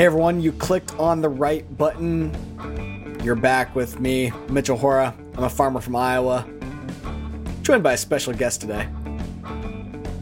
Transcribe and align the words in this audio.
Hey 0.00 0.06
everyone, 0.06 0.40
you 0.40 0.52
clicked 0.52 0.98
on 0.98 1.20
the 1.20 1.28
right 1.28 1.76
button. 1.76 2.32
You're 3.22 3.34
back 3.34 3.76
with 3.76 4.00
me, 4.00 4.32
Mitchell 4.48 4.78
Hora. 4.78 5.14
I'm 5.36 5.44
a 5.44 5.50
farmer 5.50 5.82
from 5.82 5.94
Iowa, 5.94 6.48
joined 7.60 7.82
by 7.82 7.92
a 7.92 7.96
special 7.98 8.32
guest 8.32 8.62
today. 8.62 8.88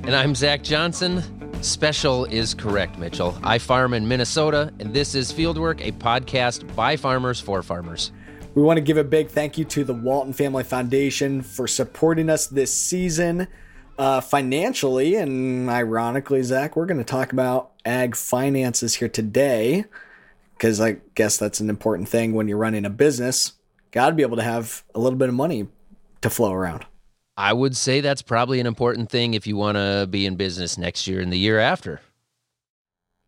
And 0.02 0.16
I'm 0.16 0.34
Zach 0.34 0.64
Johnson. 0.64 1.22
Special 1.62 2.24
is 2.24 2.54
correct, 2.54 2.98
Mitchell. 2.98 3.38
I 3.44 3.58
farm 3.58 3.94
in 3.94 4.08
Minnesota, 4.08 4.72
and 4.80 4.92
this 4.92 5.14
is 5.14 5.32
Fieldwork, 5.32 5.80
a 5.80 5.92
podcast 5.92 6.74
by 6.74 6.96
farmers 6.96 7.38
for 7.38 7.62
farmers. 7.62 8.10
We 8.56 8.62
want 8.62 8.78
to 8.78 8.82
give 8.82 8.96
a 8.96 9.04
big 9.04 9.28
thank 9.28 9.56
you 9.58 9.64
to 9.66 9.84
the 9.84 9.94
Walton 9.94 10.32
Family 10.32 10.64
Foundation 10.64 11.40
for 11.40 11.68
supporting 11.68 12.28
us 12.28 12.48
this 12.48 12.74
season 12.74 13.46
uh, 13.96 14.22
financially. 14.22 15.14
And 15.14 15.70
ironically, 15.70 16.42
Zach, 16.42 16.74
we're 16.74 16.86
going 16.86 16.98
to 16.98 17.04
talk 17.04 17.32
about 17.32 17.70
ag 17.88 18.14
finances 18.14 18.96
here 18.96 19.08
today 19.08 19.84
because 20.52 20.80
I 20.80 20.98
guess 21.14 21.36
that's 21.36 21.60
an 21.60 21.70
important 21.70 22.08
thing 22.08 22.34
when 22.34 22.46
you're 22.48 22.58
running 22.58 22.84
a 22.84 22.90
business. 22.90 23.52
Got 23.90 24.10
to 24.10 24.14
be 24.14 24.22
able 24.22 24.36
to 24.36 24.42
have 24.42 24.84
a 24.94 25.00
little 25.00 25.18
bit 25.18 25.28
of 25.28 25.34
money 25.34 25.68
to 26.20 26.30
flow 26.30 26.52
around. 26.52 26.84
I 27.36 27.52
would 27.52 27.76
say 27.76 28.00
that's 28.00 28.22
probably 28.22 28.60
an 28.60 28.66
important 28.66 29.10
thing 29.10 29.34
if 29.34 29.46
you 29.46 29.56
want 29.56 29.76
to 29.76 30.06
be 30.10 30.26
in 30.26 30.36
business 30.36 30.76
next 30.76 31.06
year 31.06 31.20
and 31.20 31.32
the 31.32 31.38
year 31.38 31.58
after. 31.58 32.00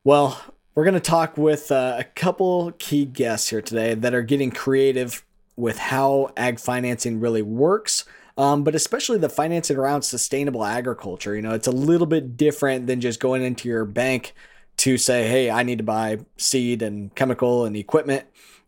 Well, 0.05 0.41
we're 0.75 0.85
going 0.85 0.95
to 0.95 1.01
talk 1.01 1.39
with 1.39 1.73
uh, 1.73 1.97
a 1.99 2.05
couple 2.05 2.73
key 2.79 3.05
guests 3.05 3.49
here 3.49 3.63
today 3.63 3.95
that 3.95 4.13
are 4.13 4.23
getting 4.23 4.51
creative 4.51 5.25
with 5.57 5.79
how 5.79 6.31
ag 6.37 6.59
financing 6.59 7.21
really 7.21 7.43
works 7.43 8.05
um, 8.41 8.65
but 8.65 8.75
especially 8.75 9.19
the 9.19 9.29
financing 9.29 9.77
around 9.77 10.01
sustainable 10.01 10.65
agriculture. 10.65 11.37
You 11.37 11.43
know, 11.43 11.53
it's 11.53 11.67
a 11.67 11.73
little 11.73 12.07
bit 12.07 12.39
different 12.39 12.87
than 12.87 13.03
just 13.03 13.21
going 13.21 13.43
into 13.43 13.69
your 13.69 13.85
bank 13.85 14.35
to 14.81 14.97
say, 14.97 15.29
hey, 15.29 15.51
I 15.51 15.63
need 15.63 15.79
to 15.79 15.85
buy 15.85 16.21
seed 16.39 16.81
and 16.81 17.15
chemical 17.15 17.67
and 17.67 17.77
equipment. 17.77 18.25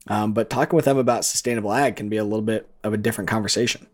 Um, 0.09 0.35
but 0.35 0.51
talking 0.51 0.77
with 0.77 0.85
them 0.85 0.99
about 0.99 1.25
sustainable 1.25 1.73
ag 1.73 1.97
can 1.97 2.11
be 2.11 2.19
a 2.19 2.25
little 2.25 2.43
bit 2.43 2.69
of 2.85 2.93
a 2.93 2.99
different 2.99 3.31
conversation. 3.31 3.87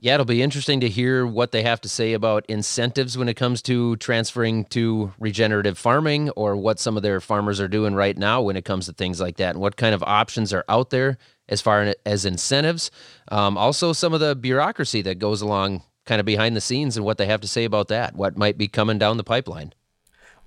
Yeah, 0.00 0.14
it'll 0.14 0.26
be 0.26 0.42
interesting 0.42 0.80
to 0.80 0.88
hear 0.88 1.26
what 1.26 1.52
they 1.52 1.62
have 1.62 1.80
to 1.82 1.88
say 1.88 2.14
about 2.14 2.44
incentives 2.48 3.16
when 3.16 3.28
it 3.28 3.34
comes 3.34 3.62
to 3.62 3.96
transferring 3.96 4.64
to 4.66 5.12
regenerative 5.20 5.78
farming 5.78 6.30
or 6.30 6.56
what 6.56 6.80
some 6.80 6.96
of 6.96 7.02
their 7.02 7.20
farmers 7.20 7.60
are 7.60 7.68
doing 7.68 7.94
right 7.94 8.16
now 8.16 8.40
when 8.40 8.56
it 8.56 8.64
comes 8.64 8.86
to 8.86 8.92
things 8.92 9.20
like 9.20 9.36
that 9.36 9.50
and 9.50 9.60
what 9.60 9.76
kind 9.76 9.94
of 9.94 10.02
options 10.02 10.52
are 10.52 10.64
out 10.68 10.90
there 10.90 11.18
as 11.50 11.60
far 11.60 11.94
as 12.04 12.24
incentives. 12.24 12.90
Um, 13.28 13.58
also, 13.58 13.92
some 13.92 14.14
of 14.14 14.20
the 14.20 14.34
bureaucracy 14.34 15.02
that 15.02 15.18
goes 15.18 15.42
along 15.42 15.82
kind 16.06 16.18
of 16.18 16.26
behind 16.26 16.56
the 16.56 16.60
scenes 16.62 16.96
and 16.96 17.04
what 17.04 17.18
they 17.18 17.26
have 17.26 17.42
to 17.42 17.48
say 17.48 17.64
about 17.64 17.88
that, 17.88 18.16
what 18.16 18.38
might 18.38 18.56
be 18.56 18.66
coming 18.66 18.98
down 18.98 19.18
the 19.18 19.22
pipeline. 19.22 19.74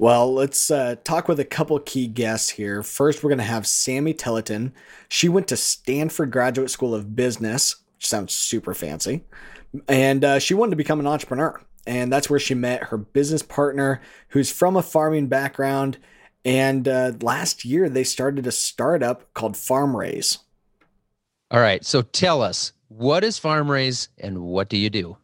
Well, 0.03 0.33
let's 0.33 0.69
uh, 0.69 0.97
talk 1.05 1.29
with 1.29 1.39
a 1.39 1.45
couple 1.45 1.79
key 1.79 2.07
guests 2.07 2.49
here. 2.49 2.83
First, 2.83 3.23
we're 3.23 3.29
going 3.29 3.37
to 3.37 3.45
have 3.45 3.65
Sammy 3.65 4.13
Telleton. 4.13 4.73
She 5.07 5.29
went 5.29 5.47
to 5.47 5.55
Stanford 5.55 6.29
Graduate 6.29 6.69
School 6.69 6.93
of 6.93 7.15
Business, 7.15 7.77
which 7.95 8.07
sounds 8.07 8.33
super 8.33 8.73
fancy, 8.73 9.23
and 9.87 10.25
uh, 10.25 10.39
she 10.39 10.55
wanted 10.55 10.71
to 10.71 10.75
become 10.75 10.99
an 10.99 11.07
entrepreneur. 11.07 11.61
And 11.87 12.11
that's 12.11 12.29
where 12.29 12.37
she 12.37 12.53
met 12.53 12.83
her 12.83 12.97
business 12.97 13.43
partner, 13.43 14.01
who's 14.27 14.51
from 14.51 14.75
a 14.75 14.81
farming 14.81 15.27
background. 15.27 15.99
And 16.43 16.85
uh, 16.85 17.13
last 17.21 17.63
year, 17.63 17.87
they 17.87 18.03
started 18.03 18.45
a 18.45 18.51
startup 18.51 19.33
called 19.33 19.55
Farm 19.55 19.95
Raise. 19.95 20.39
All 21.49 21.61
right. 21.61 21.85
So 21.85 22.01
tell 22.01 22.41
us, 22.41 22.73
what 22.89 23.23
is 23.23 23.39
Farm 23.39 23.71
Raise 23.71 24.09
and 24.17 24.41
what 24.41 24.67
do 24.67 24.75
you 24.75 24.89
do? 24.89 25.15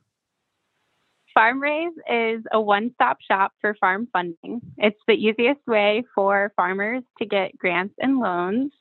Farm 1.33 1.61
Raise 1.61 1.93
is 2.09 2.43
a 2.51 2.59
one 2.59 2.91
stop 2.95 3.17
shop 3.21 3.53
for 3.61 3.75
farm 3.79 4.07
funding. 4.11 4.61
It's 4.77 4.99
the 5.07 5.13
easiest 5.13 5.65
way 5.67 6.03
for 6.15 6.51
farmers 6.55 7.03
to 7.19 7.25
get 7.25 7.57
grants 7.57 7.95
and 7.99 8.19
loans. 8.19 8.71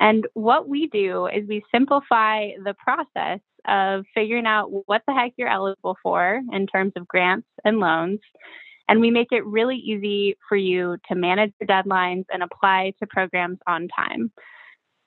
And 0.00 0.26
what 0.34 0.68
we 0.68 0.86
do 0.88 1.26
is 1.26 1.48
we 1.48 1.62
simplify 1.72 2.50
the 2.62 2.74
process 2.74 3.40
of 3.66 4.04
figuring 4.14 4.46
out 4.46 4.68
what 4.86 5.02
the 5.06 5.14
heck 5.14 5.32
you're 5.36 5.48
eligible 5.48 5.96
for 6.02 6.40
in 6.52 6.66
terms 6.66 6.92
of 6.96 7.08
grants 7.08 7.48
and 7.64 7.78
loans. 7.78 8.20
And 8.88 9.00
we 9.00 9.10
make 9.10 9.28
it 9.30 9.46
really 9.46 9.76
easy 9.76 10.36
for 10.48 10.56
you 10.56 10.98
to 11.08 11.14
manage 11.14 11.52
your 11.60 11.66
deadlines 11.66 12.24
and 12.32 12.42
apply 12.42 12.92
to 13.00 13.06
programs 13.06 13.58
on 13.66 13.88
time. 13.88 14.30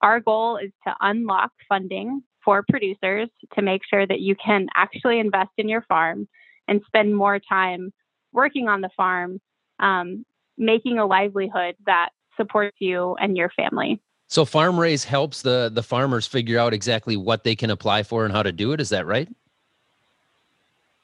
Our 0.02 0.20
goal 0.20 0.58
is 0.58 0.72
to 0.88 0.96
unlock 1.02 1.52
funding 1.70 2.24
for 2.44 2.64
producers 2.68 3.30
to 3.54 3.62
make 3.62 3.82
sure 3.88 4.08
that 4.08 4.22
you 4.22 4.36
can 4.36 4.68
actually 4.76 5.20
invest 5.20 5.52
in 5.58 5.70
your 5.70 5.84
farm 5.84 6.28
and 6.68 6.82
spend 6.86 7.16
more 7.16 7.40
time 7.40 7.92
working 8.34 8.68
on 8.68 8.82
the 8.82 8.90
farm, 8.96 9.40
um, 9.80 10.26
making 10.58 11.00
a 11.00 11.06
livelihood 11.06 11.76
that 11.86 12.10
supports 12.36 12.78
you 12.80 13.16
and 13.20 13.36
your 13.36 13.50
family. 13.50 14.02
So 14.28 14.44
Farm 14.44 14.80
Raise 14.80 15.06
helps 15.06 15.42
the 15.42 15.72
the 15.74 15.84
farmers 15.84 16.28
figure 16.28 16.60
out 16.60 16.74
exactly 16.74 17.16
what 17.16 17.44
they 17.44 17.56
can 17.56 17.70
apply 17.70 18.04
for 18.04 18.26
and 18.26 18.34
how 18.34 18.44
to 18.44 18.52
do 18.52 18.74
it. 18.74 18.82
Is 18.82 18.90
that 18.90 19.06
right? 19.06 19.30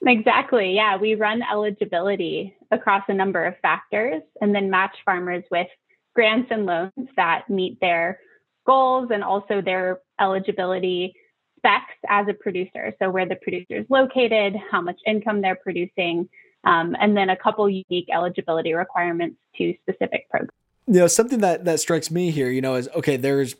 Exactly. 0.05 0.75
Yeah, 0.75 0.97
we 0.97 1.15
run 1.15 1.41
eligibility 1.49 2.53
across 2.71 3.03
a 3.07 3.13
number 3.13 3.45
of 3.45 3.55
factors 3.61 4.21
and 4.41 4.53
then 4.53 4.69
match 4.69 4.97
farmers 5.05 5.45
with 5.49 5.67
grants 6.13 6.49
and 6.51 6.65
loans 6.65 6.91
that 7.15 7.49
meet 7.49 7.79
their 7.79 8.19
goals 8.65 9.09
and 9.11 9.23
also 9.23 9.61
their 9.61 10.01
eligibility 10.19 11.15
specs 11.63 11.93
as 12.09 12.27
a 12.27 12.33
producer. 12.33 12.93
So, 12.99 13.09
where 13.09 13.25
the 13.25 13.35
producer 13.35 13.75
is 13.77 13.85
located, 13.89 14.55
how 14.69 14.81
much 14.81 14.99
income 15.05 15.41
they're 15.41 15.55
producing, 15.55 16.29
um, 16.65 16.95
and 16.99 17.15
then 17.15 17.29
a 17.29 17.37
couple 17.37 17.69
unique 17.69 18.09
eligibility 18.13 18.73
requirements 18.73 19.37
to 19.57 19.73
specific 19.81 20.29
programs. 20.29 20.51
You 20.87 20.99
know, 20.99 21.07
something 21.07 21.39
that 21.39 21.65
that 21.65 21.79
strikes 21.79 22.11
me 22.11 22.31
here, 22.31 22.49
you 22.49 22.61
know, 22.61 22.75
is 22.75 22.89
okay. 22.95 23.15
There's 23.15 23.55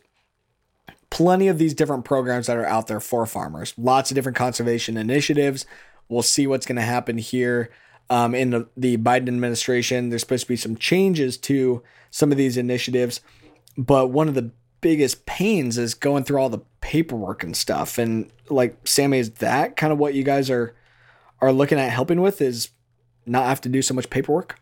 plenty 1.10 1.48
of 1.48 1.58
these 1.58 1.74
different 1.74 2.04
programs 2.04 2.48
that 2.48 2.56
are 2.56 2.66
out 2.66 2.86
there 2.86 3.00
for 3.00 3.24
farmers. 3.24 3.72
Lots 3.78 4.10
of 4.10 4.14
different 4.14 4.36
conservation 4.36 4.96
initiatives. 4.96 5.64
We'll 6.08 6.22
see 6.22 6.46
what's 6.46 6.66
going 6.66 6.76
to 6.76 6.82
happen 6.82 7.18
here 7.18 7.70
um, 8.10 8.34
in 8.34 8.50
the, 8.50 8.68
the 8.76 8.96
Biden 8.96 9.28
administration. 9.28 10.10
There's 10.10 10.22
supposed 10.22 10.44
to 10.44 10.48
be 10.48 10.56
some 10.56 10.76
changes 10.76 11.38
to 11.38 11.82
some 12.10 12.30
of 12.30 12.36
these 12.36 12.56
initiatives, 12.56 13.20
but 13.78 14.08
one 14.08 14.28
of 14.28 14.34
the 14.34 14.50
biggest 14.84 15.24
pains 15.24 15.78
is 15.78 15.94
going 15.94 16.24
through 16.24 16.38
all 16.38 16.50
the 16.50 16.60
paperwork 16.82 17.42
and 17.42 17.56
stuff. 17.56 17.96
And 17.96 18.30
like 18.50 18.76
Sammy, 18.86 19.18
is 19.18 19.30
that 19.36 19.76
kind 19.76 19.94
of 19.94 19.98
what 19.98 20.12
you 20.12 20.22
guys 20.22 20.50
are 20.50 20.74
are 21.40 21.52
looking 21.52 21.78
at 21.78 21.90
helping 21.90 22.20
with? 22.20 22.42
Is 22.42 22.68
not 23.24 23.46
have 23.46 23.62
to 23.62 23.70
do 23.70 23.80
so 23.80 23.94
much 23.94 24.10
paperwork? 24.10 24.60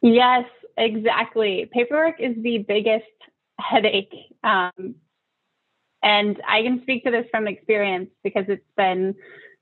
Yes, 0.00 0.46
exactly. 0.78 1.68
Paperwork 1.74 2.18
is 2.18 2.34
the 2.42 2.64
biggest 2.66 3.04
headache. 3.60 4.14
Um, 4.42 4.94
and 6.02 6.40
I 6.48 6.62
can 6.62 6.80
speak 6.80 7.04
to 7.04 7.10
this 7.10 7.26
from 7.30 7.46
experience 7.46 8.08
because 8.22 8.46
it's 8.48 8.64
been 8.78 9.14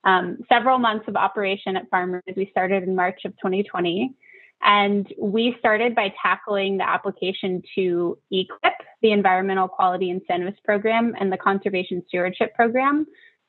um, 0.04 0.38
several 0.48 0.78
months 0.78 1.06
of 1.08 1.16
operation 1.16 1.76
at 1.76 1.90
FarmRaise. 1.90 2.36
We 2.36 2.48
started 2.52 2.84
in 2.84 2.94
March 2.94 3.22
of 3.24 3.32
2020. 3.32 4.14
And 4.62 5.12
we 5.18 5.56
started 5.58 5.94
by 5.94 6.14
tackling 6.22 6.78
the 6.78 6.88
application 6.88 7.62
to 7.74 8.16
EQIP, 8.32 8.76
the 9.02 9.12
Environmental 9.12 9.68
Quality 9.68 10.10
Incentives 10.10 10.58
Program, 10.64 11.14
and 11.18 11.32
the 11.32 11.36
Conservation 11.36 12.02
Stewardship 12.08 12.54
Program, 12.54 13.06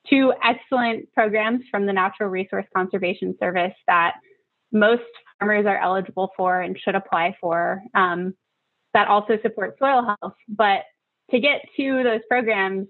two 0.10 0.34
excellent 0.44 1.12
programs 1.14 1.62
from 1.72 1.86
the 1.86 1.94
Natural 1.94 2.30
Resource 2.30 2.66
Conservation 2.76 3.36
Service 3.40 3.74
that 3.88 4.16
most 4.72 5.04
farmers 5.40 5.66
are 5.66 5.78
eligible 5.78 6.32
for 6.36 6.62
and 6.62 6.78
should 6.80 6.96
apply 6.96 7.38
for, 7.40 7.84
um, 7.94 8.34
that 8.94 9.08
also 9.08 9.38
support 9.42 9.78
soil 9.80 10.16
health. 10.20 10.34
But 10.48 10.82
to 11.32 11.40
get 11.40 11.62
to 11.78 12.04
those 12.04 12.22
programs, 12.28 12.88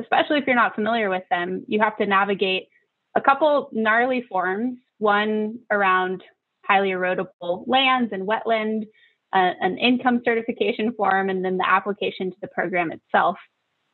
especially 0.00 0.38
if 0.38 0.46
you're 0.46 0.56
not 0.56 0.74
familiar 0.74 1.08
with 1.10 1.24
them, 1.30 1.64
you 1.68 1.80
have 1.80 1.96
to 1.98 2.06
navigate 2.06 2.68
a 3.14 3.20
couple 3.20 3.68
gnarly 3.72 4.22
forms, 4.22 4.78
one 4.98 5.58
around 5.70 6.22
highly 6.64 6.90
erodible 6.90 7.64
lands 7.66 8.12
and 8.12 8.26
wetland, 8.26 8.84
uh, 9.32 9.52
an 9.60 9.78
income 9.78 10.22
certification 10.24 10.92
form, 10.92 11.30
and 11.30 11.44
then 11.44 11.56
the 11.56 11.68
application 11.68 12.30
to 12.30 12.36
the 12.40 12.48
program 12.48 12.92
itself. 12.92 13.36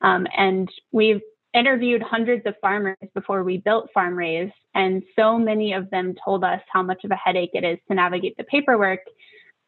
Um, 0.00 0.26
and 0.37 0.69
we've 0.93 1.20
interviewed 1.55 2.02
hundreds 2.02 2.46
of 2.46 2.55
farmers 2.61 2.96
before 3.14 3.43
we 3.43 3.58
built 3.58 3.90
Farm 3.93 4.14
Raise, 4.17 4.50
and 4.75 5.02
so 5.17 5.38
many 5.38 5.73
of 5.73 5.90
them 5.90 6.14
told 6.25 6.44
us 6.44 6.61
how 6.73 6.82
much 6.82 7.05
of 7.05 7.11
a 7.11 7.17
headache 7.17 7.50
it 7.55 7.64
is 7.64 7.79
to 7.88 7.94
navigate 7.94 8.37
the 8.37 8.44
paperwork. 8.44 9.00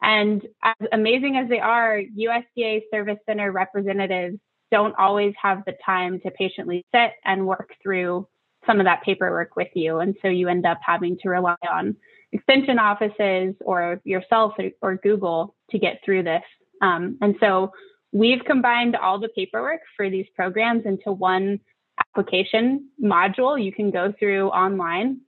And 0.01 0.45
as 0.63 0.87
amazing 0.91 1.37
as 1.37 1.49
they 1.49 1.59
are, 1.59 2.01
USDA 2.17 2.81
Service 2.91 3.19
Center 3.25 3.51
representatives 3.51 4.37
don't 4.71 4.95
always 4.97 5.33
have 5.41 5.63
the 5.65 5.73
time 5.85 6.19
to 6.21 6.31
patiently 6.31 6.85
sit 6.93 7.11
and 7.25 7.45
work 7.45 7.71
through 7.83 8.27
some 8.65 8.79
of 8.79 8.85
that 8.85 9.03
paperwork 9.03 9.55
with 9.55 9.67
you. 9.75 9.99
And 9.99 10.15
so 10.21 10.27
you 10.27 10.47
end 10.47 10.65
up 10.65 10.79
having 10.85 11.17
to 11.21 11.29
rely 11.29 11.57
on 11.69 11.95
extension 12.31 12.79
offices 12.79 13.55
or 13.61 14.01
yourself 14.03 14.53
or, 14.81 14.95
Google 14.95 15.55
to 15.69 15.79
get 15.79 15.99
through 16.03 16.23
this. 16.23 16.43
Um, 16.81 17.17
and 17.21 17.35
so 17.39 17.71
we've 18.11 18.43
combined 18.45 18.95
all 18.95 19.19
the 19.19 19.29
paperwork 19.29 19.81
for 19.95 20.09
these 20.09 20.27
programs 20.35 20.85
into 20.85 21.11
one 21.11 21.59
application 21.99 22.89
module 23.01 23.61
you 23.63 23.71
can 23.71 23.91
go 23.91 24.13
through 24.17 24.47
online, 24.49 25.21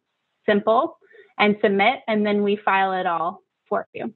simple, 0.46 0.98
and 1.38 1.56
submit, 1.62 2.00
and 2.08 2.26
then 2.26 2.44
we 2.44 2.56
file 2.56 2.94
it 2.94 3.06
all 3.06 3.42
for 3.68 3.88
you. 3.94 4.14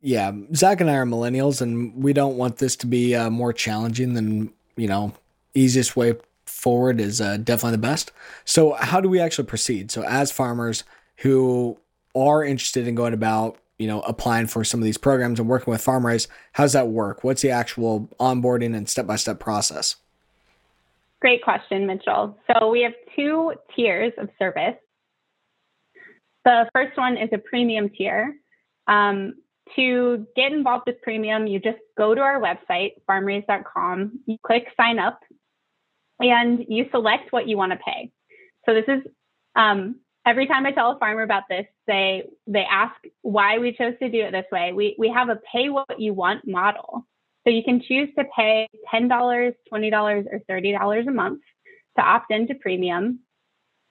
yeah, 0.00 0.32
Zach 0.54 0.80
and 0.80 0.90
I 0.90 0.96
are 0.96 1.06
millennials, 1.06 1.60
and 1.60 1.94
we 2.02 2.12
don't 2.12 2.36
want 2.36 2.58
this 2.58 2.76
to 2.76 2.86
be 2.86 3.14
uh, 3.14 3.30
more 3.30 3.52
challenging 3.52 4.14
than 4.14 4.52
you 4.76 4.88
know. 4.88 5.12
Easiest 5.54 5.96
way 5.96 6.14
forward 6.46 7.00
is 7.00 7.20
uh, 7.20 7.36
definitely 7.38 7.72
the 7.72 7.78
best. 7.78 8.12
So, 8.44 8.74
how 8.74 9.00
do 9.00 9.08
we 9.08 9.20
actually 9.20 9.46
proceed? 9.46 9.90
So, 9.90 10.02
as 10.02 10.30
farmers 10.30 10.84
who 11.18 11.78
are 12.14 12.44
interested 12.44 12.86
in 12.86 12.94
going 12.94 13.12
about, 13.12 13.58
you 13.78 13.86
know, 13.86 14.00
applying 14.02 14.46
for 14.46 14.64
some 14.64 14.80
of 14.80 14.84
these 14.84 14.98
programs 14.98 15.38
and 15.38 15.48
working 15.48 15.70
with 15.70 15.84
FarmRaise, 15.84 16.26
how 16.52 16.64
does 16.64 16.72
that 16.72 16.88
work? 16.88 17.22
What's 17.22 17.42
the 17.42 17.50
actual 17.50 18.08
onboarding 18.18 18.76
and 18.76 18.88
step 18.88 19.06
by 19.06 19.16
step 19.16 19.38
process? 19.38 19.96
Great 21.20 21.42
question, 21.42 21.86
Mitchell. 21.86 22.38
So, 22.52 22.70
we 22.70 22.82
have 22.82 22.92
two 23.16 23.54
tiers 23.74 24.12
of 24.18 24.28
service. 24.38 24.76
The 26.44 26.68
first 26.72 26.96
one 26.96 27.16
is 27.16 27.28
a 27.32 27.38
premium 27.38 27.90
tier. 27.90 28.36
Um, 28.86 29.34
to 29.76 30.26
get 30.34 30.52
involved 30.52 30.84
with 30.86 31.02
premium, 31.02 31.46
you 31.46 31.60
just 31.60 31.78
go 31.96 32.14
to 32.14 32.20
our 32.20 32.40
website, 32.40 32.92
farmraise.com, 33.08 34.20
you 34.26 34.38
click 34.44 34.68
sign 34.76 34.98
up, 34.98 35.20
and 36.20 36.64
you 36.68 36.86
select 36.90 37.32
what 37.32 37.48
you 37.48 37.56
want 37.56 37.72
to 37.72 37.78
pay. 37.78 38.10
So 38.64 38.74
this 38.74 38.84
is 38.88 39.02
um, 39.56 39.96
every 40.28 40.46
time 40.46 40.66
I 40.66 40.72
tell 40.72 40.92
a 40.92 40.98
farmer 40.98 41.22
about 41.22 41.44
this, 41.48 41.66
they 41.86 42.24
they 42.46 42.64
ask 42.70 42.94
why 43.22 43.58
we 43.58 43.72
chose 43.72 43.94
to 44.00 44.10
do 44.10 44.20
it 44.20 44.32
this 44.32 44.46
way. 44.52 44.72
We 44.72 44.94
we 44.98 45.08
have 45.08 45.28
a 45.28 45.40
pay 45.52 45.70
what 45.70 45.98
you 45.98 46.12
want 46.12 46.46
model. 46.46 47.06
So 47.44 47.50
you 47.50 47.62
can 47.64 47.80
choose 47.80 48.10
to 48.18 48.24
pay 48.36 48.68
$10, 48.92 49.08
$20, 49.08 49.52
or 49.72 50.40
$30 50.50 51.08
a 51.08 51.10
month 51.10 51.40
to 51.96 52.04
opt 52.04 52.30
into 52.30 52.54
premium. 52.54 53.20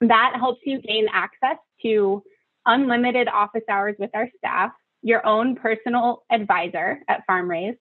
That 0.01 0.33
helps 0.35 0.59
you 0.63 0.79
gain 0.79 1.07
access 1.11 1.57
to 1.81 2.21
unlimited 2.67 3.27
office 3.27 3.63
hours 3.67 3.95
with 3.97 4.11
our 4.13 4.29
staff, 4.37 4.71
your 5.01 5.25
own 5.25 5.55
personal 5.55 6.23
advisor 6.31 6.99
at 7.07 7.23
FarmRaise, 7.27 7.77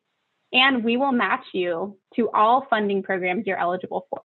and 0.53 0.82
we 0.82 0.97
will 0.97 1.12
match 1.12 1.44
you 1.53 1.99
to 2.14 2.31
all 2.31 2.67
funding 2.70 3.03
programs 3.03 3.47
you're 3.47 3.58
eligible 3.58 4.06
for 4.08 4.23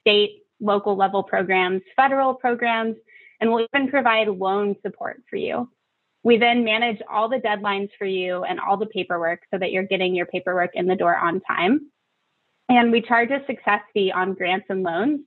state, 0.00 0.42
local 0.60 0.96
level 0.96 1.24
programs, 1.24 1.82
federal 1.96 2.34
programs, 2.34 2.94
and 3.42 3.50
we'll 3.50 3.66
even 3.74 3.90
provide 3.90 4.28
loan 4.28 4.76
support 4.82 5.20
for 5.28 5.34
you. 5.34 5.68
We 6.22 6.38
then 6.38 6.62
manage 6.62 7.02
all 7.10 7.28
the 7.28 7.38
deadlines 7.38 7.90
for 7.98 8.04
you 8.04 8.44
and 8.44 8.60
all 8.60 8.76
the 8.76 8.86
paperwork 8.86 9.40
so 9.52 9.58
that 9.58 9.72
you're 9.72 9.82
getting 9.82 10.14
your 10.14 10.26
paperwork 10.26 10.70
in 10.74 10.86
the 10.86 10.94
door 10.94 11.16
on 11.16 11.40
time. 11.40 11.90
And 12.68 12.92
we 12.92 13.02
charge 13.02 13.30
a 13.30 13.44
success 13.46 13.80
fee 13.92 14.12
on 14.12 14.34
grants 14.34 14.66
and 14.68 14.84
loans 14.84 15.22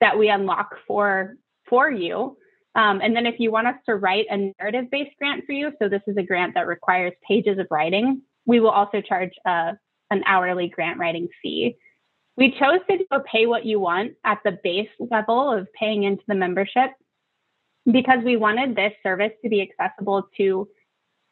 that 0.00 0.16
we 0.16 0.28
unlock 0.28 0.76
for 0.86 1.34
for 1.68 1.90
you. 1.90 2.36
Um, 2.76 3.00
and 3.02 3.16
then 3.16 3.26
if 3.26 3.40
you 3.40 3.50
want 3.50 3.66
us 3.66 3.74
to 3.86 3.96
write 3.96 4.26
a 4.30 4.52
narrative 4.60 4.88
based 4.92 5.16
grant 5.18 5.44
for 5.44 5.52
you, 5.52 5.72
so 5.82 5.88
this 5.88 6.02
is 6.06 6.16
a 6.16 6.22
grant 6.22 6.54
that 6.54 6.68
requires 6.68 7.14
pages 7.26 7.58
of 7.58 7.66
writing, 7.68 8.22
we 8.46 8.60
will 8.60 8.70
also 8.70 9.00
charge 9.00 9.32
a 9.44 9.72
an 10.12 10.22
hourly 10.24 10.68
grant 10.68 11.00
writing 11.00 11.26
fee. 11.42 11.76
We 12.36 12.52
chose 12.52 12.78
to 12.88 12.98
go 13.10 13.24
pay 13.28 13.46
what 13.46 13.66
you 13.66 13.80
want 13.80 14.12
at 14.24 14.38
the 14.44 14.56
base 14.62 14.90
level 15.00 15.50
of 15.50 15.66
paying 15.72 16.04
into 16.04 16.22
the 16.28 16.36
membership 16.36 16.92
because 17.90 18.18
we 18.24 18.36
wanted 18.36 18.74
this 18.74 18.92
service 19.02 19.32
to 19.42 19.48
be 19.48 19.62
accessible 19.62 20.28
to 20.36 20.68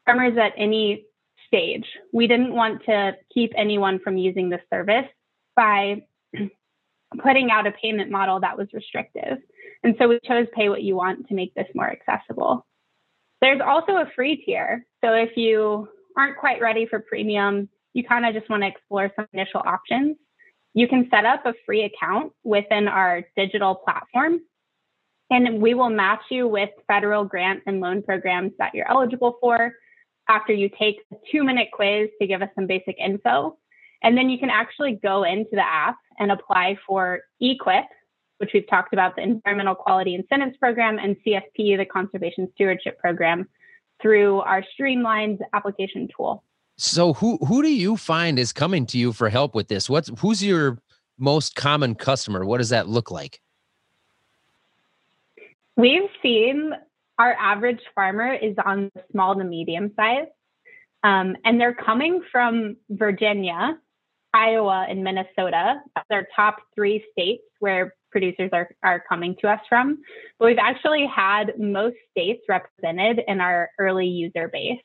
farmers 0.06 0.36
at 0.38 0.52
any 0.56 1.04
stage. 1.46 1.86
We 2.12 2.26
didn't 2.26 2.54
want 2.54 2.84
to 2.86 3.16
keep 3.32 3.52
anyone 3.56 3.98
from 3.98 4.16
using 4.16 4.50
the 4.50 4.60
service 4.70 5.06
by 5.56 6.02
putting 7.22 7.50
out 7.50 7.66
a 7.66 7.72
payment 7.72 8.10
model 8.10 8.40
that 8.40 8.56
was 8.56 8.68
restrictive. 8.72 9.38
And 9.82 9.94
so 9.98 10.08
we 10.08 10.18
chose 10.24 10.46
pay 10.54 10.68
what 10.68 10.82
you 10.82 10.96
want 10.96 11.28
to 11.28 11.34
make 11.34 11.54
this 11.54 11.68
more 11.74 11.90
accessible. 11.90 12.66
There's 13.40 13.60
also 13.64 13.92
a 13.92 14.10
free 14.16 14.42
tier. 14.44 14.86
So 15.04 15.12
if 15.12 15.36
you 15.36 15.88
aren't 16.16 16.38
quite 16.38 16.60
ready 16.60 16.86
for 16.86 17.00
premium, 17.00 17.68
you 17.92 18.04
kind 18.04 18.24
of 18.24 18.34
just 18.34 18.48
want 18.48 18.62
to 18.62 18.68
explore 18.68 19.10
some 19.14 19.26
initial 19.32 19.62
options, 19.64 20.16
you 20.72 20.88
can 20.88 21.08
set 21.10 21.24
up 21.24 21.46
a 21.46 21.54
free 21.64 21.84
account 21.84 22.32
within 22.42 22.88
our 22.88 23.22
digital 23.36 23.74
platform. 23.76 24.40
And 25.30 25.60
we 25.60 25.74
will 25.74 25.90
match 25.90 26.22
you 26.30 26.46
with 26.46 26.70
federal 26.86 27.24
grant 27.24 27.62
and 27.66 27.80
loan 27.80 28.02
programs 28.02 28.52
that 28.58 28.74
you're 28.74 28.90
eligible 28.90 29.36
for 29.40 29.72
after 30.28 30.52
you 30.52 30.68
take 30.68 30.96
a 31.12 31.16
two 31.30 31.44
minute 31.44 31.68
quiz 31.72 32.08
to 32.20 32.26
give 32.26 32.42
us 32.42 32.48
some 32.54 32.66
basic 32.66 32.96
info. 32.98 33.56
And 34.02 34.16
then 34.16 34.28
you 34.28 34.38
can 34.38 34.50
actually 34.50 34.98
go 35.02 35.24
into 35.24 35.50
the 35.52 35.66
app 35.66 35.96
and 36.18 36.30
apply 36.30 36.76
for 36.86 37.20
EQIP, 37.42 37.84
which 38.38 38.50
we've 38.52 38.68
talked 38.68 38.92
about 38.92 39.16
the 39.16 39.22
Environmental 39.22 39.74
Quality 39.74 40.14
Incentives 40.14 40.56
Program, 40.58 40.98
and 40.98 41.16
CSP, 41.26 41.78
the 41.78 41.86
Conservation 41.86 42.48
Stewardship 42.54 42.98
Program, 42.98 43.48
through 44.02 44.40
our 44.40 44.62
streamlined 44.74 45.40
application 45.54 46.08
tool. 46.14 46.44
So 46.76 47.14
who 47.14 47.38
who 47.38 47.62
do 47.62 47.72
you 47.72 47.96
find 47.96 48.38
is 48.38 48.52
coming 48.52 48.84
to 48.86 48.98
you 48.98 49.12
for 49.12 49.28
help 49.28 49.54
with 49.54 49.68
this? 49.68 49.88
What's 49.88 50.10
who's 50.18 50.44
your 50.44 50.78
most 51.18 51.54
common 51.54 51.94
customer? 51.94 52.44
What 52.44 52.58
does 52.58 52.70
that 52.70 52.88
look 52.88 53.10
like? 53.10 53.40
We've 55.76 56.08
seen 56.22 56.72
our 57.18 57.32
average 57.32 57.80
farmer 57.94 58.32
is 58.32 58.56
on 58.64 58.90
the 58.94 59.02
small 59.10 59.34
to 59.34 59.44
medium 59.44 59.92
size, 59.96 60.28
um, 61.02 61.36
and 61.44 61.60
they're 61.60 61.74
coming 61.74 62.22
from 62.30 62.76
Virginia, 62.88 63.78
Iowa, 64.32 64.86
and 64.88 65.04
Minnesota. 65.04 65.80
They're 66.08 66.28
top 66.34 66.56
three 66.74 67.04
states 67.12 67.42
where 67.60 67.94
producers 68.10 68.50
are, 68.52 68.70
are 68.82 69.02
coming 69.08 69.34
to 69.40 69.48
us 69.48 69.60
from. 69.68 69.98
But 70.38 70.46
we've 70.46 70.58
actually 70.58 71.06
had 71.06 71.58
most 71.58 71.96
states 72.10 72.42
represented 72.48 73.20
in 73.26 73.40
our 73.40 73.70
early 73.78 74.06
user 74.06 74.48
base. 74.48 74.80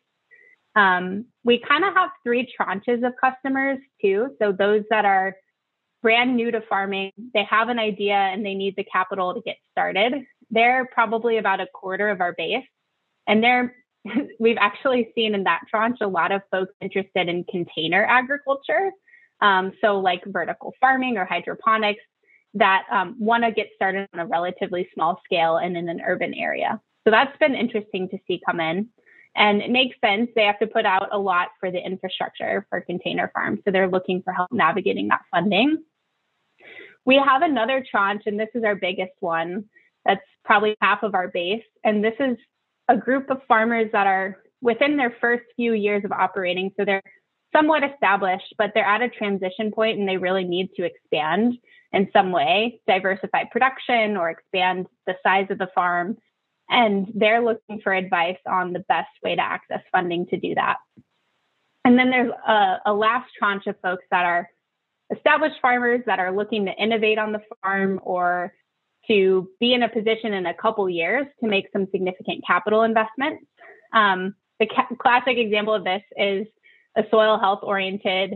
Um, 0.76 1.26
we 1.44 1.60
kind 1.60 1.84
of 1.84 1.94
have 1.94 2.10
three 2.24 2.52
tranches 2.60 3.06
of 3.06 3.14
customers 3.22 3.78
too. 4.02 4.36
So 4.42 4.52
those 4.52 4.84
that 4.90 5.06
are 5.06 5.36
brand 6.02 6.36
new 6.36 6.52
to 6.52 6.62
farming, 6.62 7.12
they 7.34 7.44
have 7.44 7.70
an 7.70 7.80
idea 7.80 8.16
and 8.16 8.46
they 8.46 8.56
need 8.56 8.76
the 8.76 8.84
capital 8.84 9.34
to 9.34 9.42
get 9.42 9.58
started. 9.72 10.14
They're 10.52 10.86
probably 10.92 11.38
about 11.38 11.62
a 11.62 11.68
quarter 11.74 12.10
of 12.10 12.22
our 12.22 12.34
base. 12.34 12.66
And 13.28 13.44
they're 13.44 13.76
we've 14.40 14.58
actually 14.60 15.12
seen 15.16 15.36
in 15.36 15.44
that 15.44 15.62
tranche 15.70 15.98
a 16.02 16.08
lot 16.08 16.32
of 16.32 16.42
folks 16.52 16.74
interested 16.82 17.28
in 17.28 17.44
container 17.46 18.06
agriculture. 18.06 18.92
Um, 19.42 19.74
so 19.82 20.00
like 20.00 20.22
vertical 20.26 20.74
farming 20.80 21.18
or 21.18 21.26
hydroponics 21.26 22.04
that 22.56 22.84
um, 22.92 23.16
want 23.20 23.44
to 23.44 23.52
get 23.52 23.68
started 23.76 24.08
on 24.14 24.20
a 24.20 24.26
relatively 24.26 24.90
small 24.94 25.22
scale 25.24 25.58
and 25.58 25.78
in 25.78 25.88
an 25.88 26.02
urban 26.06 26.34
area. 26.34 26.82
So 27.06 27.12
that's 27.12 27.38
been 27.38 27.56
interesting 27.56 28.10
to 28.10 28.18
see 28.28 28.42
come 28.46 28.60
in. 28.60 28.90
And 29.36 29.62
it 29.62 29.70
makes 29.70 29.96
sense. 30.04 30.30
They 30.36 30.44
have 30.44 30.60
to 30.60 30.68
put 30.68 30.86
out 30.86 31.10
a 31.12 31.20
lot 31.20 31.50
for 31.60 31.72
the 31.72 31.78
infrastructure 31.78 32.66
for 32.70 32.82
container 32.82 33.32
farms. 33.34 33.60
So 33.64 33.72
they're 33.72 33.88
looking 33.88 34.24
for 34.24 34.34
help 34.34 34.52
navigating 34.52 35.08
that 35.10 35.22
funding. 35.32 35.84
We 37.06 37.16
have 37.16 37.44
another 37.44 37.86
tranche, 37.90 38.24
and 38.26 38.40
this 38.40 38.50
is 38.54 38.64
our 38.64 38.76
biggest 38.76 39.14
one. 39.20 39.66
That's 40.06 40.22
probably 40.46 40.76
half 40.82 41.04
of 41.04 41.16
our 41.16 41.28
base. 41.28 41.64
And 41.84 42.04
this 42.04 42.16
is 42.20 42.38
a 42.88 42.98
group 42.98 43.30
of 43.30 43.42
farmers 43.48 43.92
that 43.92 44.08
are 44.08 44.38
within 44.62 44.98
their 44.98 45.16
first 45.22 45.44
few 45.56 45.74
years 45.74 46.04
of 46.04 46.12
operating. 46.12 46.72
So 46.78 46.86
they're 46.86 47.04
somewhat 47.56 47.84
established, 47.84 48.54
but 48.58 48.72
they're 48.74 48.86
at 48.86 49.02
a 49.02 49.10
transition 49.10 49.72
point 49.72 50.00
and 50.00 50.08
they 50.08 50.18
really 50.18 50.44
need 50.44 50.70
to 50.76 50.84
expand 50.84 51.58
in 51.92 52.10
some 52.14 52.32
way, 52.32 52.80
diversify 52.88 53.46
production 53.46 54.16
or 54.16 54.30
expand 54.30 54.86
the 55.08 55.16
size 55.24 55.48
of 55.50 55.58
the 55.58 55.70
farm 55.74 56.18
and 56.70 57.12
they're 57.16 57.44
looking 57.44 57.82
for 57.82 57.94
advice 57.94 58.38
on 58.48 58.74
the 58.74 58.80
best 58.88 59.10
way 59.24 59.36
to 59.36 59.42
access 59.42 59.82
funding 59.92 60.28
to 60.28 60.38
do 60.38 60.56
that. 60.56 60.78
And 61.84 61.98
then 61.98 62.12
there's 62.12 62.32
a, 62.48 62.78
a 62.86 62.94
last 62.94 63.32
tranche 63.38 63.66
of 63.66 63.76
folks 63.82 64.06
that 64.12 64.26
are 64.26 64.50
established 65.16 65.56
farmers 65.62 66.02
that 66.06 66.20
are 66.20 66.36
looking 66.36 66.66
to 66.66 66.72
innovate 66.72 67.18
on 67.18 67.32
the 67.32 67.42
farm 67.64 68.00
or 68.04 68.54
to 69.10 69.50
be 69.60 69.74
in 69.74 69.84
a 69.84 69.90
position 69.90 70.34
in 70.34 70.46
a 70.46 70.54
couple 70.54 70.90
years 70.90 71.26
to 71.42 71.50
make 71.50 71.66
some 71.74 71.88
significant 71.92 72.44
capital 72.46 72.84
investments. 72.84 73.44
Um, 73.94 74.36
the 74.60 74.68
ca- 74.68 74.96
classic 75.00 75.38
example 75.38 75.74
of 75.74 75.84
this 75.84 76.04
is 76.16 76.48
a 76.96 77.04
soil 77.12 77.40
health 77.40 77.60
oriented 77.64 78.36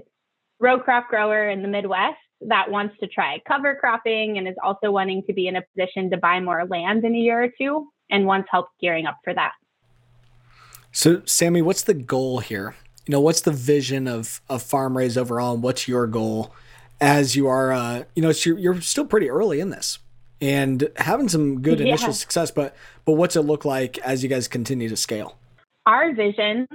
row 0.59 0.79
crop 0.79 1.09
grower 1.09 1.49
in 1.49 1.61
the 1.61 1.67
Midwest 1.67 2.17
that 2.41 2.69
wants 2.69 2.95
to 2.99 3.07
try 3.07 3.39
cover 3.47 3.75
cropping 3.75 4.37
and 4.37 4.47
is 4.47 4.55
also 4.63 4.91
wanting 4.91 5.23
to 5.27 5.33
be 5.33 5.47
in 5.47 5.55
a 5.55 5.61
position 5.61 6.09
to 6.09 6.17
buy 6.17 6.39
more 6.39 6.65
land 6.65 7.05
in 7.05 7.15
a 7.15 7.17
year 7.17 7.43
or 7.43 7.49
two 7.57 7.87
and 8.09 8.25
wants 8.25 8.49
help 8.51 8.67
gearing 8.81 9.05
up 9.05 9.17
for 9.23 9.33
that. 9.33 9.53
So, 10.91 11.21
Sammy, 11.25 11.61
what's 11.61 11.83
the 11.83 11.93
goal 11.93 12.39
here? 12.39 12.75
You 13.05 13.13
know, 13.13 13.21
what's 13.21 13.41
the 13.41 13.51
vision 13.51 14.07
of 14.07 14.41
of 14.49 14.61
Farm 14.61 14.95
Raise 14.95 15.17
overall, 15.17 15.55
and 15.55 15.63
what's 15.63 15.87
your 15.87 16.07
goal 16.07 16.53
as 17.01 17.35
you 17.35 17.47
are? 17.47 17.73
Uh, 17.73 18.03
you 18.15 18.21
know, 18.21 18.31
you're, 18.31 18.57
you're 18.57 18.81
still 18.81 19.05
pretty 19.05 19.29
early 19.29 19.59
in 19.59 19.69
this 19.69 19.99
and 20.43 20.89
having 20.97 21.29
some 21.29 21.61
good 21.61 21.79
yeah. 21.79 21.87
initial 21.87 22.11
success, 22.11 22.51
but 22.51 22.75
but 23.05 23.13
what's 23.13 23.37
it 23.37 23.41
look 23.41 23.63
like 23.63 23.97
as 23.99 24.21
you 24.23 24.29
guys 24.29 24.49
continue 24.49 24.89
to 24.89 24.97
scale? 24.97 25.37
Our 25.85 26.13
vision 26.13 26.67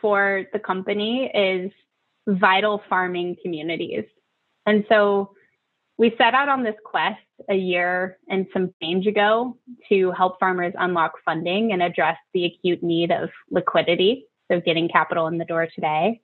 for 0.00 0.44
the 0.52 0.60
company 0.60 1.30
is 1.34 1.72
vital 2.28 2.82
farming 2.88 3.36
communities, 3.42 4.04
and 4.64 4.84
so 4.88 5.32
we 5.98 6.14
set 6.16 6.34
out 6.34 6.48
on 6.48 6.62
this 6.62 6.76
quest 6.84 7.18
a 7.50 7.54
year 7.54 8.18
and 8.28 8.46
some 8.52 8.72
change 8.80 9.06
ago 9.06 9.56
to 9.88 10.12
help 10.12 10.38
farmers 10.38 10.74
unlock 10.78 11.12
funding 11.24 11.72
and 11.72 11.82
address 11.82 12.16
the 12.32 12.44
acute 12.44 12.82
need 12.82 13.10
of 13.10 13.30
liquidity. 13.50 14.26
so 14.48 14.60
getting 14.60 14.88
capital 14.88 15.26
in 15.26 15.38
the 15.38 15.44
door 15.44 15.66
today. 15.74 16.20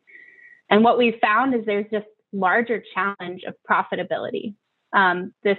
And 0.70 0.84
what 0.84 0.98
we've 0.98 1.18
found 1.20 1.54
is 1.54 1.64
there's 1.66 1.90
just 1.90 2.06
larger 2.32 2.82
challenge 2.94 3.42
of 3.44 3.54
profitability. 3.68 4.54
Um, 4.92 5.32
this 5.42 5.58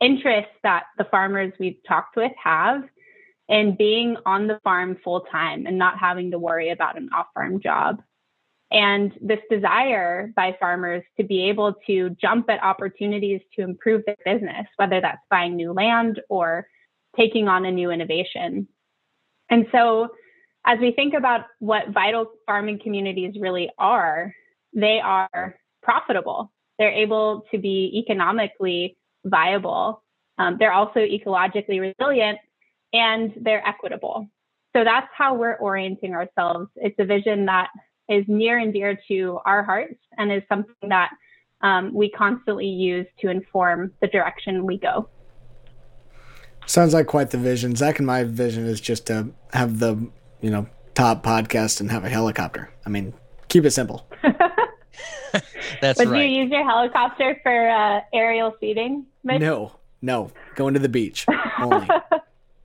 interest 0.00 0.48
that 0.62 0.84
the 0.98 1.04
farmers 1.04 1.52
we've 1.58 1.80
talked 1.86 2.16
with 2.16 2.32
have 2.42 2.82
in 3.48 3.76
being 3.76 4.16
on 4.24 4.46
the 4.46 4.60
farm 4.62 4.96
full 5.02 5.22
time 5.32 5.66
and 5.66 5.76
not 5.76 5.98
having 5.98 6.30
to 6.30 6.38
worry 6.38 6.70
about 6.70 6.96
an 6.96 7.10
off 7.14 7.26
farm 7.34 7.60
job. 7.60 8.00
And 8.70 9.12
this 9.20 9.40
desire 9.50 10.32
by 10.36 10.56
farmers 10.60 11.02
to 11.18 11.24
be 11.24 11.48
able 11.48 11.74
to 11.88 12.10
jump 12.10 12.48
at 12.48 12.62
opportunities 12.62 13.40
to 13.56 13.62
improve 13.62 14.02
their 14.06 14.16
business, 14.24 14.66
whether 14.76 15.00
that's 15.00 15.18
buying 15.28 15.56
new 15.56 15.72
land 15.72 16.20
or 16.28 16.68
taking 17.16 17.48
on 17.48 17.64
a 17.64 17.72
new 17.72 17.90
innovation. 17.90 18.68
And 19.50 19.66
so, 19.72 20.08
as 20.64 20.78
we 20.78 20.92
think 20.92 21.14
about 21.14 21.46
what 21.58 21.88
vital 21.88 22.26
farming 22.46 22.78
communities 22.80 23.34
really 23.40 23.70
are, 23.78 24.32
they 24.72 25.00
are 25.00 25.56
profitable. 25.82 26.52
They're 26.78 26.92
able 26.92 27.46
to 27.50 27.58
be 27.58 28.04
economically 28.04 28.96
viable. 29.24 30.02
Um, 30.38 30.56
they're 30.58 30.72
also 30.72 31.00
ecologically 31.00 31.80
resilient 31.80 32.38
and 32.92 33.32
they're 33.40 33.66
equitable. 33.66 34.28
So 34.74 34.84
that's 34.84 35.08
how 35.16 35.34
we're 35.34 35.56
orienting 35.56 36.14
ourselves. 36.14 36.70
It's 36.76 36.98
a 36.98 37.04
vision 37.04 37.46
that 37.46 37.68
is 38.08 38.24
near 38.28 38.58
and 38.58 38.72
dear 38.72 38.98
to 39.08 39.40
our 39.44 39.62
hearts 39.62 39.98
and 40.16 40.32
is 40.32 40.42
something 40.48 40.88
that 40.88 41.10
um, 41.62 41.92
we 41.92 42.10
constantly 42.10 42.66
use 42.66 43.06
to 43.20 43.28
inform 43.28 43.92
the 44.00 44.08
direction 44.08 44.64
we 44.64 44.78
go. 44.78 45.08
Sounds 46.66 46.94
like 46.94 47.06
quite 47.06 47.30
the 47.30 47.38
vision. 47.38 47.74
Zach 47.74 47.98
and 47.98 48.06
my 48.06 48.24
vision 48.24 48.64
is 48.64 48.80
just 48.80 49.06
to 49.08 49.30
have 49.52 49.78
the, 49.78 50.08
you 50.40 50.50
know, 50.50 50.68
top 50.94 51.24
podcast 51.24 51.80
and 51.80 51.90
have 51.90 52.04
a 52.04 52.08
helicopter. 52.08 52.70
I 52.86 52.90
mean, 52.90 53.12
keep 53.48 53.64
it 53.64 53.70
simple. 53.72 54.06
That's 55.80 55.98
Would 55.98 56.08
right. 56.08 56.28
you 56.28 56.42
use 56.42 56.50
your 56.50 56.64
helicopter 56.68 57.38
for 57.42 57.68
uh, 57.68 58.00
aerial 58.12 58.54
seeding? 58.60 59.06
Mitch? 59.24 59.40
No, 59.40 59.72
no, 60.02 60.30
going 60.56 60.74
to 60.74 60.80
the 60.80 60.88
beach 60.88 61.26
only. 61.60 61.88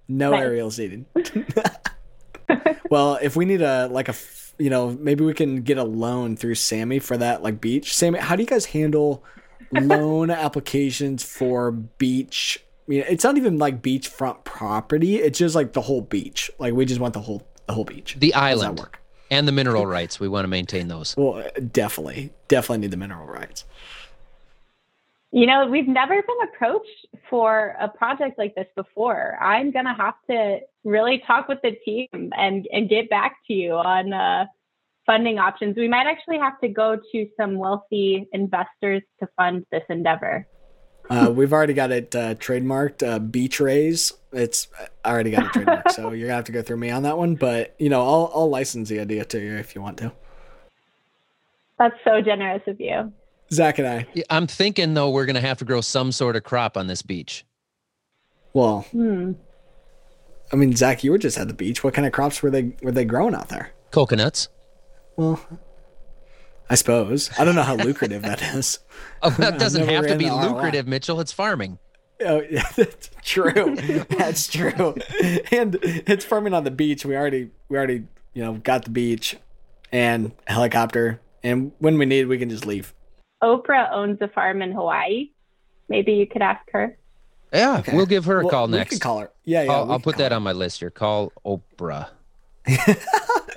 No 0.08 0.30
Nice. 0.32 0.42
aerial 0.44 0.70
seeding. 0.70 1.08
well, 2.92 3.18
if 3.22 3.36
we 3.36 3.46
need 3.46 3.62
a 3.64 3.88
like 3.88 4.08
a 4.08 4.14
you 4.60 4.70
know 4.70 4.92
maybe 4.92 5.24
we 5.26 5.34
can 5.34 5.64
get 5.64 5.80
a 5.80 5.84
loan 5.84 6.38
through 6.38 6.56
Sammy 6.56 7.00
for 7.00 7.18
that 7.18 7.42
like 7.42 7.60
beach. 7.60 7.96
Sammy, 7.96 8.20
how 8.20 8.36
do 8.36 8.44
you 8.44 8.48
guys 8.48 8.66
handle 8.66 9.24
loan 9.72 10.30
applications 10.30 11.24
for 11.24 11.72
beach? 11.72 12.64
I 12.88 12.92
mean, 12.92 13.04
it's 13.10 13.24
not 13.24 13.38
even 13.38 13.58
like 13.58 13.82
beachfront 13.82 14.44
property. 14.44 15.16
It's 15.16 15.40
just 15.40 15.56
like 15.56 15.74
the 15.74 15.82
whole 15.82 16.02
beach. 16.02 16.52
Like 16.60 16.74
we 16.76 16.86
just 16.86 17.00
want 17.02 17.16
the 17.16 17.22
whole 17.22 17.42
the 17.66 17.74
whole 17.74 17.86
beach. 17.86 18.16
the 18.20 18.30
How 18.32 18.52
does 18.52 18.60
that 18.62 18.66
island 18.68 18.80
work? 18.80 19.00
And 19.30 19.48
the 19.48 19.52
mineral 19.52 19.86
rights. 19.86 20.20
We 20.20 20.28
want 20.28 20.44
to 20.44 20.48
maintain 20.48 20.88
those. 20.88 21.16
Well, 21.18 21.44
definitely, 21.72 22.32
definitely 22.48 22.80
need 22.80 22.92
the 22.92 22.98
mineral 22.98 23.28
rights. 23.28 23.66
You 25.32 25.48
know, 25.48 25.66
we've 25.68 25.88
never 25.88 26.14
been 26.14 26.48
approached 26.54 27.08
for 27.30 27.76
a 27.80 27.90
project 27.90 28.38
like 28.38 28.56
this 28.56 28.68
before. 28.76 29.38
I'm 29.42 29.72
going 29.72 29.86
to 29.86 29.94
have 29.94 30.14
to 30.30 30.60
really 30.86 31.22
talk 31.28 31.50
with 31.50 31.60
the 31.62 31.72
team 31.84 32.08
and, 32.14 32.66
and 32.72 32.88
get 32.88 33.10
back 33.10 33.36
to 33.48 33.54
you 33.54 33.74
on 33.74 34.14
uh, 34.14 34.46
funding 35.06 35.38
options. 35.38 35.76
We 35.76 35.90
might 35.90 36.08
actually 36.08 36.38
have 36.38 36.60
to 36.62 36.70
go 36.70 36.98
to 37.12 37.28
some 37.38 37.56
wealthy 37.56 38.28
investors 38.32 39.02
to 39.20 39.28
fund 39.36 39.66
this 39.72 39.84
endeavor. 39.90 40.48
Uh, 41.10 41.32
we've 41.32 41.54
already 41.54 41.74
got 41.74 41.92
it 41.92 42.16
uh, 42.16 42.36
trademarked. 42.36 43.08
Uh, 43.08 43.20
beach 43.20 43.60
raise. 43.60 44.14
It's 44.32 44.68
I 45.04 45.12
already 45.12 45.32
got 45.32 45.46
it 45.46 45.52
trademarked, 45.52 45.92
so 45.92 46.12
you're 46.12 46.28
gonna 46.28 46.36
have 46.36 46.46
to 46.46 46.52
go 46.52 46.62
through 46.62 46.78
me 46.78 46.90
on 46.90 47.04
that 47.04 47.18
one. 47.18 47.36
But 47.36 47.76
you 47.80 47.90
know, 47.90 48.02
I'll 48.02 48.32
I'll 48.34 48.50
license 48.50 48.90
the 48.90 49.00
idea 49.00 49.24
to 49.26 49.40
you 49.40 49.56
if 49.56 49.76
you 49.76 49.82
want 49.82 49.98
to. 50.00 50.12
That's 51.78 51.96
so 52.04 52.22
generous 52.22 52.62
of 52.68 52.80
you. 52.80 53.12
Zach 53.52 53.78
and 53.80 53.88
I. 53.88 54.08
I'm 54.30 54.48
thinking 54.48 54.94
though 54.94 55.10
we're 55.12 55.26
going 55.26 55.36
to 55.36 55.42
have 55.42 55.60
to 55.60 55.66
grow 55.66 55.82
some 55.82 56.12
sort 56.12 56.36
of 56.36 56.44
crop 56.44 56.78
on 56.78 56.88
this 56.88 57.02
beach. 57.02 57.46
Well, 58.54 58.82
Hmm. 58.92 59.34
I 60.54 60.56
mean, 60.58 60.76
Zach, 60.76 61.04
you 61.04 61.12
were 61.12 61.18
just 61.18 61.38
at 61.38 61.48
the 61.48 61.54
beach. 61.54 61.84
What 61.84 61.94
kind 61.94 62.06
of 62.06 62.14
crops 62.14 62.42
were 62.42 62.50
they 62.52 62.74
were 62.82 62.92
they 62.92 63.04
growing 63.06 63.36
out 63.36 63.50
there? 63.50 63.72
Coconuts. 63.92 64.48
Well, 65.18 65.40
I 66.70 66.76
suppose 66.76 67.30
I 67.38 67.46
don't 67.46 67.56
know 67.56 67.62
how 67.64 67.76
lucrative 67.76 68.22
that 68.24 68.42
is. 68.56 68.80
Oh, 69.22 69.30
that 69.32 69.60
doesn't 69.60 69.88
have 69.88 70.08
to 70.08 70.16
be 70.18 70.30
lucrative, 70.30 70.88
Mitchell. 70.88 71.20
It's 71.20 71.32
farming. 71.32 71.80
Oh, 72.26 72.42
yeah, 72.50 72.64
that's 72.76 73.10
true. 73.24 73.76
that's 74.10 74.48
true. 74.48 74.96
And 75.52 75.78
it's 75.82 76.24
farming 76.26 76.54
on 76.54 76.64
the 76.64 76.72
beach. 76.72 77.06
We 77.06 77.16
already 77.16 77.52
we 77.70 77.78
already 77.78 78.06
you 78.34 78.44
know 78.44 78.54
got 78.54 78.86
the 78.86 78.90
beach 78.90 79.36
and 79.92 80.32
a 80.48 80.54
helicopter, 80.54 81.20
and 81.44 81.72
when 81.80 81.98
we 81.98 82.06
need, 82.06 82.26
we 82.28 82.38
can 82.38 82.50
just 82.50 82.66
leave. 82.66 82.94
Oprah 83.44 83.92
owns 83.92 84.18
a 84.22 84.28
farm 84.30 84.62
in 84.62 84.72
Hawaii. 84.72 85.30
Maybe 85.90 86.14
you 86.14 86.26
could 86.26 86.42
ask 86.42 86.62
her. 86.72 86.98
Yeah, 87.54 87.84
we'll 87.94 88.06
give 88.08 88.26
her 88.26 88.40
a 88.40 88.44
Well, 88.44 88.50
call 88.52 88.68
we 88.68 88.74
next. 88.78 88.90
can 88.92 89.00
call 89.00 89.20
her. 89.20 89.32
Yeah, 89.44 89.64
yeah. 89.64 89.72
I'll, 89.74 89.92
I'll 89.94 90.00
put 90.00 90.18
that 90.18 90.32
her. 90.32 90.36
on 90.36 90.44
my 90.44 90.52
list 90.52 90.80
here. 90.80 90.90
Call 90.90 91.32
Oprah. 91.46 92.08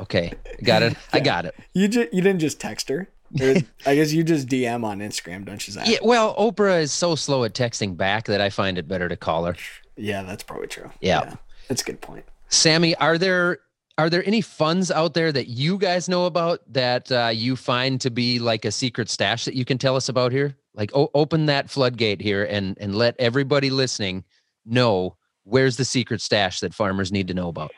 Okay, 0.00 0.32
got 0.62 0.82
it. 0.82 0.96
I 1.12 1.20
got 1.20 1.44
it. 1.44 1.54
You 1.74 1.88
just 1.88 2.12
you 2.12 2.22
didn't 2.22 2.40
just 2.40 2.60
text 2.60 2.88
her. 2.88 3.08
I 3.40 3.64
guess 3.94 4.12
you 4.12 4.24
just 4.24 4.48
DM 4.48 4.84
on 4.84 5.00
Instagram, 5.00 5.44
don't 5.44 5.64
you, 5.66 5.72
Zach? 5.74 5.86
Yeah, 5.86 5.98
well, 6.02 6.34
Oprah 6.36 6.80
is 6.80 6.92
so 6.92 7.14
slow 7.14 7.44
at 7.44 7.52
texting 7.54 7.96
back 7.96 8.24
that 8.24 8.40
I 8.40 8.48
find 8.48 8.78
it 8.78 8.88
better 8.88 9.08
to 9.08 9.16
call 9.16 9.44
her. 9.44 9.54
Yeah, 9.96 10.22
that's 10.22 10.42
probably 10.42 10.66
true. 10.68 10.90
Yeah. 11.00 11.34
that's 11.68 11.82
a 11.82 11.84
good 11.84 12.00
point. 12.00 12.24
Sammy, 12.48 12.94
are 12.96 13.18
there 13.18 13.58
are 13.98 14.08
there 14.08 14.24
any 14.26 14.40
funds 14.40 14.90
out 14.90 15.12
there 15.14 15.30
that 15.32 15.48
you 15.48 15.76
guys 15.76 16.08
know 16.08 16.26
about 16.26 16.60
that 16.72 17.10
uh, 17.12 17.30
you 17.34 17.56
find 17.56 18.00
to 18.00 18.10
be 18.10 18.38
like 18.38 18.64
a 18.64 18.70
secret 18.70 19.10
stash 19.10 19.44
that 19.44 19.54
you 19.54 19.64
can 19.64 19.76
tell 19.76 19.96
us 19.96 20.08
about 20.08 20.32
here? 20.32 20.56
Like, 20.74 20.90
o- 20.94 21.10
open 21.14 21.46
that 21.46 21.68
floodgate 21.68 22.20
here 22.20 22.44
and 22.44 22.78
and 22.80 22.94
let 22.94 23.16
everybody 23.18 23.68
listening 23.70 24.24
know 24.64 25.16
where's 25.44 25.76
the 25.76 25.84
secret 25.84 26.20
stash 26.20 26.60
that 26.60 26.72
farmers 26.74 27.10
need 27.10 27.26
to 27.28 27.34
know 27.34 27.48
about. 27.48 27.72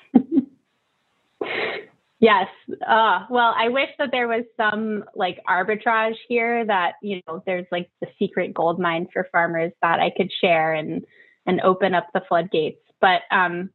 Yes. 2.21 2.49
Uh, 2.87 3.21
well, 3.31 3.55
I 3.57 3.69
wish 3.71 3.89
that 3.99 4.11
there 4.13 4.29
was 4.29 4.45
some 4.59 5.05
like 5.15 5.39
arbitrage 5.49 6.17
here 6.29 6.67
that, 6.67 6.95
you 7.03 7.23
know, 7.27 7.43
there's 7.47 7.67
like 7.73 7.91
the 8.03 8.09
secret 8.19 8.53
gold 8.53 8.79
mine 8.79 9.09
for 9.13 9.27
farmers 9.33 9.73
that 9.81 10.01
I 10.01 10.11
could 10.15 10.31
share 10.41 10.75
and 10.75 11.05
and 11.47 11.61
open 11.63 11.95
up 11.95 12.09
the 12.13 12.21
floodgates. 12.29 12.81
But 13.01 13.23
um 13.31 13.71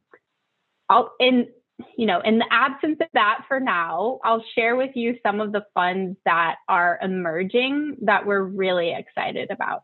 I'll 0.88 1.12
in 1.20 1.48
you 1.96 2.06
know, 2.06 2.20
in 2.20 2.38
the 2.38 2.46
absence 2.50 2.98
of 3.02 3.08
that 3.14 3.42
for 3.48 3.60
now, 3.60 4.20
I'll 4.24 4.44
share 4.54 4.76
with 4.76 4.92
you 4.96 5.16
some 5.26 5.40
of 5.40 5.52
the 5.52 5.64
funds 5.74 6.16
that 6.24 6.56
are 6.68 6.98
emerging 7.02 7.98
that 8.02 8.26
we're 8.26 8.42
really 8.42 8.94
excited 8.96 9.50
about. 9.50 9.82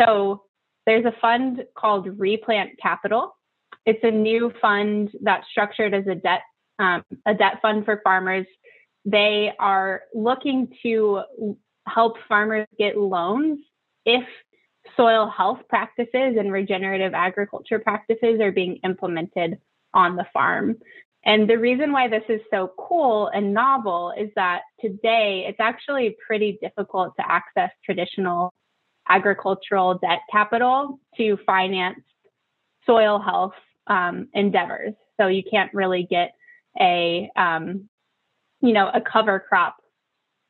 So 0.00 0.42
there's 0.86 1.04
a 1.04 1.14
fund 1.20 1.64
called 1.76 2.18
Replant 2.18 2.72
Capital. 2.80 3.34
It's 3.86 4.04
a 4.04 4.10
new 4.10 4.52
fund 4.62 5.10
that's 5.22 5.46
structured 5.50 5.94
as 5.94 6.06
a 6.06 6.14
debt 6.14 6.42
um, 6.78 7.02
a 7.26 7.34
debt 7.34 7.60
fund 7.62 7.84
for 7.84 8.00
farmers. 8.02 8.46
They 9.04 9.52
are 9.58 10.02
looking 10.14 10.68
to 10.82 11.22
help 11.86 12.16
farmers 12.28 12.66
get 12.78 12.98
loans 12.98 13.60
if 14.04 14.24
soil 14.96 15.28
health 15.28 15.60
practices 15.68 16.36
and 16.38 16.52
regenerative 16.52 17.14
agriculture 17.14 17.78
practices 17.78 18.40
are 18.40 18.52
being 18.52 18.78
implemented 18.84 19.58
on 19.94 20.16
the 20.16 20.26
farm. 20.32 20.76
And 21.24 21.50
the 21.50 21.58
reason 21.58 21.90
why 21.90 22.08
this 22.08 22.22
is 22.28 22.40
so 22.52 22.72
cool 22.78 23.28
and 23.28 23.52
novel 23.52 24.12
is 24.16 24.30
that 24.36 24.62
today 24.80 25.44
it's 25.48 25.58
actually 25.58 26.16
pretty 26.24 26.58
difficult 26.62 27.14
to 27.18 27.28
access 27.28 27.70
traditional 27.84 28.52
agricultural 29.08 29.98
debt 29.98 30.20
capital 30.30 31.00
to 31.16 31.36
finance 31.44 32.00
soil 32.84 33.18
health 33.18 33.54
um, 33.88 34.28
endeavors. 34.34 34.94
So 35.20 35.26
you 35.26 35.42
can't 35.48 35.72
really 35.74 36.06
get 36.08 36.32
a 36.80 37.30
um, 37.36 37.88
you 38.60 38.72
know 38.72 38.90
a 38.92 39.00
cover 39.00 39.44
crop 39.48 39.76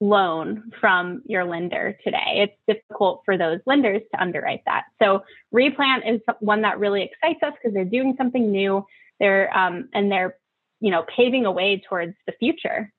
loan 0.01 0.71
from 0.81 1.23
your 1.27 1.45
lender 1.45 1.97
today. 2.05 2.45
It's 2.45 2.57
difficult 2.69 3.23
for 3.25 3.39
those 3.39 3.61
lenders 3.67 4.03
to 4.13 4.21
underwrite 4.21 4.63
that. 4.67 4.85
So 5.03 5.23
replant 5.53 6.05
is 6.07 6.21
one 6.41 6.63
that 6.63 6.79
really 6.79 7.03
excites 7.03 7.43
us 7.43 7.55
because 7.55 7.73
they're 7.73 7.85
doing 7.85 8.15
something 8.19 8.51
new. 8.51 8.85
They're 9.21 9.57
um, 9.57 9.89
and 9.95 10.11
they're 10.11 10.37
you 10.81 10.91
know 10.91 11.05
paving 11.15 11.47
a 11.47 11.53
way 11.53 11.83
towards 11.89 12.15
the 12.27 12.33
future. 12.39 12.93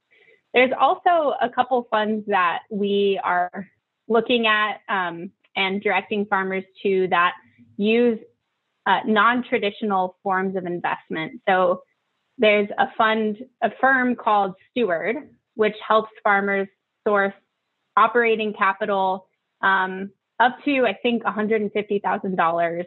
There's 0.53 0.71
also 0.79 1.35
a 1.39 1.49
couple 1.53 1.87
funds 1.91 2.25
that 2.27 2.61
we 2.71 3.19
are 3.23 3.67
looking 4.07 4.47
at 4.47 4.79
um, 4.89 5.31
and 5.55 5.81
directing 5.81 6.25
farmers 6.25 6.63
to 6.83 7.07
that 7.09 7.33
use 7.75 8.19
uh, 8.87 9.01
non-traditional 9.05 10.17
forms 10.23 10.55
of 10.55 10.65
investment. 10.65 11.41
So 11.47 11.83
there's 12.37 12.69
a 12.77 12.87
fund, 12.97 13.37
a 13.61 13.71
firm 13.81 14.15
called 14.15 14.53
Steward, 14.71 15.15
which 15.55 15.75
helps 15.85 16.11
farmers 16.23 16.67
source 17.07 17.33
operating 17.95 18.53
capital 18.53 19.27
um, 19.61 20.11
up 20.39 20.57
to, 20.65 20.85
I 20.85 20.93
think, 20.93 21.23
$150,000 21.23 22.85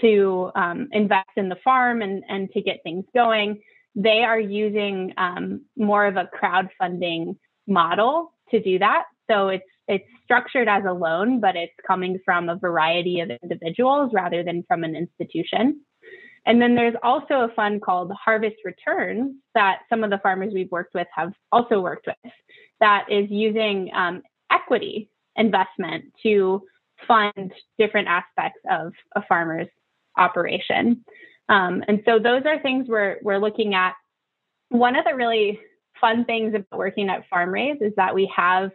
to 0.00 0.50
um, 0.54 0.88
invest 0.92 1.30
in 1.36 1.48
the 1.48 1.56
farm 1.64 2.02
and, 2.02 2.24
and 2.28 2.50
to 2.52 2.60
get 2.60 2.82
things 2.82 3.04
going. 3.14 3.60
they 3.94 4.22
are 4.24 4.40
using 4.40 5.12
um, 5.16 5.62
more 5.76 6.06
of 6.06 6.16
a 6.16 6.28
crowdfunding 6.40 7.36
model 7.66 8.32
to 8.50 8.60
do 8.60 8.78
that. 8.78 9.04
So 9.30 9.48
it's 9.48 9.64
it's 9.86 10.04
structured 10.24 10.66
as 10.66 10.84
a 10.88 10.92
loan, 10.92 11.40
but 11.40 11.56
it's 11.56 11.74
coming 11.86 12.18
from 12.24 12.48
a 12.48 12.56
variety 12.56 13.20
of 13.20 13.30
individuals 13.42 14.12
rather 14.14 14.42
than 14.42 14.64
from 14.66 14.82
an 14.82 14.96
institution. 14.96 15.82
And 16.46 16.60
then 16.60 16.74
there's 16.74 16.94
also 17.02 17.40
a 17.40 17.52
fund 17.56 17.80
called 17.80 18.12
Harvest 18.12 18.56
Returns 18.64 19.34
that 19.54 19.80
some 19.88 20.04
of 20.04 20.10
the 20.10 20.18
farmers 20.18 20.52
we've 20.52 20.70
worked 20.70 20.94
with 20.94 21.06
have 21.14 21.32
also 21.50 21.80
worked 21.80 22.06
with 22.06 22.32
that 22.80 23.06
is 23.10 23.30
using 23.30 23.90
um, 23.94 24.22
equity 24.50 25.08
investment 25.36 26.04
to 26.22 26.62
fund 27.08 27.52
different 27.78 28.08
aspects 28.08 28.60
of 28.70 28.92
a 29.16 29.22
farmer's 29.26 29.68
operation. 30.16 31.04
Um, 31.48 31.82
and 31.88 32.02
so 32.04 32.18
those 32.18 32.42
are 32.46 32.60
things 32.60 32.86
we're, 32.88 33.18
we're 33.22 33.38
looking 33.38 33.74
at. 33.74 33.94
One 34.68 34.96
of 34.96 35.04
the 35.04 35.14
really 35.14 35.60
fun 36.00 36.24
things 36.24 36.54
about 36.54 36.78
working 36.78 37.08
at 37.08 37.24
FarmRaise 37.32 37.82
is 37.82 37.92
that 37.96 38.14
we 38.14 38.30
have 38.34 38.70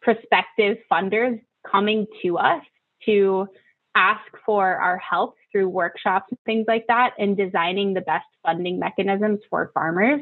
prospective 0.00 0.78
funders 0.90 1.40
coming 1.70 2.06
to 2.22 2.38
us 2.38 2.62
to 3.04 3.48
ask 3.94 4.22
for 4.46 4.76
our 4.76 4.98
help 4.98 5.34
through 5.50 5.68
workshops 5.68 6.26
and 6.30 6.38
things 6.44 6.64
like 6.68 6.86
that 6.88 7.14
and 7.18 7.36
designing 7.36 7.94
the 7.94 8.00
best 8.00 8.26
funding 8.44 8.78
mechanisms 8.78 9.40
for 9.48 9.70
farmers. 9.74 10.20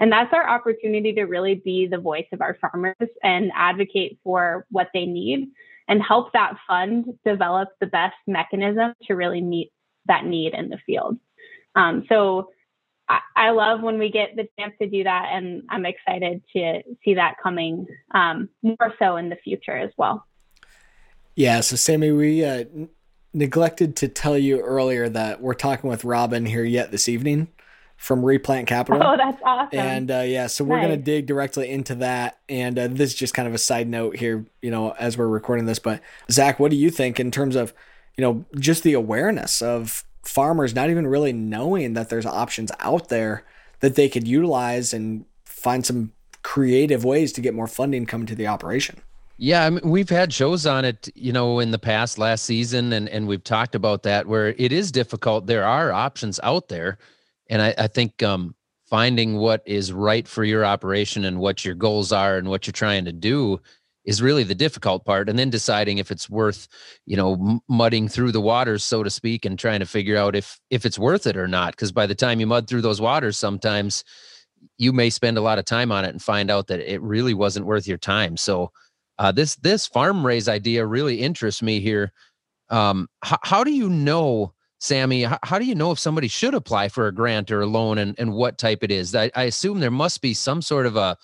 And 0.00 0.12
that's 0.12 0.32
our 0.32 0.48
opportunity 0.48 1.12
to 1.14 1.24
really 1.24 1.54
be 1.56 1.86
the 1.86 1.98
voice 1.98 2.26
of 2.32 2.40
our 2.40 2.56
farmers 2.60 2.94
and 3.22 3.50
advocate 3.54 4.18
for 4.22 4.66
what 4.70 4.88
they 4.94 5.06
need 5.06 5.48
and 5.88 6.02
help 6.02 6.32
that 6.32 6.54
fund 6.66 7.06
develop 7.24 7.70
the 7.80 7.86
best 7.86 8.16
mechanism 8.26 8.92
to 9.04 9.14
really 9.14 9.40
meet 9.40 9.72
that 10.06 10.24
need 10.24 10.54
in 10.54 10.68
the 10.68 10.78
field. 10.86 11.18
Um, 11.74 12.04
so 12.08 12.50
I, 13.08 13.20
I, 13.36 13.50
love 13.50 13.80
when 13.80 13.98
we 13.98 14.10
get 14.10 14.36
the 14.36 14.48
chance 14.58 14.74
to 14.80 14.88
do 14.88 15.04
that, 15.04 15.30
and 15.32 15.62
I'm 15.68 15.86
excited 15.86 16.42
to 16.54 16.82
see 17.04 17.14
that 17.14 17.36
coming 17.42 17.86
um, 18.14 18.48
more 18.62 18.94
so 18.98 19.16
in 19.16 19.28
the 19.28 19.36
future 19.36 19.76
as 19.76 19.90
well. 19.96 20.26
Yeah, 21.34 21.60
so 21.60 21.76
Sammy, 21.76 22.10
we 22.10 22.44
uh, 22.44 22.64
neglected 23.34 23.96
to 23.96 24.08
tell 24.08 24.38
you 24.38 24.60
earlier 24.60 25.08
that 25.08 25.40
we're 25.40 25.54
talking 25.54 25.90
with 25.90 26.04
Robin 26.04 26.46
here 26.46 26.64
yet 26.64 26.90
this 26.90 27.08
evening 27.08 27.48
from 27.96 28.24
Replant 28.24 28.68
Capital. 28.68 29.02
Oh, 29.02 29.16
that's 29.16 29.42
awesome. 29.44 29.78
And 29.78 30.10
uh, 30.10 30.20
yeah, 30.20 30.46
so 30.46 30.64
we're 30.64 30.76
nice. 30.76 30.86
going 30.86 30.98
to 30.98 31.04
dig 31.04 31.26
directly 31.26 31.68
into 31.68 31.96
that. 31.96 32.38
And 32.48 32.78
uh, 32.78 32.88
this 32.88 33.10
is 33.10 33.14
just 33.14 33.34
kind 33.34 33.48
of 33.48 33.54
a 33.54 33.58
side 33.58 33.88
note 33.88 34.16
here, 34.16 34.46
you 34.62 34.70
know, 34.70 34.92
as 34.98 35.18
we're 35.18 35.26
recording 35.26 35.66
this. 35.66 35.80
But 35.80 36.00
Zach, 36.30 36.60
what 36.60 36.70
do 36.70 36.76
you 36.76 36.90
think 36.90 37.18
in 37.18 37.30
terms 37.30 37.56
of, 37.56 37.74
you 38.16 38.22
know, 38.22 38.44
just 38.58 38.84
the 38.84 38.94
awareness 38.94 39.60
of 39.60 40.04
farmers 40.24 40.74
not 40.74 40.90
even 40.90 41.06
really 41.06 41.32
knowing 41.32 41.94
that 41.94 42.08
there's 42.08 42.26
options 42.26 42.70
out 42.80 43.08
there 43.08 43.44
that 43.80 43.94
they 43.96 44.08
could 44.08 44.28
utilize 44.28 44.92
and 44.94 45.24
find 45.44 45.84
some 45.84 46.12
creative 46.42 47.04
ways 47.04 47.32
to 47.32 47.40
get 47.40 47.54
more 47.54 47.66
funding 47.66 48.06
coming 48.06 48.26
to 48.26 48.34
the 48.34 48.46
operation. 48.46 49.02
Yeah, 49.38 49.64
I 49.64 49.70
mean, 49.70 49.88
we've 49.88 50.10
had 50.10 50.32
shows 50.32 50.66
on 50.66 50.84
it, 50.84 51.08
you 51.14 51.32
know, 51.32 51.60
in 51.60 51.70
the 51.70 51.78
past 51.78 52.18
last 52.18 52.44
season, 52.44 52.92
and 52.92 53.08
and 53.08 53.28
we've 53.28 53.44
talked 53.44 53.76
about 53.76 54.02
that 54.02 54.26
where 54.26 54.48
it 54.58 54.72
is 54.72 54.90
difficult. 54.90 55.46
There 55.46 55.64
are 55.64 55.92
options 55.92 56.40
out 56.42 56.68
there, 56.68 56.98
and 57.48 57.62
I, 57.62 57.72
I 57.78 57.86
think 57.86 58.20
um, 58.22 58.56
finding 58.90 59.36
what 59.36 59.62
is 59.64 59.92
right 59.92 60.26
for 60.26 60.42
your 60.42 60.64
operation 60.64 61.24
and 61.24 61.38
what 61.38 61.64
your 61.64 61.76
goals 61.76 62.10
are 62.10 62.36
and 62.36 62.48
what 62.48 62.66
you're 62.66 62.72
trying 62.72 63.04
to 63.04 63.12
do 63.12 63.60
is 64.04 64.22
really 64.22 64.42
the 64.42 64.54
difficult 64.54 65.04
part 65.04 65.28
and 65.28 65.38
then 65.38 65.50
deciding 65.50 65.98
if 65.98 66.10
it's 66.10 66.30
worth 66.30 66.66
you 67.04 67.16
know 67.16 67.60
mudding 67.68 68.08
through 68.08 68.32
the 68.32 68.40
waters 68.40 68.82
so 68.84 69.02
to 69.02 69.10
speak 69.10 69.44
and 69.44 69.58
trying 69.58 69.80
to 69.80 69.86
figure 69.86 70.16
out 70.16 70.34
if 70.34 70.58
if 70.70 70.86
it's 70.86 70.98
worth 70.98 71.26
it 71.26 71.36
or 71.36 71.46
not 71.46 71.72
because 71.72 71.92
by 71.92 72.06
the 72.06 72.14
time 72.14 72.40
you 72.40 72.46
mud 72.46 72.66
through 72.66 72.80
those 72.80 73.00
waters 73.00 73.36
sometimes 73.36 74.04
you 74.78 74.92
may 74.92 75.10
spend 75.10 75.36
a 75.36 75.42
lot 75.42 75.58
of 75.58 75.64
time 75.66 75.92
on 75.92 76.04
it 76.04 76.10
and 76.10 76.22
find 76.22 76.50
out 76.50 76.68
that 76.68 76.80
it 76.80 77.02
really 77.02 77.34
wasn't 77.34 77.66
worth 77.66 77.86
your 77.86 77.98
time 77.98 78.36
so 78.36 78.70
uh, 79.18 79.32
this 79.32 79.56
this 79.56 79.86
farm 79.86 80.24
raise 80.24 80.48
idea 80.48 80.84
really 80.84 81.20
interests 81.20 81.62
me 81.62 81.80
here 81.80 82.12
um, 82.70 83.08
how, 83.22 83.38
how 83.42 83.64
do 83.64 83.72
you 83.72 83.88
know 83.88 84.52
sammy 84.78 85.24
how, 85.24 85.38
how, 85.42 85.58
do 85.58 85.64
you 85.64 85.74
know 85.74 85.90
if 85.90 85.98
somebody 85.98 86.28
should 86.28 86.54
apply 86.54 86.88
for 86.88 87.06
a 87.06 87.12
grant 87.12 87.50
or 87.50 87.60
a 87.60 87.66
loan 87.66 87.98
and, 87.98 88.14
and 88.18 88.32
what 88.32 88.58
type 88.58 88.82
it 88.82 88.90
is 88.90 89.14
I, 89.14 89.30
I 89.34 89.44
assume 89.44 89.80
there 89.80 89.90
must 89.90 90.22
be 90.22 90.34
some 90.34 90.62
sort 90.62 90.86
of 90.86 90.96
a 90.96 91.16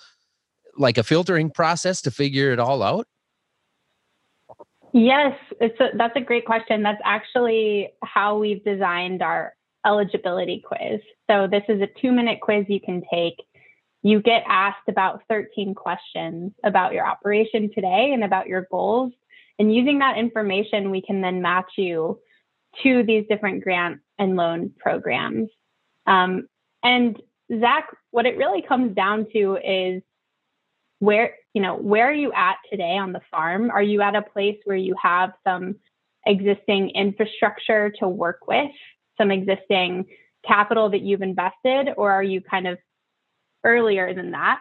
like 0.77 0.97
a 0.97 1.03
filtering 1.03 1.49
process 1.49 2.01
to 2.01 2.11
figure 2.11 2.51
it 2.51 2.59
all 2.59 2.83
out? 2.83 3.07
Yes, 4.93 5.37
a, 5.59 5.67
that's 5.95 6.15
a 6.15 6.21
great 6.21 6.45
question. 6.45 6.81
That's 6.81 7.01
actually 7.03 7.89
how 8.03 8.37
we've 8.37 8.63
designed 8.63 9.21
our 9.21 9.53
eligibility 9.85 10.63
quiz. 10.65 11.01
So 11.29 11.47
this 11.47 11.63
is 11.67 11.81
a 11.81 11.87
two 12.01 12.11
minute 12.11 12.39
quiz 12.41 12.65
you 12.69 12.79
can 12.79 13.03
take. 13.11 13.35
You 14.05 14.21
get 14.21 14.43
asked 14.47 14.87
about 14.87 15.23
13 15.29 15.73
questions 15.73 16.51
about 16.63 16.93
your 16.93 17.07
operation 17.07 17.71
today 17.73 18.11
and 18.13 18.23
about 18.23 18.45
your 18.45 18.67
goals. 18.69 19.11
And 19.57 19.73
using 19.73 19.97
that 19.97 20.19
information, 20.19 20.91
we 20.91 21.01
can 21.01 21.21
then 21.21 21.41
match 21.41 21.71
you 21.75 22.19
to 22.83 23.01
these 23.01 23.25
different 23.27 23.63
grant 23.63 24.01
and 24.19 24.35
loan 24.35 24.73
programs. 24.77 25.49
Um, 26.05 26.47
and 26.83 27.19
Zach, 27.59 27.87
what 28.11 28.27
it 28.27 28.37
really 28.37 28.61
comes 28.61 28.95
down 28.95 29.25
to 29.33 29.57
is 29.57 30.03
where 30.99 31.33
you 31.55 31.63
know 31.63 31.75
where 31.75 32.07
are 32.07 32.13
you 32.13 32.31
at 32.31 32.57
today 32.69 32.97
on 32.97 33.11
the 33.11 33.21
farm 33.31 33.71
are 33.71 33.83
you 33.83 34.01
at 34.01 34.15
a 34.15 34.21
place 34.21 34.57
where 34.63 34.77
you 34.77 34.95
have 35.01 35.31
some 35.43 35.75
existing 36.25 36.91
infrastructure 36.91 37.91
to 37.99 38.07
work 38.07 38.47
with 38.47 38.71
some 39.17 39.29
existing 39.29 40.05
capital 40.47 40.89
that 40.91 41.01
you've 41.01 41.21
invested 41.21 41.89
or 41.97 42.11
are 42.11 42.23
you 42.23 42.39
kind 42.39 42.65
of 42.65 42.77
earlier 43.65 44.13
than 44.13 44.31
that 44.31 44.59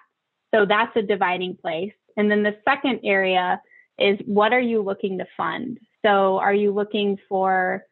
so 0.54 0.66
that's 0.66 0.96
a 0.96 1.02
dividing 1.02 1.56
place 1.60 1.92
and 2.16 2.30
then 2.30 2.42
the 2.42 2.56
second 2.68 3.00
area 3.04 3.60
is 3.98 4.18
what 4.26 4.52
are 4.52 4.60
you 4.60 4.82
looking 4.82 5.18
to 5.18 5.26
fund 5.36 5.78
so 6.04 6.38
are 6.38 6.54
you 6.54 6.72
looking 6.72 7.16
for 7.28 7.84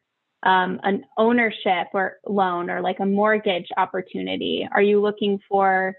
um, 0.45 0.81
an 0.83 1.05
ownership 1.17 1.89
or 1.95 2.17
loan 2.27 2.69
or 2.69 2.81
like 2.81 2.99
a 2.99 3.07
mortgage 3.07 3.69
opportunity 3.77 4.69
are 4.73 4.83
you 4.83 5.01
looking 5.01 5.39
for 5.49 5.95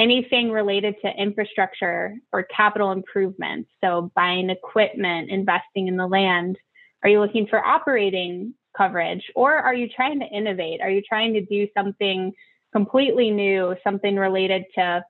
anything 0.00 0.50
related 0.50 0.94
to 1.04 1.10
infrastructure 1.10 2.16
or 2.32 2.42
capital 2.44 2.90
improvements. 2.90 3.68
So, 3.84 4.10
buying 4.16 4.48
equipment, 4.48 5.30
investing 5.30 5.88
in 5.88 5.96
the 5.96 6.06
land. 6.06 6.56
Are 7.04 7.10
you 7.10 7.20
looking 7.20 7.46
for 7.46 7.64
operating 7.64 8.54
coverage 8.76 9.24
or 9.34 9.54
are 9.54 9.74
you 9.74 9.88
trying 9.88 10.20
to 10.20 10.26
innovate? 10.26 10.80
Are 10.80 10.90
you 10.90 11.02
trying 11.06 11.34
to 11.34 11.44
do 11.44 11.66
something 11.76 12.32
completely 12.72 13.30
new, 13.30 13.74
something 13.84 14.16
related 14.16 14.64
to 14.76 15.04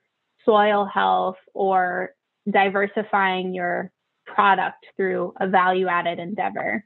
soil 0.44 0.84
health 0.86 1.36
or 1.54 2.14
diversifying 2.50 3.54
your 3.54 3.90
product 4.26 4.86
through 4.96 5.34
a 5.40 5.48
value 5.48 5.88
added 5.88 6.18
endeavor? 6.18 6.84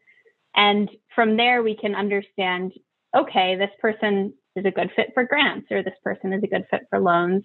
And 0.56 0.88
from 1.14 1.36
there, 1.36 1.62
we 1.62 1.76
can 1.76 1.94
understand 1.94 2.72
okay, 3.16 3.56
this 3.56 3.70
person 3.80 4.34
is 4.56 4.64
a 4.64 4.70
good 4.70 4.90
fit 4.94 5.10
for 5.14 5.24
grants 5.24 5.68
or 5.70 5.82
this 5.82 5.94
person 6.02 6.32
is 6.32 6.42
a 6.42 6.48
good 6.48 6.66
fit 6.70 6.82
for 6.90 6.98
loans. 6.98 7.44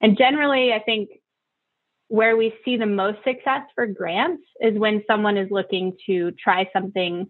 And 0.00 0.16
generally, 0.16 0.72
I 0.72 0.80
think 0.80 1.08
where 2.08 2.36
we 2.36 2.54
see 2.64 2.76
the 2.76 2.86
most 2.86 3.18
success 3.24 3.62
for 3.74 3.86
grants 3.86 4.42
is 4.60 4.78
when 4.78 5.02
someone 5.06 5.36
is 5.36 5.50
looking 5.50 5.96
to 6.06 6.32
try 6.32 6.68
something 6.72 7.28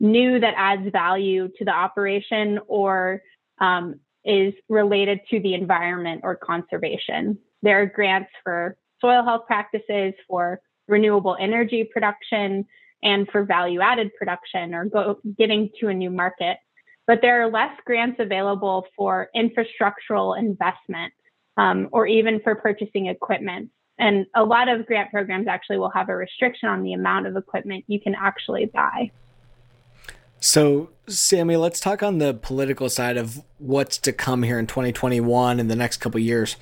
new 0.00 0.38
that 0.38 0.54
adds 0.56 0.90
value 0.92 1.48
to 1.58 1.64
the 1.64 1.70
operation 1.70 2.58
or 2.66 3.22
um, 3.60 4.00
is 4.28 4.52
related 4.68 5.20
to 5.30 5.40
the 5.40 5.54
environment 5.54 6.20
or 6.22 6.36
conservation. 6.36 7.38
There 7.62 7.80
are 7.80 7.86
grants 7.86 8.30
for 8.44 8.76
soil 9.00 9.24
health 9.24 9.46
practices, 9.46 10.12
for 10.28 10.60
renewable 10.86 11.36
energy 11.40 11.88
production, 11.90 12.66
and 13.02 13.26
for 13.30 13.44
value 13.44 13.80
added 13.80 14.10
production 14.18 14.74
or 14.74 14.84
go, 14.84 15.18
getting 15.38 15.70
to 15.80 15.88
a 15.88 15.94
new 15.94 16.10
market. 16.10 16.58
But 17.06 17.20
there 17.22 17.42
are 17.42 17.50
less 17.50 17.72
grants 17.86 18.18
available 18.20 18.86
for 18.94 19.30
infrastructural 19.34 20.38
investment 20.38 21.14
um, 21.56 21.88
or 21.90 22.06
even 22.06 22.40
for 22.40 22.54
purchasing 22.54 23.06
equipment. 23.06 23.70
And 23.98 24.26
a 24.36 24.44
lot 24.44 24.68
of 24.68 24.86
grant 24.86 25.10
programs 25.10 25.48
actually 25.48 25.78
will 25.78 25.90
have 25.90 26.10
a 26.10 26.14
restriction 26.14 26.68
on 26.68 26.82
the 26.82 26.92
amount 26.92 27.26
of 27.26 27.36
equipment 27.36 27.84
you 27.88 27.98
can 27.98 28.14
actually 28.14 28.66
buy. 28.66 29.10
So, 30.40 30.90
Sammy, 31.08 31.56
let's 31.56 31.80
talk 31.80 32.02
on 32.02 32.18
the 32.18 32.34
political 32.34 32.88
side 32.88 33.16
of 33.16 33.42
what's 33.58 33.98
to 33.98 34.12
come 34.12 34.42
here 34.42 34.58
in 34.58 34.66
2021 34.66 35.58
and 35.58 35.70
the 35.70 35.76
next 35.76 35.96
couple 35.98 36.20
years. 36.20 36.56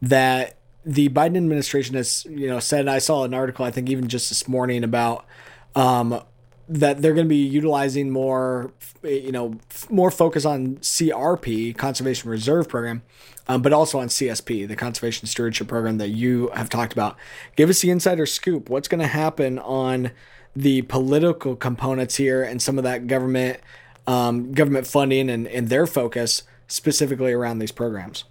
That 0.00 0.56
the 0.84 1.08
Biden 1.10 1.36
administration 1.36 1.96
has, 1.96 2.24
you 2.24 2.48
know, 2.48 2.60
said. 2.60 2.88
I 2.88 2.98
saw 2.98 3.24
an 3.24 3.34
article, 3.34 3.64
I 3.64 3.70
think, 3.70 3.90
even 3.90 4.08
just 4.08 4.30
this 4.30 4.48
morning 4.48 4.84
about 4.84 5.26
um, 5.74 6.22
that 6.68 7.02
they're 7.02 7.14
going 7.14 7.26
to 7.26 7.28
be 7.28 7.36
utilizing 7.36 8.10
more, 8.10 8.72
you 9.02 9.32
know, 9.32 9.58
more 9.90 10.10
focus 10.10 10.44
on 10.44 10.76
CRP, 10.76 11.76
Conservation 11.76 12.30
Reserve 12.30 12.68
Program, 12.68 13.02
um, 13.48 13.60
but 13.60 13.72
also 13.72 13.98
on 13.98 14.08
CSP, 14.08 14.68
the 14.68 14.76
Conservation 14.76 15.26
Stewardship 15.26 15.68
Program 15.68 15.98
that 15.98 16.08
you 16.08 16.48
have 16.54 16.70
talked 16.70 16.92
about. 16.92 17.16
Give 17.56 17.68
us 17.68 17.80
the 17.80 17.90
insider 17.90 18.24
scoop. 18.24 18.70
What's 18.70 18.88
going 18.88 19.00
to 19.00 19.06
happen 19.06 19.58
on 19.58 20.12
the 20.58 20.82
political 20.82 21.54
components 21.54 22.16
here 22.16 22.42
and 22.42 22.60
some 22.60 22.78
of 22.78 22.84
that 22.84 23.06
government 23.06 23.60
um, 24.08 24.52
government 24.52 24.86
funding 24.86 25.30
and, 25.30 25.46
and 25.46 25.68
their 25.68 25.86
focus 25.86 26.42
specifically 26.66 27.32
around 27.32 27.58
these 27.58 27.70
programs? 27.70 28.24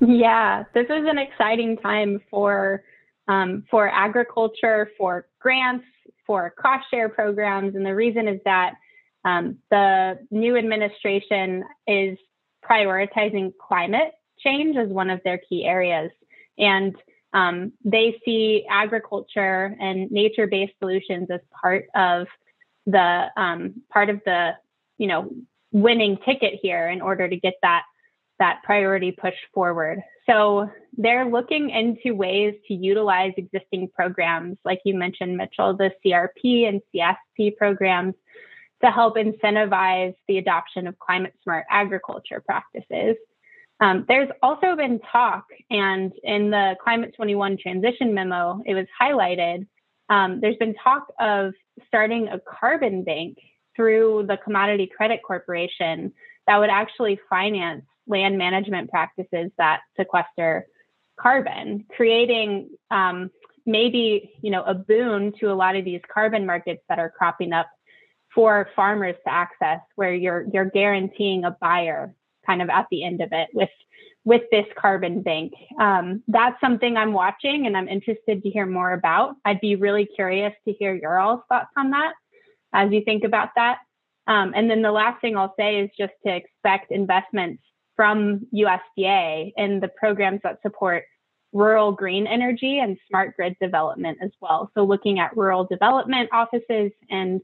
Yeah, 0.00 0.64
this 0.74 0.86
is 0.86 1.06
an 1.06 1.18
exciting 1.18 1.76
time 1.78 2.20
for 2.30 2.82
um, 3.28 3.64
for 3.70 3.88
agriculture, 3.88 4.90
for 4.98 5.26
grants, 5.40 5.84
for 6.26 6.50
cost 6.50 6.86
share 6.90 7.08
programs, 7.08 7.74
and 7.76 7.86
the 7.86 7.94
reason 7.94 8.26
is 8.28 8.40
that 8.44 8.74
um, 9.24 9.58
the 9.70 10.18
new 10.30 10.56
administration 10.56 11.64
is 11.86 12.18
prioritizing 12.68 13.52
climate 13.60 14.12
change 14.38 14.76
as 14.76 14.88
one 14.88 15.10
of 15.10 15.20
their 15.24 15.38
key 15.38 15.64
areas, 15.64 16.10
and 16.58 16.96
um, 17.32 17.72
they 17.84 18.20
see 18.24 18.64
agriculture 18.70 19.76
and 19.78 20.10
nature-based 20.10 20.74
solutions 20.78 21.28
as 21.30 21.40
part 21.60 21.86
of 21.94 22.26
the 22.86 23.26
um, 23.36 23.82
part 23.90 24.10
of 24.10 24.20
the 24.24 24.52
you 24.98 25.06
know 25.06 25.30
winning 25.72 26.18
ticket 26.24 26.54
here 26.62 26.88
in 26.88 27.00
order 27.00 27.28
to 27.28 27.36
get 27.36 27.54
that 27.62 27.82
that 28.38 28.60
priority 28.64 29.12
pushed 29.12 29.46
forward. 29.54 30.00
So 30.26 30.70
they're 30.96 31.24
looking 31.24 31.70
into 31.70 32.14
ways 32.14 32.54
to 32.68 32.74
utilize 32.74 33.32
existing 33.36 33.88
programs, 33.94 34.58
like 34.64 34.80
you 34.84 34.94
mentioned, 34.94 35.36
Mitchell, 35.36 35.76
the 35.76 35.92
CRP 36.04 36.68
and 36.68 36.82
CSP 36.94 37.56
programs, 37.56 38.14
to 38.84 38.90
help 38.90 39.16
incentivize 39.16 40.14
the 40.28 40.38
adoption 40.38 40.86
of 40.86 40.98
climate 40.98 41.32
smart 41.42 41.64
agriculture 41.70 42.42
practices. 42.44 43.16
Um, 43.80 44.04
there's 44.08 44.30
also 44.42 44.74
been 44.74 45.00
talk, 45.12 45.44
and 45.70 46.12
in 46.22 46.50
the 46.50 46.76
Climate 46.82 47.14
21 47.14 47.58
transition 47.58 48.14
memo, 48.14 48.62
it 48.64 48.74
was 48.74 48.86
highlighted. 49.00 49.66
Um, 50.08 50.40
there's 50.40 50.56
been 50.56 50.74
talk 50.82 51.08
of 51.20 51.52
starting 51.86 52.28
a 52.28 52.40
carbon 52.40 53.04
bank 53.04 53.38
through 53.74 54.24
the 54.28 54.38
Commodity 54.38 54.90
Credit 54.96 55.20
Corporation 55.26 56.12
that 56.46 56.56
would 56.56 56.70
actually 56.70 57.20
finance 57.28 57.84
land 58.06 58.38
management 58.38 58.90
practices 58.90 59.50
that 59.58 59.80
sequester 59.96 60.66
carbon, 61.20 61.84
creating 61.94 62.70
um, 62.90 63.30
maybe 63.66 64.32
you 64.40 64.50
know 64.50 64.62
a 64.62 64.74
boon 64.74 65.32
to 65.40 65.52
a 65.52 65.54
lot 65.54 65.76
of 65.76 65.84
these 65.84 66.00
carbon 66.12 66.46
markets 66.46 66.82
that 66.88 66.98
are 66.98 67.10
cropping 67.10 67.52
up 67.52 67.66
for 68.34 68.68
farmers 68.74 69.16
to 69.26 69.32
access, 69.32 69.80
where 69.96 70.14
you're 70.14 70.46
you're 70.52 70.70
guaranteeing 70.70 71.44
a 71.44 71.50
buyer 71.60 72.14
kind 72.46 72.62
of 72.62 72.68
at 72.68 72.86
the 72.90 73.04
end 73.04 73.20
of 73.20 73.30
it 73.32 73.48
with 73.52 73.70
with 74.24 74.42
this 74.50 74.66
carbon 74.76 75.22
bank. 75.22 75.52
Um, 75.80 76.22
that's 76.26 76.60
something 76.60 76.96
I'm 76.96 77.12
watching 77.12 77.66
and 77.66 77.76
I'm 77.76 77.88
interested 77.88 78.42
to 78.42 78.50
hear 78.50 78.66
more 78.66 78.92
about. 78.92 79.36
I'd 79.44 79.60
be 79.60 79.76
really 79.76 80.04
curious 80.04 80.52
to 80.66 80.72
hear 80.72 80.94
your 80.94 81.18
all's 81.18 81.42
thoughts 81.48 81.70
on 81.76 81.90
that 81.90 82.12
as 82.72 82.90
you 82.90 83.02
think 83.04 83.22
about 83.22 83.50
that. 83.54 83.78
Um, 84.26 84.52
and 84.56 84.68
then 84.68 84.82
the 84.82 84.90
last 84.90 85.20
thing 85.20 85.36
I'll 85.36 85.54
say 85.56 85.80
is 85.80 85.90
just 85.96 86.12
to 86.26 86.34
expect 86.34 86.90
investments 86.90 87.62
from 87.94 88.46
USDA 88.52 89.52
in 89.56 89.78
the 89.78 89.88
programs 89.88 90.40
that 90.42 90.60
support 90.62 91.04
rural 91.52 91.92
green 91.92 92.26
energy 92.26 92.78
and 92.80 92.98
smart 93.08 93.34
grid 93.36 93.56
development 93.60 94.18
as 94.22 94.30
well. 94.40 94.70
So 94.74 94.84
looking 94.84 95.18
at 95.20 95.36
rural 95.36 95.64
development 95.64 96.28
offices 96.32 96.90
and 97.08 97.40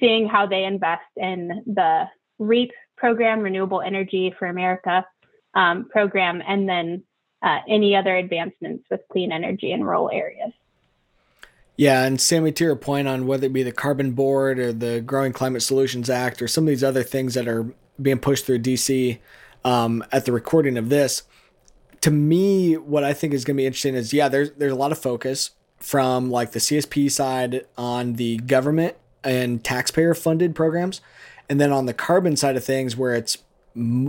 seeing 0.00 0.26
how 0.26 0.46
they 0.46 0.64
invest 0.64 1.02
in 1.16 1.62
the 1.66 2.04
REAP 2.38 2.72
program, 3.04 3.40
Renewable 3.40 3.82
Energy 3.82 4.34
for 4.38 4.46
America 4.46 5.04
um, 5.52 5.90
program, 5.90 6.42
and 6.48 6.66
then 6.66 7.02
uh, 7.42 7.58
any 7.68 7.94
other 7.94 8.16
advancements 8.16 8.82
with 8.90 9.02
clean 9.12 9.30
energy 9.30 9.72
in 9.72 9.84
rural 9.84 10.08
areas. 10.10 10.52
Yeah, 11.76 12.04
and 12.04 12.18
Sammy, 12.18 12.50
to 12.52 12.64
your 12.64 12.76
point 12.76 13.06
on 13.06 13.26
whether 13.26 13.44
it 13.44 13.52
be 13.52 13.62
the 13.62 13.72
Carbon 13.72 14.12
Board 14.12 14.58
or 14.58 14.72
the 14.72 15.02
Growing 15.02 15.34
Climate 15.34 15.62
Solutions 15.62 16.08
Act 16.08 16.40
or 16.40 16.48
some 16.48 16.64
of 16.64 16.68
these 16.68 16.82
other 16.82 17.02
things 17.02 17.34
that 17.34 17.46
are 17.46 17.66
being 18.00 18.20
pushed 18.20 18.46
through 18.46 18.60
DC, 18.60 19.18
um, 19.66 20.02
at 20.10 20.24
the 20.24 20.32
recording 20.32 20.78
of 20.78 20.88
this. 20.88 21.24
To 22.00 22.10
me, 22.10 22.78
what 22.78 23.04
I 23.04 23.12
think 23.12 23.34
is 23.34 23.44
going 23.44 23.58
to 23.58 23.60
be 23.60 23.66
interesting 23.66 23.94
is 23.96 24.14
yeah, 24.14 24.30
there's 24.30 24.50
there's 24.52 24.72
a 24.72 24.76
lot 24.76 24.92
of 24.92 24.98
focus 24.98 25.50
from 25.76 26.30
like 26.30 26.52
the 26.52 26.58
CSP 26.58 27.10
side 27.10 27.66
on 27.76 28.14
the 28.14 28.38
government 28.38 28.96
and 29.22 29.62
taxpayer 29.62 30.14
funded 30.14 30.54
programs, 30.54 31.02
and 31.48 31.60
then 31.60 31.72
on 31.72 31.86
the 31.86 31.94
carbon 31.94 32.36
side 32.36 32.56
of 32.56 32.64
things, 32.64 32.96
where 32.96 33.14
it's 33.14 33.38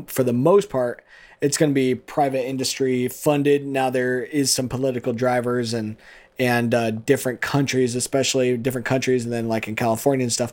for 0.08 0.24
the 0.24 0.34
most 0.34 0.70
part 0.70 1.04
it's 1.42 1.58
going 1.58 1.72
to 1.72 1.76
be 1.76 1.96
private 1.96 2.48
industry 2.48 3.08
funded. 3.08 3.66
Now 3.66 3.90
there 3.90 4.24
is 4.24 4.52
some 4.52 4.70
political 4.70 5.14
drivers 5.14 5.74
and 5.74 5.98
and 6.38 6.74
uh, 6.74 6.92
different 6.92 7.40
countries, 7.40 7.96
especially 7.96 8.58
different 8.58 8.86
countries, 8.86 9.24
and 9.24 9.34
then 9.34 9.48
like 9.48 9.68
in 9.68 9.76
California 9.76 10.26
and 10.26 10.34
stuff, 10.34 10.52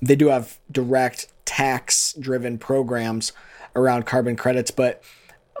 they 0.00 0.16
do 0.16 0.28
have 0.28 0.58
direct 0.70 1.28
tax 1.44 2.14
driven 2.14 2.56
programs 2.56 3.32
around 3.76 4.06
carbon 4.06 4.36
credits. 4.36 4.70
But 4.70 5.02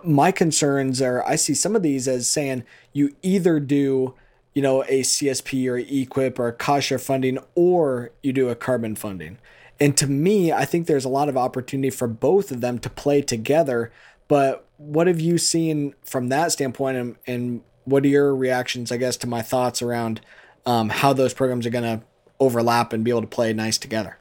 my 0.04 0.32
concerns 0.32 1.02
are 1.02 1.22
I 1.26 1.36
see 1.36 1.54
some 1.54 1.76
of 1.76 1.82
these 1.82 2.08
as 2.08 2.30
saying 2.30 2.64
you 2.92 3.14
either 3.22 3.60
do, 3.60 4.14
you 4.54 4.62
know, 4.62 4.84
a 4.84 5.02
CSP 5.02 5.66
or 5.66 5.78
EQIP 5.78 6.38
or 6.38 6.48
a 6.48 6.52
cost 6.52 6.86
share 6.86 6.98
funding, 6.98 7.38
or 7.54 8.10
you 8.22 8.32
do 8.32 8.48
a 8.48 8.54
carbon 8.54 8.94
funding. 8.94 9.38
And 9.80 9.96
to 9.98 10.06
me, 10.06 10.52
I 10.52 10.64
think 10.64 10.86
there's 10.86 11.04
a 11.04 11.10
lot 11.10 11.28
of 11.28 11.36
opportunity 11.36 11.90
for 11.90 12.08
both 12.08 12.50
of 12.50 12.60
them 12.60 12.78
to 12.80 12.90
play 12.90 13.22
together. 13.22 13.92
But 14.26 14.66
what 14.76 15.06
have 15.06 15.20
you 15.20 15.38
seen 15.38 15.94
from 16.04 16.28
that 16.28 16.52
standpoint, 16.52 16.96
and, 16.96 17.16
and 17.26 17.62
what 17.84 18.04
are 18.04 18.08
your 18.08 18.34
reactions, 18.34 18.90
I 18.90 18.96
guess, 18.96 19.16
to 19.18 19.26
my 19.26 19.42
thoughts 19.42 19.80
around 19.82 20.20
um, 20.66 20.88
how 20.88 21.12
those 21.12 21.32
programs 21.32 21.66
are 21.66 21.70
going 21.70 22.00
to 22.00 22.04
overlap 22.40 22.92
and 22.92 23.04
be 23.04 23.10
able 23.10 23.22
to 23.22 23.26
play 23.26 23.52
nice 23.52 23.78
together? 23.78 24.18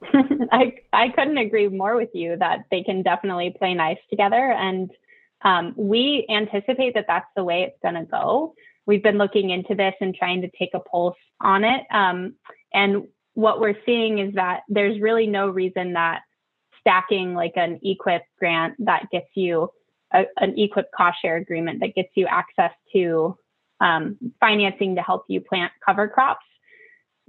I 0.52 0.74
I 0.92 1.08
couldn't 1.10 1.38
agree 1.38 1.68
more 1.68 1.96
with 1.96 2.10
you 2.14 2.36
that 2.36 2.64
they 2.70 2.82
can 2.82 3.02
definitely 3.02 3.54
play 3.58 3.74
nice 3.74 3.98
together, 4.10 4.52
and 4.52 4.90
um, 5.42 5.74
we 5.76 6.26
anticipate 6.30 6.94
that 6.94 7.06
that's 7.08 7.28
the 7.36 7.44
way 7.44 7.62
it's 7.62 7.78
going 7.82 7.94
to 7.94 8.04
go. 8.04 8.54
We've 8.86 9.02
been 9.02 9.18
looking 9.18 9.50
into 9.50 9.74
this 9.74 9.94
and 10.00 10.14
trying 10.14 10.42
to 10.42 10.50
take 10.56 10.70
a 10.74 10.80
pulse 10.80 11.16
on 11.40 11.64
it, 11.64 11.82
um, 11.90 12.34
and 12.72 13.08
what 13.38 13.60
we're 13.60 13.78
seeing 13.86 14.18
is 14.18 14.34
that 14.34 14.62
there's 14.68 15.00
really 15.00 15.28
no 15.28 15.48
reason 15.48 15.92
that 15.92 16.22
stacking 16.80 17.34
like 17.34 17.52
an 17.56 17.78
EQIP 17.84 18.22
grant 18.38 18.74
that 18.80 19.06
gets 19.12 19.28
you 19.34 19.70
a, 20.12 20.24
an 20.38 20.56
EQIP 20.56 20.86
cost 20.96 21.18
share 21.22 21.36
agreement 21.36 21.80
that 21.80 21.94
gets 21.94 22.08
you 22.14 22.26
access 22.26 22.72
to 22.92 23.36
um, 23.80 24.18
financing 24.40 24.96
to 24.96 25.02
help 25.02 25.24
you 25.28 25.40
plant 25.40 25.70
cover 25.86 26.08
crops 26.08 26.44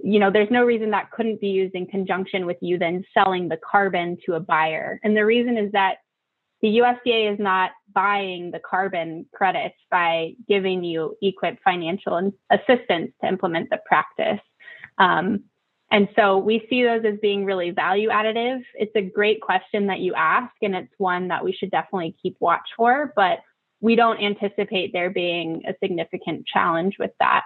you 0.02 0.18
know, 0.18 0.30
there's 0.30 0.50
no 0.50 0.64
reason 0.64 0.90
that 0.90 1.10
couldn't 1.10 1.40
be 1.40 1.48
used 1.48 1.74
in 1.74 1.86
conjunction 1.86 2.46
with 2.46 2.56
you 2.60 2.78
then 2.78 3.04
selling 3.12 3.48
the 3.48 3.58
carbon 3.58 4.16
to 4.26 4.34
a 4.34 4.40
buyer. 4.40 4.98
And 5.02 5.16
the 5.16 5.24
reason 5.24 5.56
is 5.56 5.72
that 5.72 5.98
the 6.62 6.78
USDA 6.78 7.32
is 7.32 7.38
not 7.38 7.72
buying 7.94 8.50
the 8.50 8.60
carbon 8.60 9.26
credits 9.34 9.76
by 9.90 10.32
giving 10.48 10.84
you 10.84 11.16
EQIP 11.22 11.58
financial 11.64 12.32
assistance 12.50 13.12
to 13.20 13.28
implement 13.28 13.70
the 13.70 13.78
practice. 13.86 14.40
Um, 14.98 15.44
and 15.90 16.08
so 16.14 16.38
we 16.38 16.66
see 16.70 16.84
those 16.84 17.04
as 17.04 17.18
being 17.20 17.44
really 17.44 17.70
value 17.70 18.10
additive. 18.10 18.62
It's 18.74 18.94
a 18.94 19.02
great 19.02 19.40
question 19.40 19.88
that 19.88 19.98
you 19.98 20.14
ask, 20.14 20.54
and 20.62 20.74
it's 20.74 20.92
one 20.98 21.28
that 21.28 21.44
we 21.44 21.52
should 21.52 21.70
definitely 21.70 22.14
keep 22.22 22.36
watch 22.38 22.68
for, 22.76 23.12
but 23.16 23.40
we 23.80 23.96
don't 23.96 24.20
anticipate 24.20 24.92
there 24.92 25.10
being 25.10 25.62
a 25.66 25.74
significant 25.82 26.46
challenge 26.46 26.96
with 26.98 27.10
that 27.18 27.42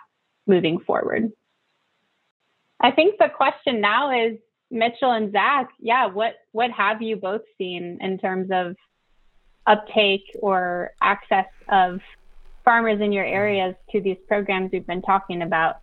moving 0.46 0.78
forward. 0.80 1.33
I 2.80 2.90
think 2.90 3.18
the 3.18 3.30
question 3.35 3.80
now 3.80 4.11
is 4.26 4.37
Mitchell 4.70 5.12
and 5.12 5.33
Zach. 5.33 5.70
Yeah, 5.78 6.07
what 6.07 6.35
what 6.52 6.70
have 6.72 7.00
you 7.00 7.16
both 7.16 7.42
seen 7.57 7.98
in 8.00 8.18
terms 8.18 8.50
of 8.52 8.76
uptake 9.66 10.24
or 10.40 10.90
access 11.00 11.46
of 11.70 12.00
farmers 12.64 13.00
in 13.00 13.12
your 13.12 13.24
areas 13.24 13.74
to 13.92 14.00
these 14.00 14.18
programs 14.28 14.70
we've 14.72 14.87
been 14.87 15.02
talking 15.02 15.40
about? 15.40 15.76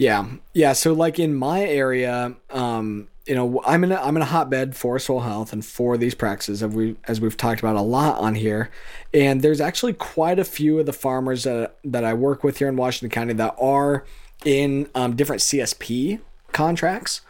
Yeah, 0.00 0.28
yeah. 0.54 0.72
So 0.72 0.94
like 0.94 1.18
in 1.18 1.34
my 1.34 1.60
area, 1.60 2.34
um, 2.48 3.08
you 3.26 3.34
know, 3.34 3.60
I'm 3.66 3.84
in 3.84 3.92
a, 3.92 3.96
I'm 3.96 4.16
in 4.16 4.22
a 4.22 4.26
hotbed 4.26 4.74
for 4.74 4.98
soil 4.98 5.20
health 5.20 5.52
and 5.52 5.62
for 5.62 5.98
these 5.98 6.14
practices 6.14 6.62
as 6.62 6.74
we 6.74 6.96
as 7.04 7.20
we've 7.20 7.36
talked 7.36 7.60
about 7.60 7.76
a 7.76 7.82
lot 7.82 8.16
on 8.18 8.34
here, 8.34 8.70
and 9.12 9.42
there's 9.42 9.60
actually 9.60 9.92
quite 9.92 10.38
a 10.38 10.44
few 10.44 10.78
of 10.78 10.86
the 10.86 10.94
farmers 10.94 11.44
that 11.44 11.76
that 11.84 12.02
I 12.02 12.14
work 12.14 12.42
with 12.42 12.56
here 12.56 12.68
in 12.68 12.76
Washington 12.76 13.10
County 13.10 13.34
that 13.34 13.54
are 13.60 14.06
in 14.42 14.88
um, 14.94 15.16
different 15.16 15.42
CSP 15.42 16.20
contracts. 16.52 17.20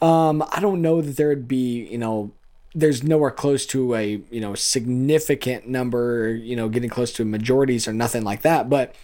Um, 0.00 0.44
I 0.52 0.60
don't 0.60 0.80
know 0.80 1.00
that 1.00 1.16
there 1.16 1.28
would 1.28 1.48
be, 1.48 1.88
you 1.88 1.98
know, 1.98 2.30
there's 2.72 3.02
nowhere 3.02 3.32
close 3.32 3.66
to 3.66 3.96
a, 3.96 4.22
you 4.30 4.40
know, 4.40 4.54
significant 4.54 5.66
number, 5.66 6.32
you 6.32 6.54
know, 6.54 6.68
getting 6.68 6.88
close 6.88 7.12
to 7.14 7.24
majorities 7.24 7.88
or 7.88 7.92
nothing 7.92 8.22
like 8.22 8.42
that. 8.42 8.70
But, 8.70 8.94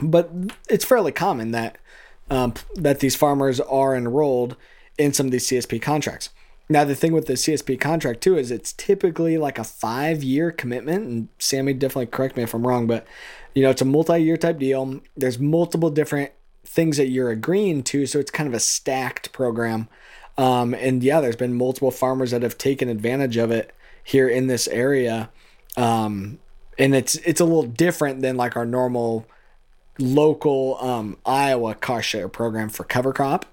but 0.00 0.30
it's 0.68 0.84
fairly 0.84 1.12
common 1.12 1.50
that, 1.50 1.78
um, 2.30 2.54
that 2.74 3.00
these 3.00 3.16
farmers 3.16 3.60
are 3.60 3.94
enrolled 3.94 4.56
in 4.98 5.12
some 5.12 5.26
of 5.26 5.32
these 5.32 5.46
CSP 5.48 5.80
contracts. 5.80 6.30
Now, 6.68 6.84
the 6.84 6.94
thing 6.94 7.12
with 7.12 7.26
the 7.26 7.34
CSP 7.34 7.78
contract 7.80 8.22
too 8.22 8.38
is 8.38 8.50
it's 8.50 8.72
typically 8.72 9.36
like 9.36 9.58
a 9.58 9.64
five 9.64 10.22
year 10.22 10.50
commitment. 10.50 11.06
And 11.06 11.28
Sammy, 11.38 11.74
definitely 11.74 12.06
correct 12.06 12.36
me 12.36 12.44
if 12.44 12.54
I'm 12.54 12.66
wrong, 12.66 12.86
but 12.86 13.06
you 13.54 13.62
know, 13.62 13.70
it's 13.70 13.82
a 13.82 13.86
multi 13.86 14.18
year 14.18 14.36
type 14.36 14.58
deal. 14.58 15.00
There's 15.16 15.38
multiple 15.38 15.90
different 15.90 16.32
things 16.64 16.96
that 16.96 17.08
you're 17.08 17.30
agreeing 17.30 17.82
to. 17.82 18.06
So 18.06 18.18
it's 18.18 18.30
kind 18.30 18.48
of 18.48 18.54
a 18.54 18.60
stacked 18.60 19.32
program. 19.32 19.88
Um, 20.38 20.72
and 20.74 21.02
yeah, 21.02 21.20
there's 21.20 21.36
been 21.36 21.54
multiple 21.54 21.90
farmers 21.90 22.30
that 22.30 22.42
have 22.42 22.56
taken 22.56 22.88
advantage 22.88 23.36
of 23.36 23.50
it 23.50 23.74
here 24.02 24.28
in 24.28 24.46
this 24.46 24.66
area. 24.68 25.30
Um, 25.76 26.38
and 26.78 26.94
it's 26.94 27.16
it's 27.16 27.40
a 27.40 27.44
little 27.44 27.64
different 27.64 28.22
than 28.22 28.36
like 28.36 28.56
our 28.56 28.64
normal 28.64 29.26
local 30.02 30.78
um, 30.80 31.16
Iowa 31.24 31.74
cost 31.74 32.08
share 32.08 32.28
program 32.28 32.68
for 32.68 32.84
cover 32.84 33.12
crop. 33.12 33.46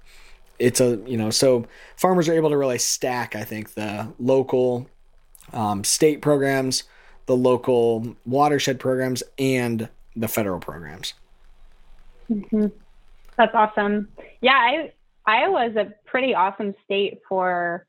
It's 0.58 0.82
a 0.82 0.98
you 1.06 1.18
know 1.18 1.30
so 1.30 1.66
farmers 1.96 2.28
are 2.28 2.34
able 2.34 2.50
to 2.50 2.58
really 2.58 2.80
stack 2.80 3.36
I 3.36 3.44
think 3.44 3.76
the 3.76 4.12
local 4.20 4.88
um, 5.54 5.84
state 5.84 6.22
programs, 6.22 6.84
the 7.26 7.36
local 7.36 8.16
watershed 8.26 8.80
programs, 8.80 9.24
and 9.38 9.90
the 10.16 10.28
federal 10.28 10.60
programs. 10.60 11.14
Mm-hmm. 12.30 12.68
That's 13.38 13.56
awesome. 13.56 14.10
Yeah, 14.42 14.52
I, 14.52 14.92
Iowa 15.26 15.68
is 15.68 15.76
a 15.76 15.94
pretty 16.06 16.34
awesome 16.36 16.76
state 16.84 17.20
for 17.28 17.86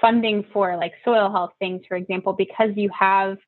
funding 0.00 0.44
for 0.52 0.76
like 0.76 0.92
soil 1.04 1.30
health 1.30 1.52
things, 1.58 1.82
for 1.88 1.96
example, 1.96 2.32
because 2.32 2.70
you 2.74 2.90
have 2.98 3.38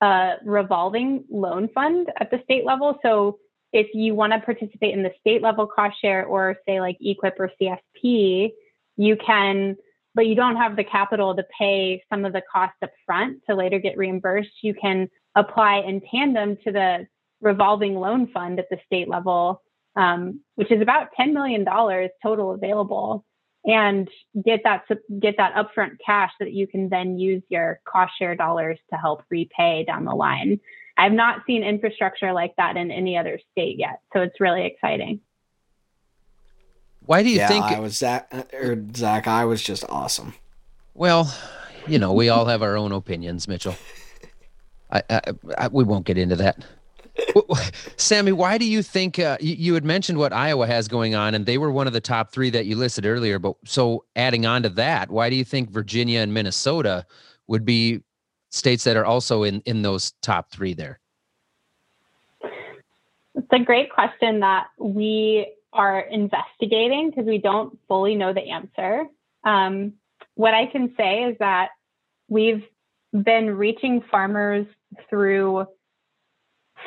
a 0.00 0.34
revolving 0.44 1.24
loan 1.30 1.68
fund 1.68 2.08
at 2.18 2.30
the 2.30 2.40
state 2.44 2.64
level. 2.64 2.98
So 3.02 3.38
if 3.72 3.88
you 3.94 4.14
want 4.14 4.32
to 4.32 4.40
participate 4.40 4.94
in 4.94 5.02
the 5.02 5.12
state 5.20 5.42
level 5.42 5.66
cost 5.66 5.96
share 6.00 6.24
or 6.24 6.56
say 6.66 6.80
like 6.80 6.98
EQIP 7.04 7.32
or 7.38 7.50
CSP, 7.60 8.50
you 8.96 9.16
can, 9.16 9.76
but 10.14 10.26
you 10.26 10.34
don't 10.34 10.56
have 10.56 10.76
the 10.76 10.84
capital 10.84 11.34
to 11.34 11.44
pay 11.58 12.02
some 12.12 12.24
of 12.24 12.32
the 12.32 12.42
costs 12.52 12.76
up 12.82 12.90
front 13.06 13.38
to 13.48 13.56
later 13.56 13.78
get 13.78 13.96
reimbursed. 13.96 14.62
You 14.62 14.74
can 14.74 15.08
apply 15.34 15.78
in 15.86 16.02
tandem 16.10 16.58
to 16.64 16.72
the 16.72 17.06
revolving 17.40 17.94
loan 17.94 18.28
fund 18.32 18.58
at 18.58 18.68
the 18.70 18.78
state 18.86 19.08
level, 19.08 19.62
um, 19.96 20.40
which 20.56 20.70
is 20.70 20.82
about 20.82 21.08
$10 21.18 21.32
million 21.32 21.64
total 22.22 22.52
available 22.52 23.24
and 23.64 24.08
get 24.44 24.60
that 24.64 24.84
get 25.20 25.36
that 25.36 25.54
upfront 25.54 25.92
cash 26.04 26.32
that 26.40 26.52
you 26.52 26.66
can 26.66 26.88
then 26.88 27.18
use 27.18 27.42
your 27.48 27.80
cost 27.86 28.12
share 28.18 28.34
dollars 28.34 28.78
to 28.90 28.96
help 28.96 29.22
repay 29.30 29.84
down 29.86 30.04
the 30.04 30.14
line. 30.14 30.58
I've 30.96 31.12
not 31.12 31.42
seen 31.46 31.62
infrastructure 31.62 32.32
like 32.32 32.54
that 32.56 32.76
in 32.76 32.90
any 32.90 33.16
other 33.16 33.40
state 33.52 33.78
yet, 33.78 34.00
so 34.12 34.20
it's 34.20 34.40
really 34.40 34.66
exciting. 34.66 35.20
Why 37.04 37.22
do 37.22 37.30
you 37.30 37.38
yeah, 37.38 37.48
think 37.48 37.64
I 37.64 37.80
was 37.80 37.96
Zach 37.96 38.32
or 38.52 38.84
Zach? 38.94 39.26
I 39.26 39.44
was 39.44 39.62
just 39.62 39.84
awesome. 39.88 40.34
Well, 40.94 41.34
you 41.86 41.98
know, 41.98 42.12
we 42.12 42.28
all 42.28 42.46
have 42.46 42.62
our 42.62 42.76
own 42.76 42.92
opinions, 42.92 43.48
Mitchell. 43.48 43.74
I, 44.90 45.02
I, 45.10 45.20
I 45.58 45.68
we 45.68 45.84
won't 45.84 46.06
get 46.06 46.18
into 46.18 46.36
that. 46.36 46.64
Sammy, 47.96 48.32
why 48.32 48.56
do 48.58 48.64
you 48.64 48.82
think 48.82 49.18
uh, 49.18 49.36
you, 49.40 49.54
you, 49.54 49.74
had 49.74 49.84
mentioned 49.84 50.18
what 50.18 50.32
Iowa 50.32 50.66
has 50.66 50.88
going 50.88 51.14
on, 51.14 51.34
and 51.34 51.44
they 51.44 51.58
were 51.58 51.70
one 51.70 51.86
of 51.86 51.92
the 51.92 52.00
top 52.00 52.32
three 52.32 52.50
that 52.50 52.66
you 52.66 52.76
listed 52.76 53.04
earlier? 53.04 53.38
But 53.38 53.56
so 53.64 54.04
adding 54.16 54.46
on 54.46 54.62
to 54.62 54.68
that, 54.70 55.10
why 55.10 55.28
do 55.28 55.36
you 55.36 55.44
think 55.44 55.70
Virginia 55.70 56.20
and 56.20 56.32
Minnesota 56.32 57.04
would 57.48 57.64
be 57.64 58.00
states 58.52 58.84
that 58.84 58.96
are 58.96 59.04
also 59.04 59.42
in 59.42 59.60
in 59.64 59.82
those 59.82 60.12
top 60.22 60.50
three 60.50 60.74
there? 60.74 61.00
It's 63.34 63.48
a 63.50 63.58
great 63.58 63.90
question 63.90 64.40
that 64.40 64.66
we 64.78 65.52
are 65.72 66.00
investigating 66.00 67.10
because 67.10 67.24
we 67.24 67.38
don't 67.38 67.78
fully 67.88 68.14
know 68.14 68.32
the 68.32 68.50
answer. 68.50 69.06
Um, 69.42 69.94
what 70.34 70.54
I 70.54 70.66
can 70.66 70.94
say 70.96 71.24
is 71.24 71.36
that 71.38 71.70
we've 72.28 72.62
been 73.12 73.56
reaching 73.56 74.02
farmers 74.10 74.66
through 75.08 75.66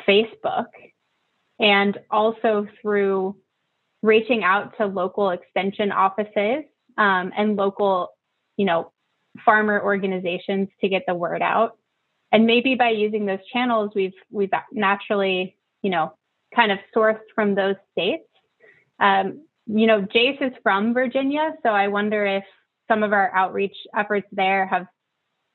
Facebook 0.06 0.66
and 1.58 1.98
also 2.10 2.68
through 2.80 3.36
reaching 4.02 4.44
out 4.44 4.76
to 4.78 4.86
local 4.86 5.30
extension 5.30 5.90
offices 5.90 6.64
um, 6.96 7.32
and 7.36 7.56
local, 7.56 8.10
you 8.56 8.66
know, 8.66 8.92
farmer 9.44 9.82
organizations 9.82 10.68
to 10.80 10.88
get 10.88 11.02
the 11.06 11.14
word 11.14 11.42
out. 11.42 11.78
And 12.32 12.46
maybe 12.46 12.74
by 12.74 12.90
using 12.90 13.26
those 13.26 13.44
channels, 13.52 13.92
we've 13.94 14.14
we've 14.30 14.50
naturally, 14.72 15.56
you 15.82 15.90
know, 15.90 16.12
kind 16.54 16.72
of 16.72 16.78
sourced 16.94 17.20
from 17.34 17.54
those 17.54 17.76
states. 17.92 18.28
Um, 18.98 19.44
you 19.66 19.86
know, 19.86 20.02
Jace 20.02 20.40
is 20.42 20.52
from 20.62 20.94
Virginia, 20.94 21.54
so 21.62 21.70
I 21.70 21.88
wonder 21.88 22.24
if 22.24 22.44
some 22.88 23.02
of 23.02 23.12
our 23.12 23.34
outreach 23.34 23.76
efforts 23.96 24.26
there 24.32 24.66
have 24.66 24.86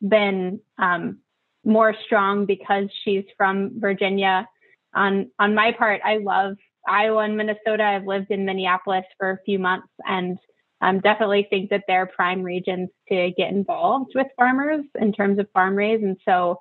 been 0.02 0.60
um, 0.78 1.20
more 1.64 1.96
strong 2.06 2.46
because 2.46 2.86
she's 3.04 3.24
from 3.38 3.80
Virginia. 3.80 4.48
On 4.94 5.30
on 5.40 5.56
my 5.56 5.72
part, 5.78 6.02
I 6.04 6.18
love 6.18 6.56
Iowa 6.88 7.24
and 7.24 7.38
Minnesota. 7.38 7.84
I've 7.84 8.08
lived 8.08 8.32
in 8.32 8.46
Minneapolis 8.46 9.06
for 9.18 9.32
a 9.32 9.40
few 9.46 9.60
months 9.60 9.88
and 10.06 10.38
um, 10.82 11.00
definitely 11.00 11.48
think 11.50 11.70
that 11.70 11.84
they're 11.88 12.06
prime 12.06 12.44
regions 12.44 12.90
to 13.10 13.32
get 13.38 13.50
involved 13.52 14.12
with 14.16 14.28
farmers 14.36 14.84
in 15.00 15.14
terms 15.14 15.40
of 15.40 15.48
farm 15.52 15.76
raise. 15.76 16.02
And 16.02 16.18
so 16.28 16.60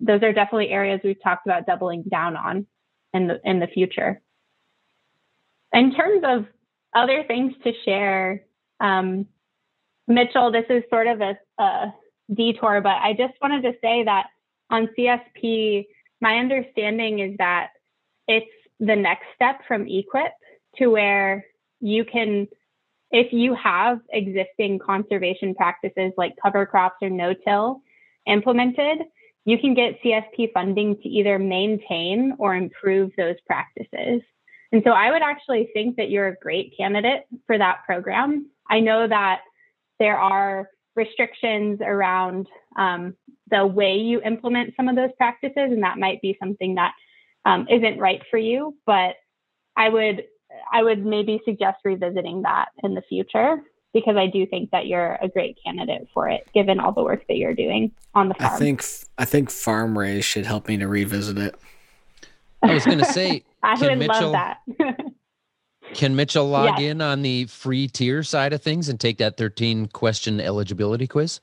those 0.00 0.22
are 0.22 0.32
definitely 0.32 0.70
areas 0.70 1.00
we've 1.02 1.22
talked 1.22 1.46
about 1.46 1.66
doubling 1.66 2.04
down 2.04 2.36
on 2.36 2.66
in 3.12 3.26
the 3.26 3.40
in 3.44 3.60
the 3.60 3.66
future. 3.66 4.20
In 5.72 5.94
terms 5.94 6.22
of 6.24 6.46
other 6.94 7.24
things 7.26 7.52
to 7.64 7.72
share, 7.84 8.42
um, 8.80 9.26
Mitchell, 10.06 10.52
this 10.52 10.66
is 10.68 10.82
sort 10.90 11.06
of 11.06 11.20
a, 11.20 11.36
a 11.58 11.94
detour, 12.32 12.80
but 12.80 12.96
I 13.02 13.12
just 13.12 13.34
wanted 13.40 13.62
to 13.62 13.72
say 13.80 14.04
that 14.04 14.26
on 14.70 14.88
CSP, 14.98 15.86
my 16.20 16.36
understanding 16.36 17.20
is 17.20 17.36
that 17.38 17.70
it's 18.28 18.50
the 18.80 18.96
next 18.96 19.24
step 19.34 19.60
from 19.66 19.86
EQIP 19.86 20.30
to 20.76 20.88
where 20.88 21.44
you 21.80 22.04
can, 22.04 22.48
if 23.10 23.32
you 23.32 23.54
have 23.54 24.00
existing 24.10 24.78
conservation 24.78 25.54
practices 25.54 26.12
like 26.16 26.34
cover 26.42 26.66
crops 26.66 26.96
or 27.02 27.10
no-till 27.10 27.80
implemented, 28.26 28.98
you 29.44 29.58
can 29.58 29.74
get 29.74 30.00
CSP 30.02 30.52
funding 30.52 30.96
to 30.96 31.08
either 31.08 31.38
maintain 31.38 32.34
or 32.38 32.54
improve 32.54 33.12
those 33.16 33.36
practices. 33.46 34.22
And 34.72 34.82
so 34.84 34.90
I 34.90 35.10
would 35.10 35.22
actually 35.22 35.68
think 35.72 35.96
that 35.96 36.10
you're 36.10 36.28
a 36.28 36.36
great 36.36 36.74
candidate 36.76 37.24
for 37.46 37.56
that 37.56 37.84
program. 37.86 38.50
I 38.68 38.80
know 38.80 39.06
that 39.06 39.42
there 39.98 40.18
are 40.18 40.68
restrictions 40.96 41.80
around 41.80 42.48
um, 42.76 43.14
the 43.50 43.66
way 43.66 43.96
you 43.96 44.20
implement 44.22 44.74
some 44.76 44.88
of 44.88 44.96
those 44.96 45.10
practices, 45.16 45.54
and 45.56 45.82
that 45.82 45.98
might 45.98 46.20
be 46.22 46.36
something 46.40 46.76
that 46.76 46.92
um, 47.44 47.66
not 47.70 47.98
right 47.98 48.22
for 48.30 48.38
you. 48.38 48.76
But 48.86 49.16
I 49.76 49.88
would 49.88 50.24
I 50.72 50.82
would 50.82 51.04
maybe 51.04 51.40
suggest 51.44 51.78
revisiting 51.84 52.42
that 52.42 52.68
in 52.82 52.94
the 52.94 53.02
future 53.02 53.62
because 53.92 54.16
I 54.16 54.26
do 54.26 54.44
think 54.46 54.70
that 54.72 54.86
you're 54.86 55.18
a 55.22 55.28
great 55.28 55.56
candidate 55.64 56.08
for 56.12 56.28
it, 56.28 56.46
given 56.52 56.80
all 56.80 56.92
the 56.92 57.02
work 57.02 57.26
that 57.28 57.36
you're 57.36 57.54
doing 57.54 57.92
on 58.14 58.28
the 58.28 58.34
farm. 58.34 58.54
I 58.54 58.58
think 58.58 58.84
I 59.16 59.24
think 59.24 59.50
farm 59.50 59.96
raise 59.96 60.24
should 60.24 60.46
help 60.46 60.68
me 60.68 60.76
to 60.78 60.88
revisit 60.88 61.38
it. 61.38 61.54
I 62.62 62.74
was 62.74 62.84
going 62.84 62.98
to 62.98 63.04
say, 63.04 63.44
I 63.62 63.78
would 63.78 63.98
Mitchell, 63.98 64.32
love 64.32 64.56
that. 64.78 64.98
Can 65.94 66.16
Mitchell 66.16 66.48
log 66.48 66.80
yes. 66.80 66.90
in 66.90 67.00
on 67.00 67.22
the 67.22 67.44
free 67.44 67.86
tier 67.86 68.22
side 68.22 68.52
of 68.52 68.62
things 68.62 68.88
and 68.88 68.98
take 68.98 69.18
that 69.18 69.36
13 69.36 69.86
question 69.88 70.40
eligibility 70.40 71.06
quiz? 71.06 71.40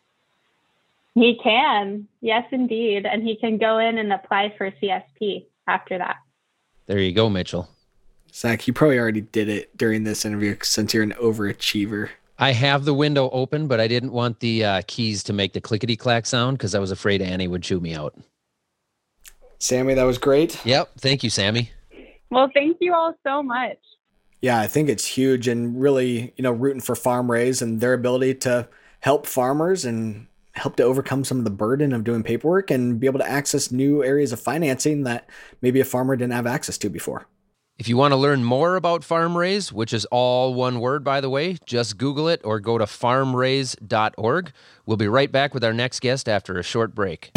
He 1.13 1.39
can. 1.43 2.07
Yes, 2.21 2.45
indeed. 2.51 3.05
And 3.05 3.23
he 3.23 3.35
can 3.35 3.57
go 3.57 3.77
in 3.77 3.97
and 3.97 4.11
apply 4.11 4.53
for 4.57 4.71
CSP 4.71 5.45
after 5.67 5.97
that. 5.97 6.17
There 6.87 6.99
you 6.99 7.11
go, 7.11 7.29
Mitchell. 7.29 7.69
Zach, 8.33 8.67
you 8.67 8.73
probably 8.73 8.97
already 8.97 9.21
did 9.21 9.49
it 9.49 9.75
during 9.77 10.03
this 10.03 10.25
interview 10.25 10.55
since 10.63 10.93
you're 10.93 11.03
an 11.03 11.13
overachiever. 11.13 12.09
I 12.39 12.53
have 12.53 12.85
the 12.85 12.93
window 12.93 13.29
open, 13.31 13.67
but 13.67 13.79
I 13.79 13.87
didn't 13.87 14.13
want 14.13 14.39
the 14.39 14.65
uh, 14.65 14.81
keys 14.87 15.23
to 15.23 15.33
make 15.33 15.53
the 15.53 15.61
clickety 15.61 15.95
clack 15.95 16.25
sound 16.25 16.57
because 16.57 16.73
I 16.73 16.79
was 16.79 16.91
afraid 16.91 17.21
Annie 17.21 17.47
would 17.47 17.61
chew 17.61 17.79
me 17.79 17.93
out. 17.93 18.15
Sammy, 19.59 19.93
that 19.93 20.03
was 20.05 20.17
great. 20.17 20.65
Yep. 20.65 20.91
Thank 20.97 21.23
you, 21.23 21.29
Sammy. 21.29 21.71
Well, 22.31 22.49
thank 22.53 22.77
you 22.79 22.95
all 22.95 23.13
so 23.23 23.43
much. 23.43 23.77
Yeah, 24.41 24.59
I 24.59 24.65
think 24.65 24.89
it's 24.89 25.05
huge 25.05 25.47
and 25.47 25.79
really, 25.79 26.33
you 26.35 26.41
know, 26.41 26.51
rooting 26.51 26.81
for 26.81 26.95
farm 26.95 27.29
raise 27.29 27.61
and 27.61 27.79
their 27.79 27.93
ability 27.93 28.35
to 28.35 28.67
help 29.01 29.27
farmers 29.27 29.85
and 29.85 30.25
help 30.53 30.77
to 30.77 30.83
overcome 30.83 31.23
some 31.23 31.37
of 31.37 31.43
the 31.43 31.51
burden 31.51 31.93
of 31.93 32.03
doing 32.03 32.23
paperwork 32.23 32.71
and 32.71 32.99
be 32.99 33.05
able 33.05 33.19
to 33.19 33.29
access 33.29 33.71
new 33.71 34.03
areas 34.03 34.31
of 34.31 34.39
financing 34.39 35.03
that 35.03 35.29
maybe 35.61 35.79
a 35.79 35.85
farmer 35.85 36.15
didn't 36.15 36.33
have 36.33 36.47
access 36.47 36.77
to 36.79 36.89
before. 36.89 37.27
If 37.81 37.89
you 37.89 37.97
want 37.97 38.11
to 38.11 38.15
learn 38.15 38.43
more 38.43 38.75
about 38.75 39.03
farm 39.03 39.35
raise, 39.35 39.73
which 39.73 39.91
is 39.91 40.05
all 40.11 40.53
one 40.53 40.79
word, 40.79 41.03
by 41.03 41.19
the 41.19 41.31
way, 41.31 41.57
just 41.65 41.97
Google 41.97 42.27
it 42.27 42.39
or 42.43 42.59
go 42.59 42.77
to 42.77 42.85
farmraise.org. 42.85 44.51
We'll 44.85 44.97
be 44.97 45.07
right 45.07 45.31
back 45.31 45.55
with 45.55 45.63
our 45.63 45.73
next 45.73 45.99
guest 46.01 46.29
after 46.29 46.59
a 46.59 46.63
short 46.63 46.93
break. 46.93 47.31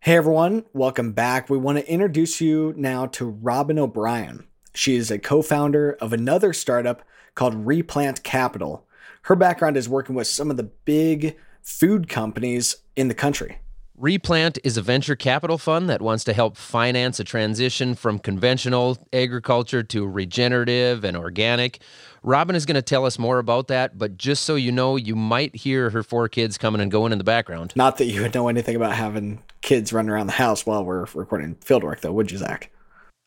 Hey 0.00 0.16
everyone, 0.18 0.66
welcome 0.74 1.12
back. 1.12 1.48
We 1.48 1.56
want 1.56 1.78
to 1.78 1.90
introduce 1.90 2.42
you 2.42 2.74
now 2.76 3.06
to 3.06 3.24
Robin 3.24 3.78
O'Brien. 3.78 4.46
She 4.74 4.96
is 4.96 5.10
a 5.10 5.18
co 5.18 5.40
founder 5.40 5.96
of 6.02 6.12
another 6.12 6.52
startup 6.52 7.00
called 7.34 7.66
Replant 7.66 8.22
Capital. 8.24 8.86
Her 9.22 9.36
background 9.36 9.78
is 9.78 9.88
working 9.88 10.14
with 10.14 10.26
some 10.26 10.50
of 10.50 10.58
the 10.58 10.64
big 10.64 11.38
food 11.66 12.08
companies 12.08 12.76
in 12.94 13.08
the 13.08 13.14
country. 13.14 13.58
Replant 13.98 14.58
is 14.62 14.76
a 14.76 14.82
venture 14.82 15.16
capital 15.16 15.58
fund 15.58 15.88
that 15.90 16.00
wants 16.00 16.22
to 16.24 16.32
help 16.32 16.56
finance 16.56 17.18
a 17.18 17.24
transition 17.24 17.94
from 17.94 18.18
conventional 18.18 18.96
agriculture 19.12 19.82
to 19.82 20.06
regenerative 20.06 21.02
and 21.02 21.16
organic. 21.16 21.80
Robin 22.22 22.54
is 22.54 22.66
going 22.66 22.76
to 22.76 22.82
tell 22.82 23.04
us 23.04 23.18
more 23.18 23.38
about 23.38 23.68
that, 23.68 23.98
but 23.98 24.16
just 24.16 24.44
so 24.44 24.54
you 24.54 24.70
know, 24.70 24.96
you 24.96 25.16
might 25.16 25.56
hear 25.56 25.90
her 25.90 26.02
four 26.02 26.28
kids 26.28 26.56
coming 26.56 26.80
and 26.80 26.90
going 26.90 27.10
in 27.10 27.18
the 27.18 27.24
background. 27.24 27.72
Not 27.74 27.96
that 27.96 28.04
you 28.04 28.22
would 28.22 28.34
know 28.34 28.48
anything 28.48 28.76
about 28.76 28.92
having 28.92 29.42
kids 29.62 29.92
running 29.92 30.10
around 30.10 30.26
the 30.26 30.34
house 30.34 30.66
while 30.66 30.84
we're 30.84 31.06
recording 31.14 31.56
fieldwork, 31.56 32.00
though, 32.00 32.12
would 32.12 32.30
you, 32.30 32.38
Zach? 32.38 32.70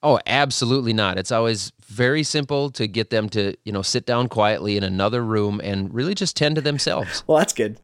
Oh, 0.01 0.19
absolutely 0.25 0.93
not. 0.93 1.17
It's 1.17 1.31
always 1.31 1.73
very 1.87 2.23
simple 2.23 2.69
to 2.71 2.87
get 2.87 3.09
them 3.09 3.27
to, 3.29 3.55
you 3.65 3.73
know, 3.73 3.81
sit 3.81 4.05
down 4.05 4.29
quietly 4.29 4.77
in 4.77 4.83
another 4.83 5.25
room 5.25 5.59
and 5.61 5.93
really 5.93 6.15
just 6.15 6.37
tend 6.37 6.55
to 6.55 6.61
themselves. 6.61 7.23
Well, 7.27 7.39
that's 7.39 7.53
good. 7.53 7.79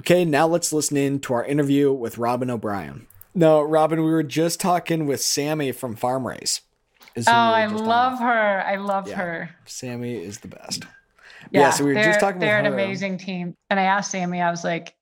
Okay, 0.00 0.24
now 0.24 0.46
let's 0.46 0.72
listen 0.72 0.96
in 0.96 1.20
to 1.20 1.34
our 1.34 1.44
interview 1.44 1.92
with 1.92 2.16
Robyn 2.16 2.48
O'Brien. 2.48 3.06
No, 3.34 3.60
Robin, 3.60 4.02
we 4.02 4.10
were 4.10 4.22
just 4.22 4.58
talking 4.58 5.04
with 5.04 5.20
Sammy 5.20 5.72
from 5.72 5.94
FarmRaise. 5.94 6.62
Oh, 7.18 7.22
I 7.26 7.66
love 7.66 8.14
on. 8.14 8.22
her. 8.22 8.64
I 8.66 8.76
love 8.76 9.08
yeah, 9.08 9.16
her. 9.16 9.50
Sammy 9.66 10.16
is 10.16 10.38
the 10.38 10.48
best. 10.48 10.84
Yeah, 11.50 11.60
yeah 11.60 11.70
so 11.70 11.84
we 11.84 11.92
were 11.92 12.02
just 12.02 12.18
talking 12.18 12.40
They're 12.40 12.58
an 12.58 12.64
amazing 12.64 13.18
team. 13.18 13.54
And 13.68 13.78
I 13.78 13.82
asked 13.82 14.12
Sammy, 14.12 14.40
I 14.40 14.50
was 14.50 14.64
like, 14.64 14.94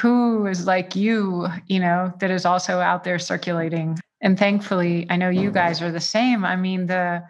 who 0.00 0.46
is 0.46 0.66
like 0.66 0.96
you, 0.96 1.48
you 1.66 1.78
know, 1.78 2.10
that 2.20 2.30
is 2.30 2.46
also 2.46 2.78
out 2.78 3.04
there 3.04 3.18
circulating? 3.18 3.98
And 4.22 4.38
thankfully, 4.38 5.06
I 5.10 5.16
know 5.16 5.28
you 5.28 5.50
mm-hmm. 5.50 5.52
guys 5.52 5.82
are 5.82 5.92
the 5.92 6.00
same. 6.00 6.42
I 6.42 6.56
mean, 6.56 6.86
the 6.86 7.22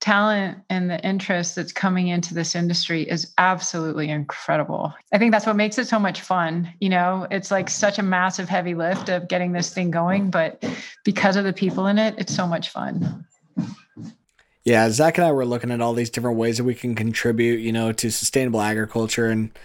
talent 0.00 0.58
and 0.68 0.90
the 0.90 1.00
interest 1.06 1.56
that's 1.56 1.72
coming 1.72 2.08
into 2.08 2.34
this 2.34 2.54
industry 2.54 3.02
is 3.02 3.32
absolutely 3.38 4.10
incredible. 4.10 4.94
I 5.12 5.18
think 5.18 5.32
that's 5.32 5.46
what 5.46 5.56
makes 5.56 5.78
it 5.78 5.86
so 5.86 5.98
much 5.98 6.20
fun. 6.20 6.72
You 6.80 6.90
know, 6.90 7.26
it's 7.30 7.50
like 7.50 7.70
such 7.70 7.98
a 7.98 8.02
massive 8.02 8.48
heavy 8.48 8.74
lift 8.74 9.08
of 9.08 9.28
getting 9.28 9.52
this 9.52 9.72
thing 9.72 9.90
going, 9.90 10.30
but 10.30 10.64
because 11.04 11.36
of 11.36 11.44
the 11.44 11.52
people 11.52 11.86
in 11.86 11.98
it, 11.98 12.14
it's 12.18 12.34
so 12.34 12.46
much 12.46 12.70
fun. 12.70 13.24
Yeah, 14.64 14.90
Zach 14.90 15.16
and 15.16 15.26
I 15.26 15.32
were 15.32 15.46
looking 15.46 15.70
at 15.70 15.80
all 15.80 15.94
these 15.94 16.10
different 16.10 16.36
ways 16.36 16.56
that 16.56 16.64
we 16.64 16.74
can 16.74 16.94
contribute, 16.94 17.60
you 17.60 17.72
know, 17.72 17.92
to 17.92 18.10
sustainable 18.10 18.60
agriculture 18.60 19.26
and 19.26 19.56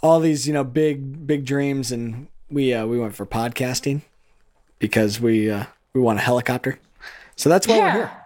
all 0.00 0.20
these, 0.20 0.46
you 0.46 0.54
know, 0.54 0.62
big 0.64 1.26
big 1.26 1.44
dreams 1.44 1.90
and 1.90 2.28
we 2.48 2.72
uh 2.72 2.86
we 2.86 2.98
went 2.98 3.16
for 3.16 3.26
podcasting 3.26 4.02
because 4.78 5.20
we 5.20 5.50
uh 5.50 5.64
we 5.92 6.00
want 6.00 6.20
a 6.20 6.22
helicopter. 6.22 6.78
So 7.34 7.48
that's 7.48 7.66
why 7.66 7.76
yeah. 7.76 7.84
we're 7.84 8.06
here. 8.06 8.17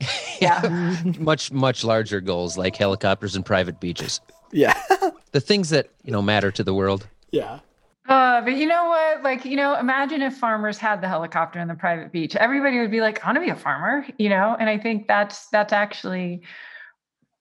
yeah. 0.40 0.96
much, 1.18 1.52
much 1.52 1.84
larger 1.84 2.20
goals 2.20 2.56
like 2.56 2.76
helicopters 2.76 3.36
and 3.36 3.44
private 3.44 3.80
beaches. 3.80 4.20
Yeah. 4.52 4.80
the 5.32 5.40
things 5.40 5.70
that, 5.70 5.90
you 6.04 6.12
know, 6.12 6.22
matter 6.22 6.50
to 6.50 6.62
the 6.62 6.74
world. 6.74 7.06
Yeah. 7.30 7.60
Uh, 8.08 8.40
but 8.42 8.54
you 8.56 8.66
know 8.66 8.84
what? 8.84 9.22
Like, 9.24 9.44
you 9.44 9.56
know, 9.56 9.76
imagine 9.76 10.22
if 10.22 10.36
farmers 10.36 10.78
had 10.78 11.00
the 11.00 11.08
helicopter 11.08 11.58
and 11.58 11.68
the 11.68 11.74
private 11.74 12.12
beach. 12.12 12.36
Everybody 12.36 12.78
would 12.78 12.90
be 12.90 13.00
like, 13.00 13.24
I 13.24 13.28
want 13.28 13.36
to 13.36 13.40
be 13.40 13.50
a 13.50 13.56
farmer, 13.56 14.06
you 14.18 14.28
know? 14.28 14.56
And 14.58 14.70
I 14.70 14.78
think 14.78 15.08
that's 15.08 15.48
that's 15.48 15.72
actually 15.72 16.42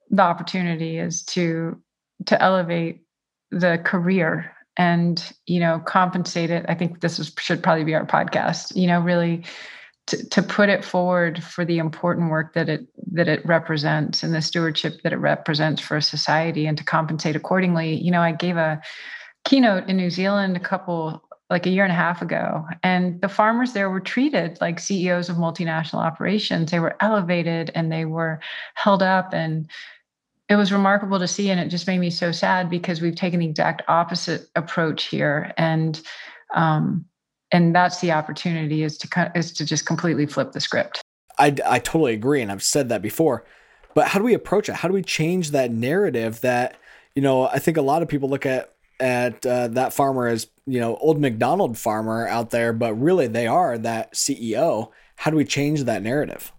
the 0.09 0.23
opportunity 0.23 0.97
is 0.97 1.23
to 1.23 1.79
to 2.25 2.41
elevate 2.41 3.01
the 3.51 3.79
career 3.83 4.51
and 4.77 5.33
you 5.45 5.59
know 5.59 5.79
compensate 5.85 6.49
it 6.49 6.65
i 6.67 6.75
think 6.75 7.01
this 7.01 7.19
is, 7.19 7.31
should 7.39 7.63
probably 7.63 7.83
be 7.83 7.95
our 7.95 8.05
podcast 8.05 8.75
you 8.75 8.87
know 8.87 8.99
really 8.99 9.43
to, 10.07 10.29
to 10.29 10.43
put 10.43 10.69
it 10.69 10.85
forward 10.85 11.43
for 11.43 11.65
the 11.65 11.77
important 11.77 12.29
work 12.29 12.53
that 12.53 12.69
it 12.69 12.87
that 13.11 13.27
it 13.27 13.45
represents 13.45 14.23
and 14.23 14.33
the 14.33 14.41
stewardship 14.41 15.01
that 15.03 15.13
it 15.13 15.17
represents 15.17 15.81
for 15.81 15.97
a 15.97 16.01
society 16.01 16.67
and 16.67 16.77
to 16.77 16.83
compensate 16.83 17.35
accordingly. 17.35 17.95
You 17.95 18.11
know 18.11 18.21
i 18.21 18.31
gave 18.31 18.57
a 18.57 18.81
keynote 19.45 19.89
in 19.89 19.97
new 19.97 20.09
zealand 20.09 20.57
a 20.57 20.59
couple 20.59 21.21
like 21.49 21.65
a 21.67 21.69
year 21.69 21.83
and 21.83 21.91
a 21.91 21.95
half 21.95 22.21
ago 22.21 22.65
and 22.81 23.21
the 23.21 23.29
farmers 23.29 23.73
there 23.73 23.89
were 23.89 23.99
treated 23.99 24.57
like 24.61 24.79
ceos 24.79 25.29
of 25.29 25.37
multinational 25.37 26.03
operations. 26.03 26.71
They 26.71 26.79
were 26.79 26.95
elevated 26.99 27.71
and 27.75 27.91
they 27.91 28.05
were 28.05 28.39
held 28.73 29.03
up 29.03 29.33
and 29.33 29.69
it 30.49 30.55
was 30.55 30.71
remarkable 30.71 31.19
to 31.19 31.27
see 31.27 31.49
and 31.49 31.59
it 31.59 31.69
just 31.69 31.87
made 31.87 31.99
me 31.99 32.09
so 32.09 32.31
sad 32.31 32.69
because 32.69 33.01
we've 33.01 33.15
taken 33.15 33.39
the 33.39 33.47
exact 33.47 33.81
opposite 33.87 34.47
approach 34.55 35.05
here. 35.05 35.53
And 35.57 36.01
um, 36.55 37.05
and 37.55 37.73
that's 37.73 38.01
the 38.01 38.11
opportunity 38.11 38.83
is 38.83 38.97
to 38.97 39.31
is 39.35 39.51
to 39.53 39.65
just 39.65 39.85
completely 39.85 40.25
flip 40.25 40.51
the 40.51 40.59
script. 40.59 41.01
I, 41.37 41.55
I 41.65 41.79
totally 41.79 42.13
agree 42.13 42.41
and 42.41 42.51
i've 42.51 42.63
said 42.63 42.89
that 42.89 43.01
before. 43.01 43.45
But 43.93 44.09
how 44.09 44.19
do 44.19 44.25
we 44.25 44.33
approach 44.33 44.67
it? 44.67 44.75
How 44.75 44.89
do 44.89 44.93
we 44.93 45.01
change 45.01 45.51
that 45.51 45.71
narrative 45.71 46.41
that 46.41 46.75
you 47.15 47.21
know 47.21 47.47
i 47.47 47.59
think 47.59 47.77
a 47.77 47.81
lot 47.81 48.01
of 48.01 48.07
people 48.07 48.29
look 48.29 48.45
at 48.45 48.73
at 48.99 49.45
uh, 49.45 49.67
that 49.69 49.93
farmer 49.93 50.27
as 50.27 50.47
you 50.65 50.79
know 50.79 50.95
old 50.97 51.19
mcdonald 51.19 51.77
farmer 51.77 52.27
out 52.27 52.51
there 52.51 52.71
but 52.71 52.93
really 52.93 53.27
they 53.27 53.47
are 53.47 53.77
that 53.77 54.13
ceo 54.13 54.91
how 55.15 55.31
do 55.31 55.37
we 55.37 55.45
change 55.45 55.83
that 55.83 56.01
narrative 56.01 56.51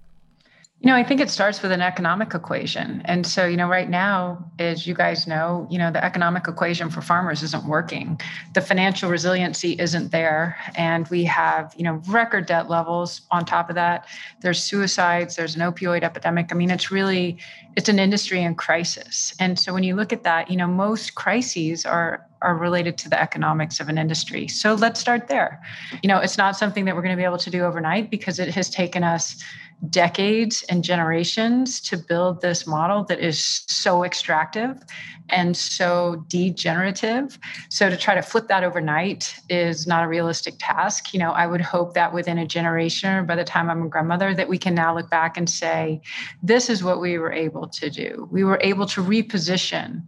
you 0.80 0.88
know, 0.88 0.94
I 0.94 1.02
think 1.02 1.22
it 1.22 1.30
starts 1.30 1.62
with 1.62 1.72
an 1.72 1.80
economic 1.80 2.34
equation. 2.34 3.00
And 3.06 3.26
so, 3.26 3.46
you 3.46 3.56
know, 3.56 3.66
right 3.66 3.88
now, 3.88 4.44
as 4.58 4.86
you 4.86 4.92
guys 4.92 5.26
know, 5.26 5.66
you 5.70 5.78
know, 5.78 5.90
the 5.90 6.04
economic 6.04 6.46
equation 6.46 6.90
for 6.90 7.00
farmers 7.00 7.42
isn't 7.42 7.64
working. 7.64 8.20
The 8.52 8.60
financial 8.60 9.10
resiliency 9.10 9.72
isn't 9.78 10.12
there. 10.12 10.56
And 10.76 11.08
we 11.08 11.24
have, 11.24 11.74
you 11.78 11.82
know, 11.82 12.02
record 12.08 12.44
debt 12.44 12.68
levels 12.68 13.22
on 13.30 13.46
top 13.46 13.70
of 13.70 13.74
that. 13.76 14.06
There's 14.42 14.62
suicides, 14.62 15.34
there's 15.34 15.56
an 15.56 15.62
opioid 15.62 16.02
epidemic. 16.02 16.48
I 16.52 16.54
mean, 16.54 16.70
it's 16.70 16.90
really, 16.90 17.38
it's 17.74 17.88
an 17.88 17.98
industry 17.98 18.42
in 18.42 18.54
crisis. 18.54 19.34
And 19.40 19.58
so 19.58 19.72
when 19.72 19.82
you 19.82 19.96
look 19.96 20.12
at 20.12 20.24
that, 20.24 20.50
you 20.50 20.58
know, 20.58 20.66
most 20.66 21.14
crises 21.14 21.86
are 21.86 22.26
are 22.42 22.54
related 22.54 22.98
to 22.98 23.08
the 23.08 23.20
economics 23.20 23.80
of 23.80 23.88
an 23.88 23.96
industry. 23.98 24.46
So 24.46 24.74
let's 24.74 25.00
start 25.00 25.26
there. 25.28 25.60
You 26.02 26.08
know, 26.08 26.18
it's 26.18 26.36
not 26.36 26.56
something 26.56 26.84
that 26.84 26.94
we're 26.94 27.02
going 27.02 27.16
to 27.16 27.20
be 27.20 27.24
able 27.24 27.38
to 27.38 27.50
do 27.50 27.64
overnight 27.64 28.10
because 28.10 28.38
it 28.38 28.54
has 28.54 28.68
taken 28.68 29.02
us 29.02 29.42
decades 29.90 30.64
and 30.68 30.82
generations 30.82 31.80
to 31.80 31.96
build 31.96 32.40
this 32.40 32.66
model 32.66 33.04
that 33.04 33.20
is 33.20 33.64
so 33.68 34.04
extractive 34.04 34.82
and 35.28 35.56
so 35.56 36.24
degenerative. 36.28 37.38
So 37.68 37.90
to 37.90 37.96
try 37.96 38.14
to 38.14 38.22
flip 38.22 38.48
that 38.48 38.64
overnight 38.64 39.34
is 39.48 39.86
not 39.86 40.04
a 40.04 40.08
realistic 40.08 40.54
task. 40.58 41.12
You 41.12 41.20
know, 41.20 41.32
I 41.32 41.46
would 41.46 41.60
hope 41.60 41.94
that 41.94 42.14
within 42.14 42.38
a 42.38 42.46
generation 42.46 43.10
or 43.12 43.24
by 43.24 43.34
the 43.34 43.44
time 43.44 43.68
I'm 43.68 43.82
a 43.82 43.88
grandmother, 43.88 44.34
that 44.34 44.48
we 44.48 44.58
can 44.58 44.74
now 44.74 44.94
look 44.94 45.10
back 45.10 45.36
and 45.36 45.50
say, 45.50 46.00
this 46.42 46.70
is 46.70 46.84
what 46.84 47.00
we 47.00 47.18
were 47.18 47.32
able 47.32 47.66
to 47.68 47.90
do. 47.90 48.28
We 48.30 48.44
were 48.44 48.60
able 48.62 48.86
to 48.86 49.02
reposition 49.02 50.02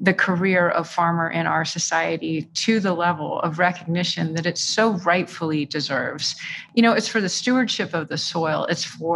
the 0.00 0.14
career 0.14 0.70
of 0.70 0.88
farmer 0.88 1.30
in 1.30 1.46
our 1.46 1.64
society 1.64 2.48
to 2.54 2.80
the 2.80 2.94
level 2.94 3.40
of 3.40 3.58
recognition 3.58 4.34
that 4.34 4.46
it 4.46 4.58
so 4.58 4.92
rightfully 4.98 5.66
deserves. 5.66 6.34
You 6.74 6.82
know, 6.82 6.92
it's 6.92 7.08
for 7.08 7.20
the 7.20 7.28
stewardship 7.28 7.92
of 7.94 8.08
the 8.08 8.18
soil, 8.18 8.64
it's 8.70 8.84
for 8.84 9.11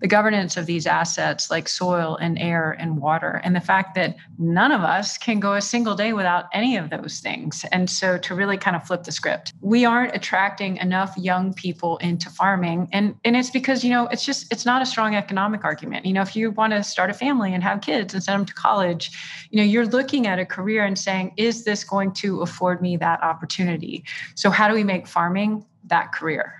the 0.00 0.08
governance 0.08 0.56
of 0.56 0.66
these 0.66 0.86
assets 0.86 1.50
like 1.50 1.68
soil 1.68 2.16
and 2.20 2.38
air 2.38 2.76
and 2.78 2.98
water. 2.98 3.40
And 3.42 3.56
the 3.56 3.60
fact 3.60 3.94
that 3.94 4.16
none 4.38 4.72
of 4.72 4.82
us 4.82 4.98
us 4.98 5.16
can 5.16 5.40
go 5.40 5.54
a 5.54 5.60
single 5.60 5.94
day 5.94 6.12
without 6.12 6.46
any 6.52 6.76
of 6.76 6.90
those 6.90 7.20
things. 7.20 7.64
And 7.72 7.88
so 7.88 8.18
to 8.18 8.34
really 8.34 8.56
kind 8.56 8.76
of 8.76 8.86
flip 8.86 9.04
the 9.04 9.12
script, 9.12 9.52
we 9.60 9.84
aren't 9.84 10.14
attracting 10.14 10.76
enough 10.78 11.16
young 11.16 11.54
people 11.54 11.96
into 11.98 12.28
farming. 12.30 12.88
And, 12.92 13.14
and 13.24 13.36
it's 13.36 13.50
because, 13.50 13.84
you 13.84 13.90
know, 13.90 14.08
it's 14.08 14.24
just, 14.24 14.52
it's 14.52 14.66
not 14.66 14.82
a 14.82 14.86
strong 14.86 15.14
economic 15.14 15.64
argument. 15.64 16.04
You 16.04 16.12
know, 16.12 16.22
if 16.22 16.34
you 16.34 16.50
want 16.50 16.72
to 16.72 16.82
start 16.82 17.10
a 17.10 17.14
family 17.14 17.54
and 17.54 17.62
have 17.62 17.80
kids 17.80 18.12
and 18.12 18.22
send 18.22 18.40
them 18.40 18.46
to 18.46 18.54
college, 18.54 19.10
you 19.50 19.58
know, 19.58 19.64
you're 19.64 19.86
looking 19.86 20.26
at 20.26 20.38
a 20.38 20.44
career 20.46 20.84
and 20.84 20.98
saying, 20.98 21.32
is 21.36 21.64
this 21.64 21.84
going 21.84 22.12
to 22.14 22.42
afford 22.42 22.82
me 22.82 22.96
that 22.96 23.22
opportunity? 23.22 24.04
So 24.34 24.50
how 24.50 24.68
do 24.68 24.74
we 24.74 24.84
make 24.84 25.06
farming 25.06 25.64
that 25.86 26.12
career? 26.12 26.57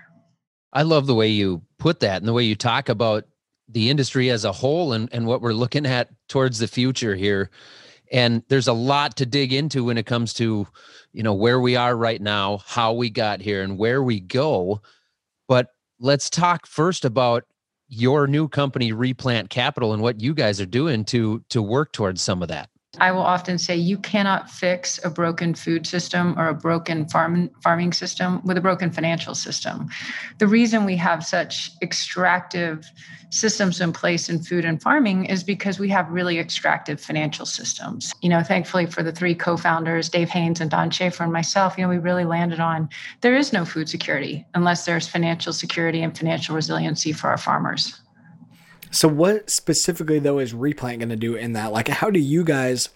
I 0.73 0.83
love 0.83 1.07
the 1.07 1.15
way 1.15 1.27
you 1.27 1.61
put 1.77 1.99
that 2.01 2.17
and 2.17 2.27
the 2.27 2.33
way 2.33 2.43
you 2.43 2.55
talk 2.55 2.89
about 2.89 3.25
the 3.67 3.89
industry 3.89 4.29
as 4.29 4.45
a 4.45 4.51
whole 4.51 4.93
and, 4.93 5.09
and 5.11 5.25
what 5.25 5.41
we're 5.41 5.53
looking 5.53 5.85
at 5.85 6.09
towards 6.27 6.59
the 6.59 6.67
future 6.67 7.15
here. 7.15 7.49
And 8.11 8.43
there's 8.49 8.67
a 8.67 8.73
lot 8.73 9.15
to 9.17 9.25
dig 9.25 9.53
into 9.53 9.83
when 9.83 9.97
it 9.97 10.05
comes 10.05 10.33
to 10.35 10.67
you 11.11 11.23
know 11.23 11.33
where 11.33 11.59
we 11.59 11.75
are 11.75 11.95
right 11.95 12.21
now 12.21 12.59
how 12.65 12.93
we 12.93 13.09
got 13.09 13.41
here 13.41 13.63
and 13.63 13.77
where 13.77 14.01
we 14.03 14.19
go. 14.19 14.81
But 15.47 15.67
let's 15.99 16.29
talk 16.29 16.65
first 16.65 17.05
about 17.05 17.43
your 17.87 18.27
new 18.27 18.47
company 18.47 18.91
replant 18.91 19.49
capital 19.49 19.93
and 19.93 20.01
what 20.01 20.21
you 20.21 20.33
guys 20.33 20.61
are 20.61 20.65
doing 20.65 21.05
to 21.05 21.43
to 21.49 21.61
work 21.61 21.91
towards 21.93 22.21
some 22.21 22.41
of 22.41 22.47
that 22.49 22.69
I 22.99 23.11
will 23.11 23.21
often 23.21 23.57
say 23.57 23.75
you 23.75 23.97
cannot 23.97 24.49
fix 24.49 24.99
a 25.03 25.09
broken 25.09 25.53
food 25.53 25.87
system 25.87 26.37
or 26.37 26.47
a 26.47 26.53
broken 26.53 27.07
farm, 27.07 27.49
farming 27.63 27.93
system 27.93 28.41
with 28.45 28.57
a 28.57 28.61
broken 28.61 28.91
financial 28.91 29.35
system. 29.35 29.89
The 30.37 30.47
reason 30.47 30.85
we 30.85 30.95
have 30.97 31.25
such 31.25 31.71
extractive 31.81 32.91
systems 33.31 33.79
in 33.79 33.93
place 33.93 34.29
in 34.29 34.41
food 34.41 34.65
and 34.65 34.81
farming 34.81 35.25
is 35.25 35.43
because 35.43 35.79
we 35.79 35.89
have 35.89 36.09
really 36.09 36.39
extractive 36.39 36.99
financial 36.99 37.45
systems. 37.45 38.13
You 38.21 38.29
know, 38.29 38.43
thankfully 38.43 38.85
for 38.85 39.03
the 39.03 39.11
three 39.11 39.35
co-founders, 39.35 40.09
Dave 40.09 40.29
Haynes 40.29 40.61
and 40.61 40.71
Don 40.71 40.89
Shaffer 40.89 41.23
and 41.23 41.31
myself, 41.31 41.77
you 41.77 41.83
know, 41.83 41.89
we 41.89 41.99
really 41.99 42.25
landed 42.25 42.59
on 42.59 42.89
there 43.21 43.35
is 43.35 43.53
no 43.53 43.65
food 43.65 43.87
security 43.87 44.45
unless 44.55 44.85
there's 44.85 45.07
financial 45.07 45.53
security 45.53 46.01
and 46.01 46.17
financial 46.17 46.55
resiliency 46.55 47.11
for 47.11 47.29
our 47.29 47.37
farmers. 47.37 48.01
So, 48.91 49.07
what 49.07 49.49
specifically 49.49 50.19
though 50.19 50.39
is 50.39 50.53
Replant 50.53 50.99
going 50.99 51.09
to 51.09 51.15
do 51.15 51.35
in 51.35 51.53
that? 51.53 51.71
Like, 51.71 51.87
how 51.87 52.09
do 52.09 52.19
you 52.19 52.43
guys, 52.43 52.89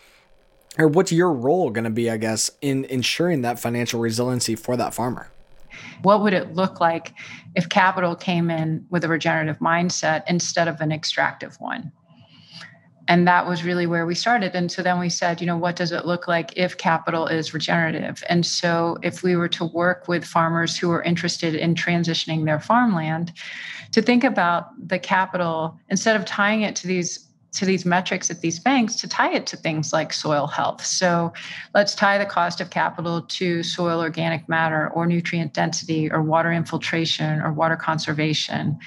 or 0.78 0.88
what's 0.88 1.12
your 1.12 1.32
role 1.32 1.70
going 1.70 1.84
to 1.84 1.89
be? 1.89 2.10
I 2.10 2.18
guess 2.18 2.52
in 2.62 2.86
ensuring 2.86 3.41
that 3.44 3.60
financial 3.60 4.00
resiliency 4.00 4.56
for 4.56 4.76
that 4.78 4.94
farmer. 4.94 5.30
What 6.02 6.22
would 6.22 6.34
it 6.34 6.54
look 6.54 6.80
like 6.80 7.14
if 7.56 7.70
capital 7.70 8.16
came 8.16 8.50
in 8.50 8.86
with 8.89 9.04
a 9.04 9.08
regenerative 9.08 9.60
mindset 9.60 10.24
instead 10.28 10.68
of 10.68 10.82
an 10.82 10.91
extractive 10.91 11.56
one? 11.60 11.91
and 13.08 13.28
that 13.28 13.48
was 13.48 13.64
really 13.64 13.86
where 13.86 14.06
we 14.06 14.16
started 14.16 14.56
and 14.56 14.72
so 14.72 14.82
then 14.82 15.00
we 15.00 15.10
said 15.10 15.41
you 15.41 15.48
know 15.48 15.58
what 15.58 15.76
does 15.76 15.91
it 15.91 16.06
look 16.06 16.28
like 16.28 16.54
if 16.56 16.78
capital 16.78 17.28
is 17.28 17.54
regenerative 17.54 18.24
and 18.30 18.46
so 18.46 18.98
if 19.02 19.24
we 19.24 19.36
were 19.36 19.48
to 19.48 19.66
work 19.66 20.08
with 20.08 20.24
farmers 20.24 20.78
who 20.78 20.89
are 20.91 21.04
interested 21.04 21.56
in 21.56 21.76
transitioning 21.76 22.46
their 22.46 22.60
farmland 22.60 23.34
to 23.94 24.02
think 24.02 24.24
about 24.24 24.70
the 24.88 25.00
capital 25.00 25.80
instead 25.89 26.16
of 26.16 26.26
tying 26.26 26.62
it 26.62 26.76
to 26.78 26.88
these 26.88 27.30
to 27.54 27.66
these 27.66 27.86
metrics 27.86 28.32
at 28.32 28.41
these 28.41 28.60
banks 28.60 28.96
to 28.96 29.08
tie 29.08 29.32
it 29.32 29.46
to 29.46 29.56
things 29.56 29.94
like 29.94 30.12
soil 30.12 30.48
health. 30.48 30.84
So 30.84 31.32
let's 31.76 31.94
tie 31.94 32.18
the 32.18 32.26
cost 32.26 32.60
of 32.60 32.72
capital 32.72 33.22
to 33.22 33.62
soil 33.62 34.02
organic 34.02 34.50
matter 34.50 34.89
or 34.89 35.06
nutrient 35.06 35.54
density 35.54 36.12
or 36.12 36.24
water 36.24 36.52
infiltration 36.52 37.39
or 37.41 37.54
water 37.54 37.76
conservation. 37.76 38.80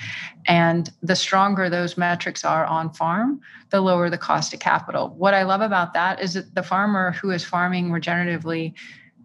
And 0.48 0.90
the 1.00 1.14
stronger 1.14 1.70
those 1.70 1.96
metrics 1.96 2.44
are 2.44 2.66
on 2.66 2.92
farm, 2.92 3.40
the 3.70 3.80
lower 3.80 4.10
the 4.10 4.18
cost 4.18 4.52
of 4.52 4.58
capital. 4.58 5.14
What 5.16 5.32
I 5.32 5.44
love 5.44 5.60
about 5.60 5.94
that 5.94 6.20
is 6.20 6.34
that 6.34 6.56
the 6.56 6.62
farmer 6.64 7.12
who 7.12 7.30
is 7.30 7.44
farming 7.44 7.90
regeneratively 7.90 8.74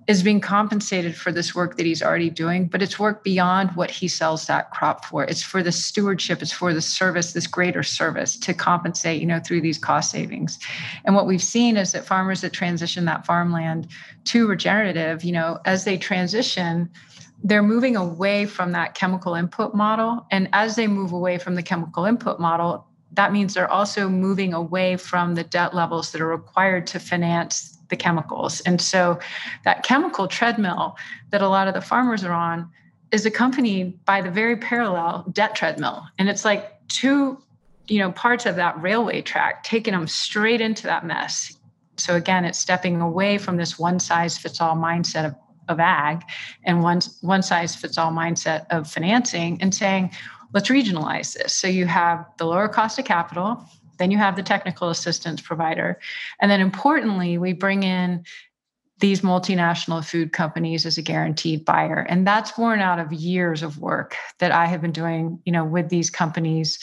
is 0.07 0.23
being 0.23 0.41
compensated 0.41 1.15
for 1.15 1.31
this 1.31 1.53
work 1.53 1.77
that 1.77 1.85
he's 1.85 2.01
already 2.01 2.29
doing, 2.29 2.67
but 2.67 2.81
it's 2.81 2.99
work 2.99 3.23
beyond 3.23 3.69
what 3.75 3.91
he 3.91 4.07
sells 4.07 4.47
that 4.47 4.71
crop 4.71 5.05
for. 5.05 5.23
It's 5.23 5.43
for 5.43 5.61
the 5.61 5.71
stewardship, 5.71 6.41
it's 6.41 6.51
for 6.51 6.73
the 6.73 6.81
service, 6.81 7.33
this 7.33 7.47
greater 7.47 7.83
service 7.83 8.35
to 8.37 8.53
compensate, 8.53 9.21
you 9.21 9.27
know, 9.27 9.39
through 9.39 9.61
these 9.61 9.77
cost 9.77 10.09
savings. 10.09 10.57
And 11.05 11.15
what 11.15 11.27
we've 11.27 11.43
seen 11.43 11.77
is 11.77 11.91
that 11.91 12.05
farmers 12.05 12.41
that 12.41 12.53
transition 12.53 13.05
that 13.05 13.25
farmland 13.25 13.87
to 14.25 14.47
regenerative, 14.47 15.23
you 15.23 15.31
know, 15.31 15.59
as 15.65 15.83
they 15.85 15.97
transition, 15.97 16.89
they're 17.43 17.63
moving 17.63 17.95
away 17.95 18.45
from 18.45 18.71
that 18.71 18.95
chemical 18.95 19.35
input 19.35 19.75
model. 19.75 20.25
And 20.31 20.49
as 20.53 20.75
they 20.75 20.87
move 20.87 21.11
away 21.11 21.37
from 21.37 21.55
the 21.55 21.63
chemical 21.63 22.05
input 22.05 22.39
model, 22.39 22.87
that 23.13 23.33
means 23.33 23.53
they're 23.53 23.71
also 23.71 24.07
moving 24.07 24.53
away 24.53 24.95
from 24.95 25.35
the 25.35 25.43
debt 25.43 25.75
levels 25.75 26.11
that 26.11 26.21
are 26.21 26.27
required 26.27 26.87
to 26.87 26.99
finance 26.99 27.77
the 27.91 27.95
chemicals. 27.95 28.61
And 28.61 28.81
so 28.81 29.19
that 29.63 29.83
chemical 29.83 30.27
treadmill 30.27 30.97
that 31.29 31.43
a 31.43 31.47
lot 31.47 31.67
of 31.67 31.75
the 31.75 31.81
farmers 31.81 32.23
are 32.23 32.33
on 32.33 32.71
is 33.11 33.25
accompanied 33.25 34.03
by 34.05 34.21
the 34.21 34.31
very 34.31 34.55
parallel 34.55 35.25
debt 35.31 35.53
treadmill. 35.53 36.07
And 36.17 36.27
it's 36.29 36.43
like 36.43 36.71
two, 36.87 37.37
you 37.87 37.99
know, 37.99 38.11
parts 38.11 38.47
of 38.47 38.55
that 38.55 38.81
railway 38.81 39.21
track 39.21 39.63
taking 39.63 39.93
them 39.93 40.07
straight 40.07 40.61
into 40.61 40.83
that 40.83 41.05
mess. 41.05 41.55
So 41.97 42.15
again, 42.15 42.45
it's 42.45 42.57
stepping 42.57 43.01
away 43.01 43.37
from 43.37 43.57
this 43.57 43.77
one 43.77 43.99
size 43.99 44.37
fits 44.37 44.61
all 44.61 44.75
mindset 44.75 45.25
of, 45.25 45.35
of 45.67 45.79
ag 45.79 46.23
and 46.63 46.81
one, 46.81 47.01
one 47.21 47.43
size 47.43 47.75
fits 47.75 47.97
all 47.97 48.11
mindset 48.11 48.65
of 48.71 48.89
financing 48.89 49.61
and 49.61 49.75
saying, 49.75 50.11
let's 50.53 50.69
regionalize 50.69 51.33
this. 51.33 51.53
So 51.53 51.67
you 51.67 51.85
have 51.85 52.25
the 52.37 52.45
lower 52.45 52.67
cost 52.67 52.97
of 52.97 53.05
capital, 53.05 53.63
then 54.01 54.11
you 54.11 54.17
have 54.17 54.35
the 54.35 54.43
technical 54.43 54.89
assistance 54.89 55.41
provider. 55.41 55.99
And 56.39 56.49
then 56.49 56.59
importantly, 56.59 57.37
we 57.37 57.53
bring 57.53 57.83
in 57.83 58.25
these 59.01 59.21
multinational 59.21 60.05
food 60.05 60.31
companies 60.31 60.85
as 60.85 60.97
a 60.97 61.01
guaranteed 61.01 61.65
buyer. 61.65 62.05
And 62.07 62.25
that's 62.25 62.51
born 62.51 62.79
out 62.79 62.99
of 62.99 63.11
years 63.11 63.63
of 63.63 63.79
work 63.79 64.15
that 64.39 64.51
I 64.51 64.67
have 64.67 64.81
been 64.81 64.91
doing, 64.91 65.39
you 65.43 65.51
know, 65.51 65.65
with 65.65 65.89
these 65.89 66.09
companies. 66.09 66.79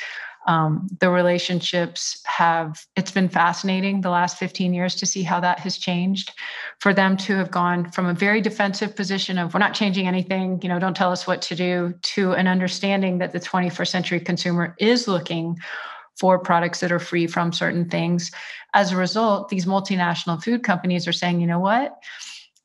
Um, 0.46 0.88
the 1.00 1.10
relationships 1.10 2.22
have 2.24 2.86
it's 2.96 3.10
been 3.10 3.28
fascinating 3.28 4.00
the 4.00 4.10
last 4.10 4.38
15 4.38 4.72
years 4.72 4.94
to 4.96 5.04
see 5.04 5.22
how 5.22 5.40
that 5.40 5.58
has 5.60 5.76
changed 5.76 6.32
for 6.80 6.94
them 6.94 7.16
to 7.18 7.36
have 7.36 7.50
gone 7.50 7.90
from 7.90 8.06
a 8.06 8.14
very 8.14 8.40
defensive 8.40 8.96
position 8.96 9.36
of 9.36 9.52
we're 9.52 9.60
not 9.60 9.74
changing 9.74 10.06
anything 10.06 10.58
you 10.62 10.68
know 10.70 10.78
don't 10.78 10.96
tell 10.96 11.12
us 11.12 11.26
what 11.26 11.42
to 11.42 11.54
do 11.54 11.92
to 12.00 12.32
an 12.32 12.48
understanding 12.48 13.18
that 13.18 13.32
the 13.32 13.40
21st 13.40 13.88
century 13.88 14.20
consumer 14.20 14.74
is 14.78 15.06
looking 15.06 15.58
for 16.18 16.38
products 16.38 16.80
that 16.80 16.92
are 16.92 16.98
free 16.98 17.26
from 17.26 17.52
certain 17.52 17.88
things. 17.88 18.30
As 18.74 18.92
a 18.92 18.96
result, 18.96 19.48
these 19.48 19.66
multinational 19.66 20.42
food 20.42 20.62
companies 20.62 21.06
are 21.06 21.12
saying, 21.12 21.40
you 21.40 21.46
know 21.46 21.60
what? 21.60 21.98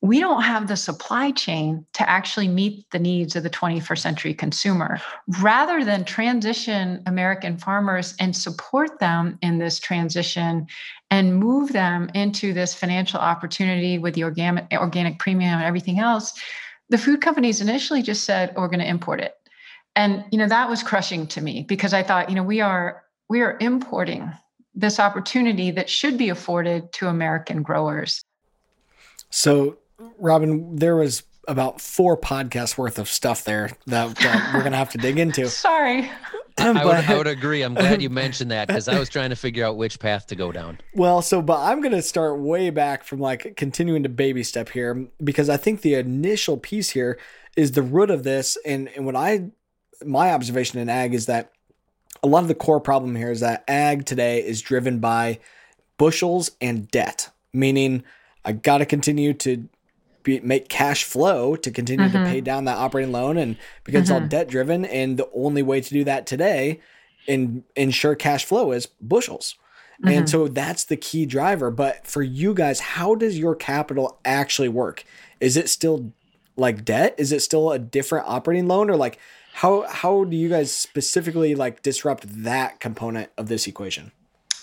We 0.02 0.20
don't 0.20 0.42
have 0.42 0.68
the 0.68 0.76
supply 0.76 1.32
chain 1.32 1.86
to 1.94 2.10
actually 2.10 2.50
meet 2.50 2.90
the 2.92 3.00
needs 3.00 3.38
of 3.38 3.44
the 3.44 3.50
21st 3.50 4.00
century 4.00 4.34
consumer. 4.34 5.00
Rather 5.40 5.86
than 5.86 6.04
transition 6.04 7.02
American 7.06 7.58
farmers 7.58 8.14
and 8.20 8.36
support 8.36 9.00
them 9.00 9.40
in 9.42 9.60
this 9.60 9.80
transition 9.80 10.68
and 11.10 11.38
move 11.38 11.72
them 11.72 12.10
into 12.14 12.52
this 12.52 12.74
financial 12.74 13.22
opportunity 13.22 13.98
with 13.98 14.16
the 14.16 14.26
organic, 14.26 14.66
organic 14.74 15.20
premium 15.20 15.54
and 15.54 15.64
everything 15.64 16.00
else, 16.00 16.34
the 16.90 16.98
food 16.98 17.22
companies 17.22 17.62
initially 17.62 18.02
just 18.02 18.26
said, 18.26 18.52
oh, 18.58 18.62
we're 18.62 18.68
going 18.68 18.80
to 18.80 18.88
import 18.88 19.22
it. 19.22 19.36
And 19.96 20.26
you 20.32 20.38
know 20.38 20.48
that 20.48 20.70
was 20.70 20.82
crushing 20.82 21.28
to 21.28 21.42
me 21.42 21.64
because 21.68 21.94
I 21.94 22.04
thought, 22.04 22.30
you 22.30 22.36
know, 22.36 22.44
we 22.44 22.62
are 22.62 23.03
we 23.34 23.42
are 23.42 23.58
importing 23.60 24.32
this 24.76 25.00
opportunity 25.00 25.72
that 25.72 25.90
should 25.90 26.20
be 26.20 26.30
afforded 26.30 26.94
to 26.94 27.08
American 27.08 27.64
growers. 27.64 28.24
So, 29.32 29.80
Robyn, 30.20 30.76
there 30.76 30.96
was 30.96 31.24
about 31.48 31.82
four 31.82 32.16
podcasts 32.16 32.78
worth 32.78 33.00
of 33.00 33.10
stuff 33.10 33.44
there 33.44 33.72
that, 33.88 34.16
that 34.18 34.54
we're 34.54 34.60
going 34.60 34.74
to 34.74 34.78
have 34.78 34.92
to 34.92 35.00
dig 35.00 35.18
into. 35.18 35.48
Sorry. 35.50 36.12
but, 36.58 36.78
I, 36.78 36.86
would, 36.86 36.96
I 36.96 37.18
would 37.18 37.26
agree. 37.26 37.64
I'm 37.64 37.74
glad 37.74 38.04
you 38.04 38.12
mentioned 38.12 38.52
that 38.52 38.68
because 38.68 38.88
I 38.88 39.00
was 39.00 39.10
trying 39.10 39.32
to 39.32 39.36
figure 39.36 39.66
out 39.66 39.78
which 39.78 40.00
path 40.00 40.28
to 40.28 40.36
go 40.36 40.52
down. 40.52 40.80
Well, 40.94 41.24
so, 41.24 41.42
but 41.42 41.60
I'm 41.60 41.82
going 41.82 41.94
to 41.94 42.04
start 42.04 42.40
way 42.40 42.70
back 42.70 43.04
from 43.04 43.20
like 43.20 43.56
continuing 43.58 44.04
to 44.04 44.10
baby 44.10 44.44
step 44.44 44.70
here 44.70 45.08
because 45.24 45.50
I 45.50 45.58
think 45.58 45.82
the 45.82 45.96
initial 45.96 46.58
piece 46.58 46.92
here 46.92 47.18
is 47.58 47.72
the 47.72 47.82
root 47.82 48.12
of 48.12 48.22
this. 48.22 48.60
And, 48.64 48.90
and 48.90 49.08
what 49.08 49.16
I, 49.16 49.50
my 50.06 50.32
observation 50.32 50.78
in 50.78 50.88
ag 50.88 51.16
is 51.16 51.26
that 51.26 51.52
a 52.24 52.28
lot 52.28 52.42
of 52.42 52.48
the 52.48 52.56
core 52.56 52.80
problem 52.80 53.16
here 53.16 53.32
is 53.32 53.42
that 53.42 53.64
ag 53.68 54.06
today 54.06 54.44
is 54.46 54.62
driven 54.62 55.00
by 55.00 55.40
bushels 55.98 56.52
and 56.62 56.90
debt, 56.90 57.30
meaning 57.54 58.04
I 58.46 58.54
got 58.54 58.80
to 58.80 58.86
continue 58.86 59.34
to 59.36 59.68
be, 60.24 60.40
make 60.40 60.70
cash 60.70 61.04
flow 61.04 61.56
to 61.58 61.70
continue 61.70 62.08
mm-hmm. 62.08 62.24
to 62.24 62.30
pay 62.30 62.42
down 62.42 62.66
that 62.66 62.78
operating 62.78 63.12
loan 63.12 63.38
and 63.38 63.58
because 63.84 64.06
mm-hmm. 64.06 64.16
it's 64.16 64.22
all 64.24 64.28
debt 64.28 64.48
driven 64.48 64.86
and 64.86 65.18
the 65.18 65.30
only 65.34 65.62
way 65.62 65.82
to 65.82 65.90
do 65.94 66.04
that 66.06 66.26
today 66.26 66.80
and 67.28 67.64
ensure 67.76 68.16
cash 68.16 68.46
flow 68.46 68.72
is 68.72 68.86
bushels. 68.86 69.56
Mm-hmm. 70.00 70.18
And 70.18 70.30
so 70.30 70.48
that's 70.48 70.86
the 70.86 70.98
key 70.98 71.26
driver. 71.26 71.72
But 71.72 72.08
for 72.08 72.22
you 72.24 72.54
guys, 72.54 72.80
how 72.80 73.16
does 73.16 73.38
your 73.38 73.56
capital 73.56 74.20
actually 74.26 74.70
work? 74.70 75.04
Is 75.40 75.56
it 75.56 75.70
still 75.70 76.12
like 76.56 76.84
debt? 76.84 77.16
Is 77.18 77.32
it 77.32 77.42
still 77.42 77.72
a 77.72 77.80
different 77.80 78.28
operating 78.28 78.68
loan 78.68 78.90
or 78.90 78.96
like 78.96 79.20
how 79.54 79.86
how 79.88 80.24
do 80.24 80.36
you 80.36 80.50
guys 80.50 80.72
specifically 80.72 81.56
like 81.56 81.84
disrupt 81.84 82.26
that 82.44 82.80
component 82.80 83.30
of 83.38 83.48
this 83.48 83.68
equation? 83.68 84.12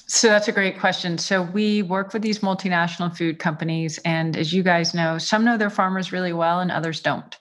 So 0.06 0.26
that's 0.26 0.48
a 0.48 0.52
great 0.52 0.80
question. 0.80 1.18
So 1.18 1.42
we 1.42 1.82
work 1.82 2.12
with 2.12 2.22
these 2.22 2.40
multinational 2.40 3.16
food 3.16 3.38
companies, 3.38 4.00
and 4.04 4.36
as 4.36 4.52
you 4.52 4.64
guys 4.64 4.92
know, 4.92 5.18
some 5.18 5.44
know 5.44 5.56
their 5.56 5.70
farmers 5.70 6.10
really 6.10 6.32
well, 6.32 6.58
and 6.58 6.72
others 6.72 7.00
don't. 7.00 7.36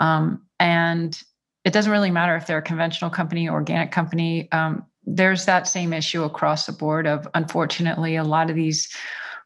Um, 0.00 0.44
and 0.58 1.16
it 1.64 1.72
doesn't 1.72 1.92
really 1.92 2.10
matter 2.10 2.34
if 2.34 2.48
they're 2.48 2.58
a 2.58 2.62
conventional 2.62 3.10
company 3.10 3.48
organic 3.48 3.92
company. 3.92 4.50
Um, 4.50 4.84
there's 5.04 5.44
that 5.44 5.68
same 5.68 5.92
issue 5.92 6.24
across 6.24 6.66
the 6.66 6.72
board. 6.72 7.06
Of 7.06 7.28
unfortunately, 7.34 8.16
a 8.16 8.24
lot 8.24 8.50
of 8.50 8.56
these 8.56 8.92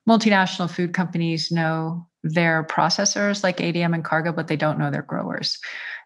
multinational 0.08 0.70
food 0.70 0.94
companies 0.94 1.52
know 1.52 2.06
their 2.22 2.64
processors 2.64 3.42
like 3.42 3.58
ADM 3.58 3.94
and 3.94 4.04
Cargill, 4.04 4.32
but 4.32 4.48
they 4.48 4.56
don't 4.56 4.78
know 4.78 4.90
their 4.90 5.02
growers. 5.02 5.58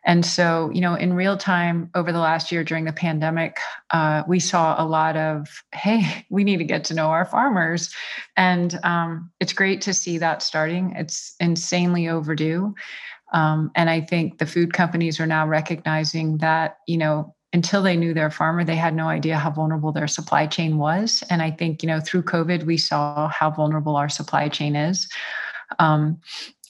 And 0.08 0.24
so, 0.24 0.70
you 0.72 0.80
know, 0.80 0.94
in 0.94 1.12
real 1.12 1.36
time 1.36 1.90
over 1.94 2.12
the 2.12 2.18
last 2.18 2.50
year 2.50 2.64
during 2.64 2.86
the 2.86 2.94
pandemic, 2.94 3.58
uh, 3.90 4.22
we 4.26 4.40
saw 4.40 4.82
a 4.82 4.86
lot 4.86 5.18
of, 5.18 5.62
hey, 5.74 6.24
we 6.30 6.44
need 6.44 6.56
to 6.56 6.64
get 6.64 6.82
to 6.84 6.94
know 6.94 7.08
our 7.08 7.26
farmers. 7.26 7.94
And 8.34 8.80
um, 8.82 9.30
it's 9.38 9.52
great 9.52 9.82
to 9.82 9.92
see 9.92 10.16
that 10.18 10.42
starting. 10.42 10.94
It's 10.96 11.36
insanely 11.38 12.08
overdue. 12.08 12.74
Um, 13.34 13.70
and 13.76 13.90
I 13.90 14.00
think 14.00 14.38
the 14.38 14.46
food 14.46 14.72
companies 14.72 15.20
are 15.20 15.26
now 15.26 15.46
recognizing 15.46 16.38
that, 16.38 16.78
you 16.86 16.96
know, 16.96 17.34
until 17.52 17.82
they 17.82 17.96
knew 17.96 18.14
their 18.14 18.30
farmer, 18.30 18.64
they 18.64 18.76
had 18.76 18.94
no 18.94 19.08
idea 19.08 19.36
how 19.36 19.50
vulnerable 19.50 19.92
their 19.92 20.08
supply 20.08 20.46
chain 20.46 20.78
was. 20.78 21.22
And 21.28 21.42
I 21.42 21.50
think, 21.50 21.82
you 21.82 21.86
know, 21.86 22.00
through 22.00 22.22
COVID, 22.22 22.64
we 22.64 22.78
saw 22.78 23.28
how 23.28 23.50
vulnerable 23.50 23.96
our 23.96 24.08
supply 24.08 24.48
chain 24.48 24.74
is. 24.74 25.06
Um, 25.78 26.18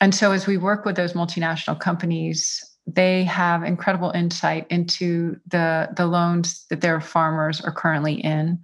and 0.01 0.15
so 0.15 0.33
as 0.33 0.47
we 0.47 0.57
work 0.57 0.85
with 0.85 0.97
those 0.97 1.13
multinational 1.13 1.79
companies, 1.79 2.65
they 2.95 3.25
have 3.25 3.63
incredible 3.63 4.11
insight 4.11 4.67
into 4.71 5.39
the 5.47 5.91
the 5.95 6.07
loans 6.07 6.65
that 6.71 6.81
their 6.81 7.01
farmers 7.01 7.61
are 7.61 7.73
currently 7.73 8.15
in, 8.15 8.59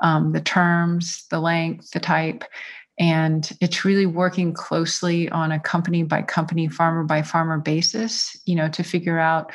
um, 0.00 0.32
the 0.32 0.40
terms, 0.40 1.26
the 1.30 1.40
length, 1.40 1.90
the 1.90 2.00
type, 2.00 2.44
and 2.98 3.50
it's 3.60 3.84
really 3.84 4.06
working 4.06 4.52
closely 4.52 5.28
on 5.30 5.50
a 5.50 5.58
company 5.58 6.04
by 6.04 6.22
company, 6.22 6.68
farmer 6.68 7.02
by 7.02 7.22
farmer 7.22 7.58
basis, 7.58 8.36
you 8.44 8.54
know, 8.54 8.68
to 8.68 8.84
figure 8.84 9.18
out 9.18 9.50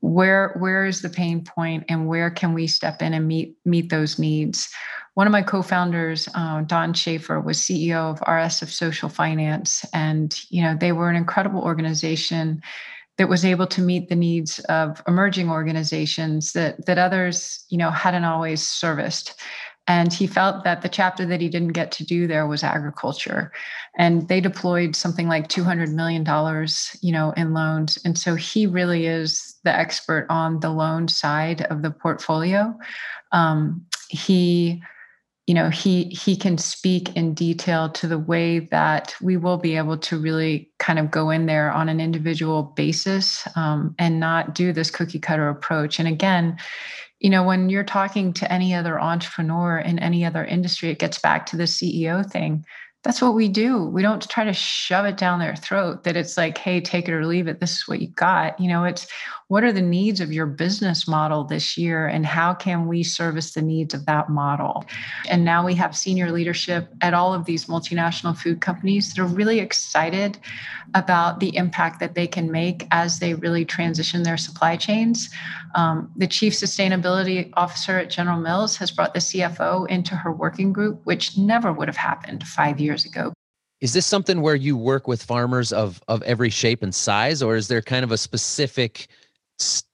where 0.00 0.54
where 0.58 0.84
is 0.84 1.00
the 1.00 1.08
pain 1.08 1.42
point 1.42 1.84
and 1.88 2.06
where 2.06 2.30
can 2.30 2.52
we 2.52 2.66
step 2.66 3.00
in 3.00 3.14
and 3.14 3.26
meet 3.26 3.56
meet 3.64 3.88
those 3.88 4.18
needs. 4.18 4.68
One 5.14 5.26
of 5.26 5.32
my 5.32 5.42
co-founders, 5.42 6.28
uh, 6.34 6.62
Don 6.62 6.92
Shaffer, 6.92 7.40
was 7.40 7.58
CEO 7.58 8.10
of 8.10 8.20
RSF 8.20 8.68
Social 8.68 9.08
Finance, 9.08 9.86
and 9.94 10.38
you 10.50 10.60
know 10.60 10.76
they 10.78 10.92
were 10.92 11.08
an 11.08 11.16
incredible 11.16 11.62
organization 11.62 12.60
that 13.18 13.28
was 13.28 13.44
able 13.44 13.66
to 13.68 13.80
meet 13.80 14.08
the 14.08 14.16
needs 14.16 14.58
of 14.68 15.02
emerging 15.06 15.50
organizations 15.50 16.52
that 16.52 16.84
that 16.86 16.98
others 16.98 17.64
you 17.68 17.78
know 17.78 17.90
hadn't 17.90 18.24
always 18.24 18.66
serviced. 18.66 19.34
And 19.86 20.10
he 20.10 20.26
felt 20.26 20.64
that 20.64 20.80
the 20.80 20.88
chapter 20.88 21.26
that 21.26 21.42
he 21.42 21.50
didn't 21.50 21.74
get 21.74 21.92
to 21.92 22.06
do 22.06 22.26
there 22.26 22.46
was 22.46 22.64
agriculture. 22.64 23.52
And 23.98 24.26
they 24.28 24.40
deployed 24.40 24.96
something 24.96 25.28
like 25.28 25.48
200 25.48 25.90
million 25.90 26.24
dollars 26.24 26.96
you 27.02 27.12
know 27.12 27.32
in 27.36 27.54
loans. 27.54 27.98
And 28.04 28.18
so 28.18 28.34
he 28.34 28.66
really 28.66 29.06
is 29.06 29.56
the 29.64 29.74
expert 29.74 30.26
on 30.30 30.60
the 30.60 30.70
loan 30.70 31.08
side 31.08 31.62
of 31.62 31.82
the 31.82 31.90
portfolio. 31.90 32.74
Um, 33.32 33.84
he 34.08 34.82
you 35.46 35.54
know 35.54 35.68
he 35.68 36.04
he 36.04 36.36
can 36.36 36.56
speak 36.56 37.14
in 37.16 37.34
detail 37.34 37.90
to 37.90 38.06
the 38.06 38.18
way 38.18 38.60
that 38.60 39.14
we 39.20 39.36
will 39.36 39.58
be 39.58 39.76
able 39.76 39.98
to 39.98 40.18
really 40.18 40.70
kind 40.78 40.98
of 40.98 41.10
go 41.10 41.30
in 41.30 41.46
there 41.46 41.70
on 41.70 41.88
an 41.88 42.00
individual 42.00 42.62
basis 42.62 43.46
um, 43.56 43.94
and 43.98 44.20
not 44.20 44.54
do 44.54 44.72
this 44.72 44.90
cookie 44.90 45.18
cutter 45.18 45.48
approach. 45.48 45.98
And 45.98 46.08
again 46.08 46.56
you 47.20 47.30
know 47.30 47.42
when 47.42 47.70
you're 47.70 47.84
talking 47.84 48.32
to 48.34 48.52
any 48.52 48.74
other 48.74 49.00
entrepreneur 49.00 49.78
in 49.78 49.98
any 49.98 50.24
other 50.24 50.44
industry 50.44 50.90
it 50.90 50.98
gets 50.98 51.18
back 51.18 51.46
to 51.46 51.56
the 51.56 51.64
ceo 51.64 52.28
thing 52.28 52.64
that's 53.04 53.20
what 53.20 53.34
we 53.34 53.48
do. 53.48 53.84
We 53.84 54.00
don't 54.00 54.26
try 54.30 54.44
to 54.44 54.54
shove 54.54 55.04
it 55.04 55.18
down 55.18 55.38
their 55.38 55.54
throat 55.54 56.04
that 56.04 56.16
it's 56.16 56.38
like, 56.38 56.56
hey, 56.56 56.80
take 56.80 57.06
it 57.06 57.12
or 57.12 57.26
leave 57.26 57.46
it. 57.48 57.60
This 57.60 57.76
is 57.76 57.86
what 57.86 58.00
you 58.00 58.08
got. 58.08 58.58
You 58.58 58.70
know, 58.70 58.84
it's 58.84 59.06
what 59.48 59.62
are 59.62 59.72
the 59.72 59.82
needs 59.82 60.20
of 60.20 60.32
your 60.32 60.46
business 60.46 61.06
model 61.06 61.44
this 61.44 61.76
year 61.76 62.06
and 62.06 62.24
how 62.24 62.54
can 62.54 62.88
we 62.88 63.02
service 63.02 63.52
the 63.52 63.60
needs 63.60 63.92
of 63.92 64.06
that 64.06 64.30
model? 64.30 64.86
And 65.28 65.44
now 65.44 65.66
we 65.66 65.74
have 65.74 65.94
senior 65.94 66.32
leadership 66.32 66.88
at 67.02 67.12
all 67.12 67.34
of 67.34 67.44
these 67.44 67.66
multinational 67.66 68.36
food 68.36 68.62
companies 68.62 69.12
that 69.12 69.20
are 69.20 69.26
really 69.26 69.60
excited 69.60 70.38
about 70.94 71.40
the 71.40 71.54
impact 71.56 72.00
that 72.00 72.14
they 72.14 72.26
can 72.26 72.50
make 72.50 72.86
as 72.90 73.18
they 73.18 73.34
really 73.34 73.66
transition 73.66 74.22
their 74.22 74.38
supply 74.38 74.76
chains. 74.76 75.28
Um, 75.74 76.10
the 76.16 76.26
chief 76.26 76.54
sustainability 76.54 77.52
officer 77.54 77.98
at 77.98 78.08
General 78.08 78.40
Mills 78.40 78.78
has 78.78 78.90
brought 78.90 79.12
the 79.12 79.20
CFO 79.20 79.86
into 79.90 80.14
her 80.16 80.32
working 80.32 80.72
group, 80.72 81.00
which 81.04 81.36
never 81.36 81.70
would 81.70 81.88
have 81.88 81.96
happened 81.96 82.46
five 82.46 82.80
years 82.80 82.93
ago. 83.02 83.32
Is 83.80 83.92
this 83.92 84.06
something 84.06 84.40
where 84.40 84.54
you 84.54 84.76
work 84.76 85.08
with 85.08 85.22
farmers 85.22 85.72
of 85.72 86.00
of 86.08 86.22
every 86.22 86.50
shape 86.50 86.82
and 86.82 86.94
size, 86.94 87.42
or 87.42 87.56
is 87.56 87.68
there 87.68 87.82
kind 87.82 88.04
of 88.04 88.12
a 88.12 88.16
specific 88.16 89.08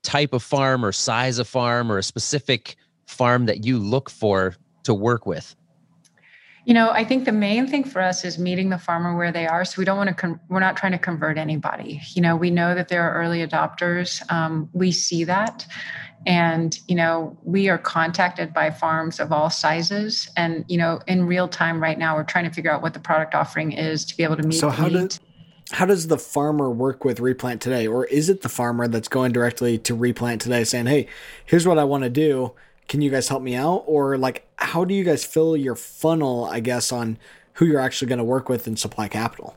type 0.03 0.33
of 0.33 0.43
farm 0.43 0.85
or 0.85 0.93
size 0.93 1.39
of 1.39 1.49
farm 1.49 1.91
or 1.91 1.99
a 1.99 2.03
specific 2.03 2.77
farm 3.07 3.47
that 3.47 3.65
you 3.65 3.79
look 3.79 4.11
for 4.11 4.55
to 4.85 4.95
work 4.95 5.27
with? 5.27 5.57
You 6.67 6.75
know, 6.75 6.91
I 6.91 7.05
think 7.05 7.25
the 7.25 7.33
main 7.33 7.67
thing 7.67 7.85
for 7.85 8.01
us 8.01 8.25
is 8.25 8.39
meeting 8.39 8.69
the 8.69 8.79
farmer 8.79 9.17
where 9.17 9.33
they 9.33 9.47
are. 9.47 9.65
So 9.65 9.77
we 9.79 9.85
don't 9.85 9.97
want 9.97 10.09
to, 10.09 10.15
con- 10.15 10.41
we're 10.49 10.61
not 10.61 10.77
trying 10.77 10.93
to 10.93 10.99
convert 10.99 11.39
anybody. 11.39 12.01
You 12.15 12.23
know, 12.23 12.37
we 12.37 12.51
know 12.51 12.75
that 12.75 12.89
there 12.89 13.03
are 13.03 13.15
early 13.15 13.45
adopters. 13.45 14.23
Um, 14.31 14.69
we 14.73 14.93
see 14.93 15.25
that. 15.25 15.67
And, 16.27 16.79
you 16.87 16.95
know, 16.95 17.37
we 17.45 17.69
are 17.69 17.79
contacted 17.79 18.53
by 18.53 18.71
farms 18.71 19.21
of 19.21 19.33
all 19.33 19.49
sizes. 19.49 20.29
And, 20.37 20.65
you 20.69 20.77
know, 20.77 21.01
in 21.07 21.27
real 21.27 21.49
time 21.49 21.83
right 21.83 21.99
now, 21.99 22.15
we're 22.15 22.25
trying 22.25 22.45
to 22.45 22.51
figure 22.51 22.71
out 22.71 22.83
what 22.83 22.93
the 22.93 23.01
product 23.01 23.35
offering 23.35 23.73
is 23.73 24.05
to 24.05 24.17
be 24.17 24.23
able 24.23 24.37
to 24.37 24.43
meet. 24.43 24.59
So, 24.59 24.69
how 24.69 24.89
does, 24.89 25.19
how 25.71 25.87
does 25.87 26.09
the 26.09 26.19
farmer 26.19 26.71
work 26.71 27.05
with 27.05 27.21
replant 27.21 27.63
today? 27.63 27.87
Or 27.87 28.05
is 28.07 28.29
it 28.29 28.43
the 28.43 28.51
farmer 28.51 28.87
that's 28.87 29.09
going 29.09 29.33
directly 29.33 29.79
to 29.79 29.95
replant 29.95 30.43
today 30.43 30.65
saying, 30.65 30.87
hey, 30.87 31.09
here's 31.47 31.67
what 31.67 31.79
I 31.79 31.85
want 31.85 32.05
to 32.05 32.11
do 32.11 32.53
can 32.91 33.01
you 33.01 33.11
guys 33.11 33.29
help 33.29 33.41
me 33.41 33.55
out? 33.55 33.85
Or 33.87 34.19
like, 34.19 34.49
how 34.57 34.85
do 34.85 34.95
you 34.95 35.05
guys 35.05 35.25
fill 35.25 35.57
your 35.57 35.77
funnel, 35.77 36.47
I 36.47 36.59
guess, 36.59 36.91
on 36.91 37.19
who 37.55 37.67
you're 37.67 37.79
actually 37.79 38.09
going 38.09 38.19
to 38.19 38.25
work 38.25 38.49
with 38.49 38.67
in 38.67 38.77
supply 38.77 39.07
capital? 39.07 39.57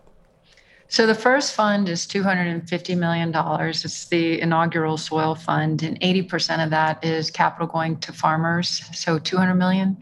So 0.94 1.08
the 1.08 1.16
first 1.16 1.56
fund 1.56 1.90
is 1.90 2.06
$250 2.06 2.96
million. 2.96 3.34
It's 3.34 4.06
the 4.06 4.40
inaugural 4.40 4.96
soil 5.00 5.34
fund, 5.34 5.82
and 5.82 6.00
80% 6.02 6.64
of 6.64 6.70
that 6.70 7.04
is 7.04 7.32
capital 7.32 7.66
going 7.66 7.98
to 8.02 8.14
farmers, 8.14 8.88
so 8.94 9.18
200 9.18 9.56
million. 9.56 9.98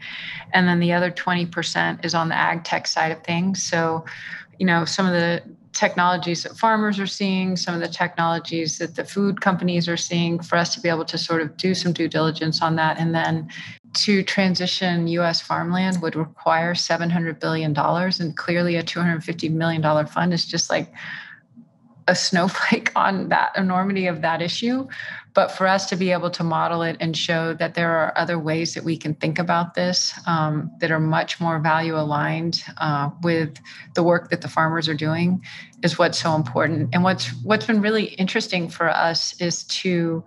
And 0.52 0.68
then 0.68 0.80
the 0.80 0.92
other 0.92 1.10
20% 1.10 2.04
is 2.04 2.14
on 2.14 2.28
the 2.28 2.34
ag 2.34 2.64
tech 2.64 2.86
side 2.86 3.10
of 3.10 3.24
things. 3.24 3.62
So, 3.62 4.04
you 4.58 4.66
know, 4.66 4.84
some 4.84 5.06
of 5.06 5.14
the 5.14 5.42
technologies 5.72 6.42
that 6.42 6.58
farmers 6.58 7.00
are 7.00 7.06
seeing, 7.06 7.56
some 7.56 7.74
of 7.74 7.80
the 7.80 7.88
technologies 7.88 8.76
that 8.76 8.94
the 8.94 9.04
food 9.06 9.40
companies 9.40 9.88
are 9.88 9.96
seeing, 9.96 10.42
for 10.42 10.56
us 10.56 10.74
to 10.74 10.80
be 10.82 10.90
able 10.90 11.06
to 11.06 11.16
sort 11.16 11.40
of 11.40 11.56
do 11.56 11.74
some 11.74 11.94
due 11.94 12.06
diligence 12.06 12.60
on 12.60 12.76
that. 12.76 12.98
And 12.98 13.14
then 13.14 13.48
to 13.94 14.22
transition 14.22 15.06
US 15.08 15.40
farmland 15.40 16.00
would 16.02 16.16
require 16.16 16.74
$700 16.74 17.40
billion. 17.40 17.76
And 17.76 18.36
clearly, 18.36 18.76
a 18.76 18.82
$250 18.82 19.50
million 19.50 20.06
fund 20.06 20.32
is 20.32 20.46
just 20.46 20.70
like 20.70 20.92
a 22.08 22.14
snowflake 22.14 22.90
on 22.96 23.28
that 23.28 23.52
enormity 23.56 24.06
of 24.06 24.22
that 24.22 24.42
issue. 24.42 24.86
But 25.34 25.50
for 25.50 25.66
us 25.66 25.88
to 25.88 25.96
be 25.96 26.12
able 26.12 26.30
to 26.30 26.44
model 26.44 26.82
it 26.82 26.96
and 27.00 27.16
show 27.16 27.54
that 27.54 27.74
there 27.74 27.90
are 27.90 28.12
other 28.18 28.38
ways 28.38 28.74
that 28.74 28.84
we 28.84 28.98
can 28.98 29.14
think 29.14 29.38
about 29.38 29.74
this 29.74 30.12
um, 30.26 30.70
that 30.80 30.90
are 30.90 31.00
much 31.00 31.40
more 31.40 31.58
value 31.58 31.96
aligned 31.96 32.62
uh, 32.78 33.08
with 33.22 33.58
the 33.94 34.02
work 34.02 34.28
that 34.28 34.42
the 34.42 34.48
farmers 34.48 34.88
are 34.88 34.94
doing 34.94 35.42
is 35.82 35.98
what's 35.98 36.18
so 36.20 36.34
important. 36.34 36.90
And 36.92 37.02
what's 37.02 37.32
what's 37.42 37.66
been 37.66 37.80
really 37.80 38.06
interesting 38.14 38.68
for 38.68 38.90
us 38.90 39.40
is 39.40 39.64
to 39.64 40.22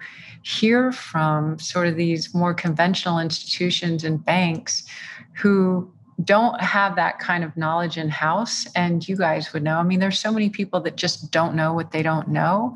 hear 0.46 0.92
from 0.92 1.58
sort 1.58 1.88
of 1.88 1.96
these 1.96 2.34
more 2.36 2.54
conventional 2.54 3.18
institutions 3.18 4.04
and 4.04 4.24
banks 4.24 4.84
who 5.34 5.92
don't 6.24 6.62
have 6.62 6.96
that 6.96 7.18
kind 7.18 7.44
of 7.44 7.58
knowledge 7.58 7.98
in 7.98 8.10
house 8.10 8.68
and 8.76 9.08
you 9.10 9.18
guys 9.18 9.52
would 9.54 9.64
know. 9.64 9.78
I 9.78 9.84
mean 9.84 10.00
there's 10.00 10.20
so 10.20 10.32
many 10.32 10.50
people 10.52 10.80
that 10.82 10.98
just 10.98 11.32
don't 11.32 11.56
know 11.56 11.74
what 11.74 11.92
they 11.92 12.04
don't 12.04 12.28
know. 12.28 12.76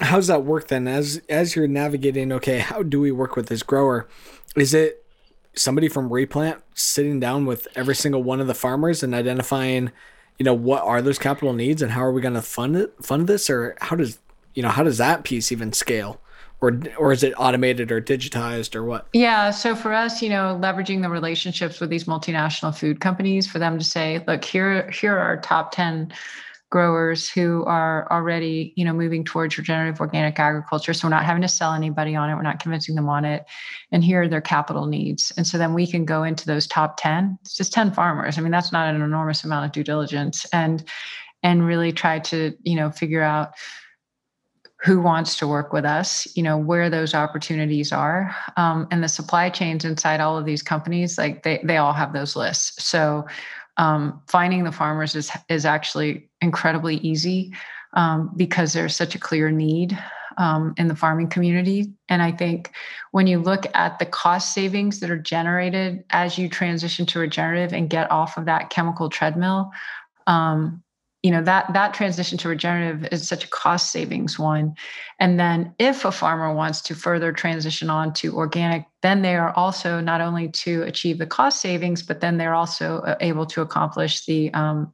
How's 0.00 0.28
that 0.28 0.44
work 0.44 0.68
then? 0.68 0.88
As 0.88 1.20
as 1.28 1.54
you're 1.54 1.68
navigating 1.68 2.32
okay 2.32 2.58
how 2.58 2.82
do 2.82 3.00
we 3.00 3.12
work 3.12 3.36
with 3.36 3.48
this 3.48 3.62
grower? 3.62 4.08
Is 4.56 4.72
it 4.72 5.04
somebody 5.54 5.90
from 5.90 6.10
replant 6.10 6.62
sitting 6.72 7.20
down 7.20 7.44
with 7.44 7.68
every 7.76 7.94
single 7.94 8.22
one 8.22 8.40
of 8.40 8.46
the 8.46 8.54
farmers 8.54 9.02
and 9.02 9.14
identifying 9.14 9.92
you 10.38 10.44
know 10.44 10.54
what 10.54 10.82
are 10.82 11.02
those 11.02 11.18
capital 11.18 11.52
needs 11.52 11.82
and 11.82 11.92
how 11.92 12.02
are 12.02 12.12
we 12.12 12.22
going 12.22 12.32
to 12.32 12.42
fund 12.42 12.76
it 12.76 12.94
fund 13.02 13.26
this? 13.26 13.50
Or 13.50 13.76
how 13.82 13.94
does 13.94 14.20
you 14.54 14.62
know 14.62 14.70
how 14.70 14.82
does 14.82 14.96
that 14.96 15.22
piece 15.22 15.52
even 15.52 15.74
scale 15.74 16.18
or 16.64 16.80
or 16.96 17.12
is 17.12 17.22
it 17.22 17.34
automated 17.36 17.92
or 17.92 18.00
digitized 18.00 18.74
or 18.74 18.84
what? 18.84 19.08
Yeah, 19.12 19.50
so 19.50 19.74
for 19.74 19.92
us, 19.92 20.22
you 20.22 20.28
know, 20.28 20.58
leveraging 20.60 21.02
the 21.02 21.10
relationships 21.10 21.80
with 21.80 21.90
these 21.90 22.04
multinational 22.04 22.76
food 22.76 23.00
companies 23.00 23.46
for 23.46 23.58
them 23.58 23.78
to 23.78 23.84
say, 23.84 24.24
look, 24.26 24.44
here 24.44 24.90
here 24.90 25.14
are 25.14 25.20
our 25.20 25.40
top 25.40 25.72
10 25.72 26.12
growers 26.70 27.30
who 27.30 27.64
are 27.66 28.10
already, 28.10 28.72
you 28.74 28.84
know, 28.84 28.92
moving 28.92 29.24
towards 29.24 29.56
regenerative 29.56 30.00
organic 30.00 30.40
agriculture. 30.40 30.92
So 30.92 31.06
we're 31.06 31.14
not 31.14 31.24
having 31.24 31.42
to 31.42 31.48
sell 31.48 31.72
anybody 31.72 32.16
on 32.16 32.28
it. 32.28 32.34
We're 32.34 32.42
not 32.42 32.58
convincing 32.58 32.96
them 32.96 33.08
on 33.08 33.24
it. 33.24 33.44
And 33.92 34.02
here 34.02 34.22
are 34.22 34.28
their 34.28 34.40
capital 34.40 34.86
needs. 34.86 35.32
And 35.36 35.46
so 35.46 35.56
then 35.56 35.72
we 35.72 35.86
can 35.86 36.04
go 36.04 36.24
into 36.24 36.46
those 36.46 36.66
top 36.66 36.96
10. 36.96 37.38
It's 37.42 37.56
just 37.56 37.72
10 37.72 37.92
farmers. 37.92 38.38
I 38.38 38.40
mean, 38.40 38.50
that's 38.50 38.72
not 38.72 38.92
an 38.92 39.00
enormous 39.00 39.44
amount 39.44 39.66
of 39.66 39.72
due 39.72 39.84
diligence. 39.84 40.46
And 40.52 40.84
and 41.44 41.64
really 41.64 41.92
try 41.92 42.18
to, 42.18 42.56
you 42.62 42.74
know, 42.74 42.90
figure 42.90 43.22
out 43.22 43.52
who 44.84 45.00
wants 45.00 45.38
to 45.38 45.46
work 45.46 45.72
with 45.72 45.84
us 45.84 46.28
you 46.36 46.42
know 46.42 46.58
where 46.58 46.90
those 46.90 47.14
opportunities 47.14 47.92
are. 47.92 48.34
Um, 48.56 48.86
and 48.90 49.02
the 49.02 49.08
supply 49.08 49.48
chains 49.48 49.84
inside 49.84 50.20
all 50.20 50.36
of 50.36 50.44
these 50.44 50.62
companies 50.62 51.16
like 51.16 51.42
they, 51.42 51.60
they 51.64 51.78
all 51.78 51.94
have 51.94 52.12
those 52.12 52.36
lists. 52.36 52.84
So 52.84 53.26
um, 53.76 54.22
finding 54.28 54.64
the 54.64 54.72
farmers 54.72 55.14
is 55.14 55.30
is 55.48 55.64
actually 55.64 56.28
incredibly 56.40 56.96
easy 56.96 57.54
um, 57.94 58.30
because 58.36 58.72
there's 58.72 58.94
such 58.94 59.14
a 59.14 59.18
clear 59.18 59.50
need 59.50 59.98
um, 60.36 60.74
in 60.76 60.88
the 60.88 60.96
farming 60.96 61.28
community. 61.28 61.92
And 62.08 62.20
i 62.20 62.30
think 62.30 62.70
when 63.12 63.26
you 63.26 63.38
look 63.38 63.64
at 63.74 63.98
the 63.98 64.06
cost 64.06 64.52
savings 64.52 65.00
that 65.00 65.10
are 65.10 65.18
generated 65.18 66.04
as 66.10 66.38
you 66.38 66.48
transition 66.48 67.06
to 67.06 67.18
regenerative 67.18 67.72
and 67.72 67.88
get 67.88 68.10
off 68.10 68.36
of 68.36 68.44
that 68.44 68.68
chemical 68.68 69.08
treadmill 69.08 69.70
um, 70.26 70.82
you 71.24 71.30
know 71.30 71.42
that 71.42 71.72
that 71.72 71.94
transition 71.94 72.36
to 72.36 72.50
regenerative 72.50 73.08
is 73.10 73.26
such 73.26 73.44
a 73.44 73.48
cost 73.48 73.90
savings 73.90 74.38
one. 74.38 74.74
And 75.18 75.40
then 75.40 75.74
if 75.78 76.04
a 76.04 76.12
farmer 76.12 76.52
wants 76.54 76.82
to 76.82 76.94
further 76.94 77.32
transition 77.32 77.88
on 77.88 78.12
to 78.14 78.36
organic 78.36 78.84
then 79.02 79.22
they 79.22 79.34
are 79.34 79.50
also 79.56 80.00
not 80.00 80.20
only 80.20 80.48
to 80.48 80.82
achieve 80.82 81.16
the 81.16 81.26
cost 81.26 81.62
savings 81.62 82.02
but 82.02 82.20
then 82.20 82.36
they're 82.36 82.54
also 82.54 82.98
uh, 82.98 83.16
able 83.20 83.46
to 83.46 83.62
accomplish 83.62 84.26
the 84.26 84.52
um, 84.52 84.92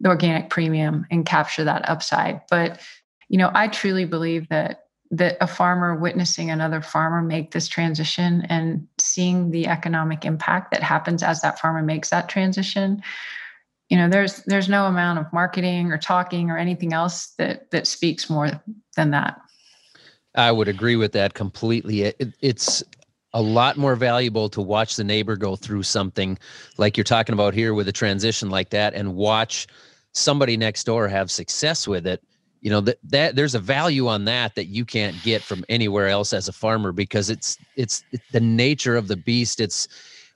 the 0.00 0.08
organic 0.08 0.48
premium 0.48 1.06
and 1.10 1.26
capture 1.26 1.64
that 1.64 1.86
upside. 1.86 2.40
But 2.50 2.80
you 3.28 3.36
know 3.38 3.50
i 3.54 3.68
truly 3.68 4.06
believe 4.06 4.48
that 4.48 4.86
that 5.12 5.36
a 5.40 5.46
farmer 5.46 5.94
witnessing 5.94 6.50
another 6.50 6.80
farmer 6.80 7.20
make 7.20 7.50
this 7.50 7.68
transition 7.68 8.46
and 8.48 8.86
seeing 8.98 9.50
the 9.50 9.66
economic 9.66 10.24
impact 10.24 10.70
that 10.70 10.82
happens 10.82 11.22
as 11.22 11.42
that 11.42 11.58
farmer 11.58 11.82
makes 11.82 12.10
that 12.10 12.28
transition 12.30 13.02
you 13.90 13.96
know 13.96 14.08
there's 14.08 14.36
there's 14.44 14.68
no 14.68 14.86
amount 14.86 15.18
of 15.18 15.30
marketing 15.32 15.92
or 15.92 15.98
talking 15.98 16.50
or 16.50 16.56
anything 16.56 16.92
else 16.92 17.34
that 17.38 17.70
that 17.72 17.86
speaks 17.86 18.30
more 18.30 18.48
than 18.96 19.10
that. 19.10 19.40
I 20.36 20.52
would 20.52 20.68
agree 20.68 20.96
with 20.96 21.12
that 21.12 21.34
completely. 21.34 22.02
It, 22.02 22.32
it's 22.40 22.84
a 23.32 23.42
lot 23.42 23.76
more 23.76 23.96
valuable 23.96 24.48
to 24.50 24.60
watch 24.60 24.96
the 24.96 25.04
neighbor 25.04 25.36
go 25.36 25.56
through 25.56 25.82
something 25.82 26.38
like 26.78 26.96
you're 26.96 27.04
talking 27.04 27.32
about 27.32 27.52
here 27.52 27.74
with 27.74 27.88
a 27.88 27.92
transition 27.92 28.48
like 28.48 28.70
that 28.70 28.94
and 28.94 29.14
watch 29.14 29.66
somebody 30.12 30.56
next 30.56 30.84
door 30.84 31.06
have 31.08 31.30
success 31.30 31.86
with 31.86 32.06
it. 32.06 32.22
You 32.60 32.70
know 32.70 32.80
that 32.82 32.98
that 33.04 33.34
there's 33.34 33.56
a 33.56 33.60
value 33.60 34.06
on 34.06 34.24
that 34.26 34.54
that 34.54 34.66
you 34.66 34.84
can't 34.84 35.20
get 35.24 35.42
from 35.42 35.64
anywhere 35.68 36.08
else 36.08 36.32
as 36.32 36.46
a 36.46 36.52
farmer 36.52 36.92
because 36.92 37.28
it's 37.28 37.58
it's, 37.74 38.04
it's 38.12 38.30
the 38.30 38.40
nature 38.40 38.96
of 38.96 39.08
the 39.08 39.16
beast. 39.16 39.58
It's 39.60 39.88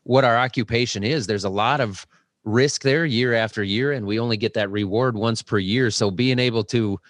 what 0.03 0.25
our 0.25 0.37
occupation 0.37 1.05
is. 1.05 1.29
There's 1.29 1.45
a 1.45 1.51
lot 1.51 1.81
of 1.81 2.05
risk 2.45 2.83
there 2.83 3.07
year 3.07 3.35
after 3.35 3.63
year 3.63 3.93
and 3.93 4.07
we 4.07 4.19
only 4.19 4.37
get 4.37 4.55
that 4.55 4.71
reward 4.71 5.17
once 5.17 5.43
per 5.43 5.59
year. 5.59 5.91
So 5.91 6.11
being 6.11 6.39
able 6.39 6.65
to 6.65 7.01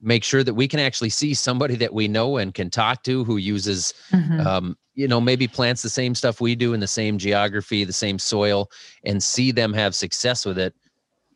make 0.00 0.22
sure 0.22 0.44
that 0.44 0.54
we 0.54 0.68
can 0.68 0.78
actually 0.78 1.10
see 1.10 1.34
somebody 1.34 1.74
that 1.76 1.92
we 1.92 2.06
know 2.06 2.36
and 2.36 2.54
can 2.54 2.70
talk 2.70 3.02
to 3.02 3.24
who 3.24 3.38
uses 3.38 3.94
mm-hmm. 4.10 4.46
um, 4.46 4.76
you 4.94 5.08
know 5.08 5.20
maybe 5.20 5.48
plants 5.48 5.82
the 5.82 5.88
same 5.88 6.14
stuff 6.14 6.40
we 6.40 6.54
do 6.54 6.74
in 6.74 6.80
the 6.80 6.86
same 6.86 7.16
geography 7.16 7.82
the 7.82 7.94
same 7.94 8.18
soil 8.18 8.70
and 9.04 9.22
see 9.22 9.50
them 9.50 9.72
have 9.72 9.94
success 9.94 10.44
with 10.44 10.58
it 10.58 10.74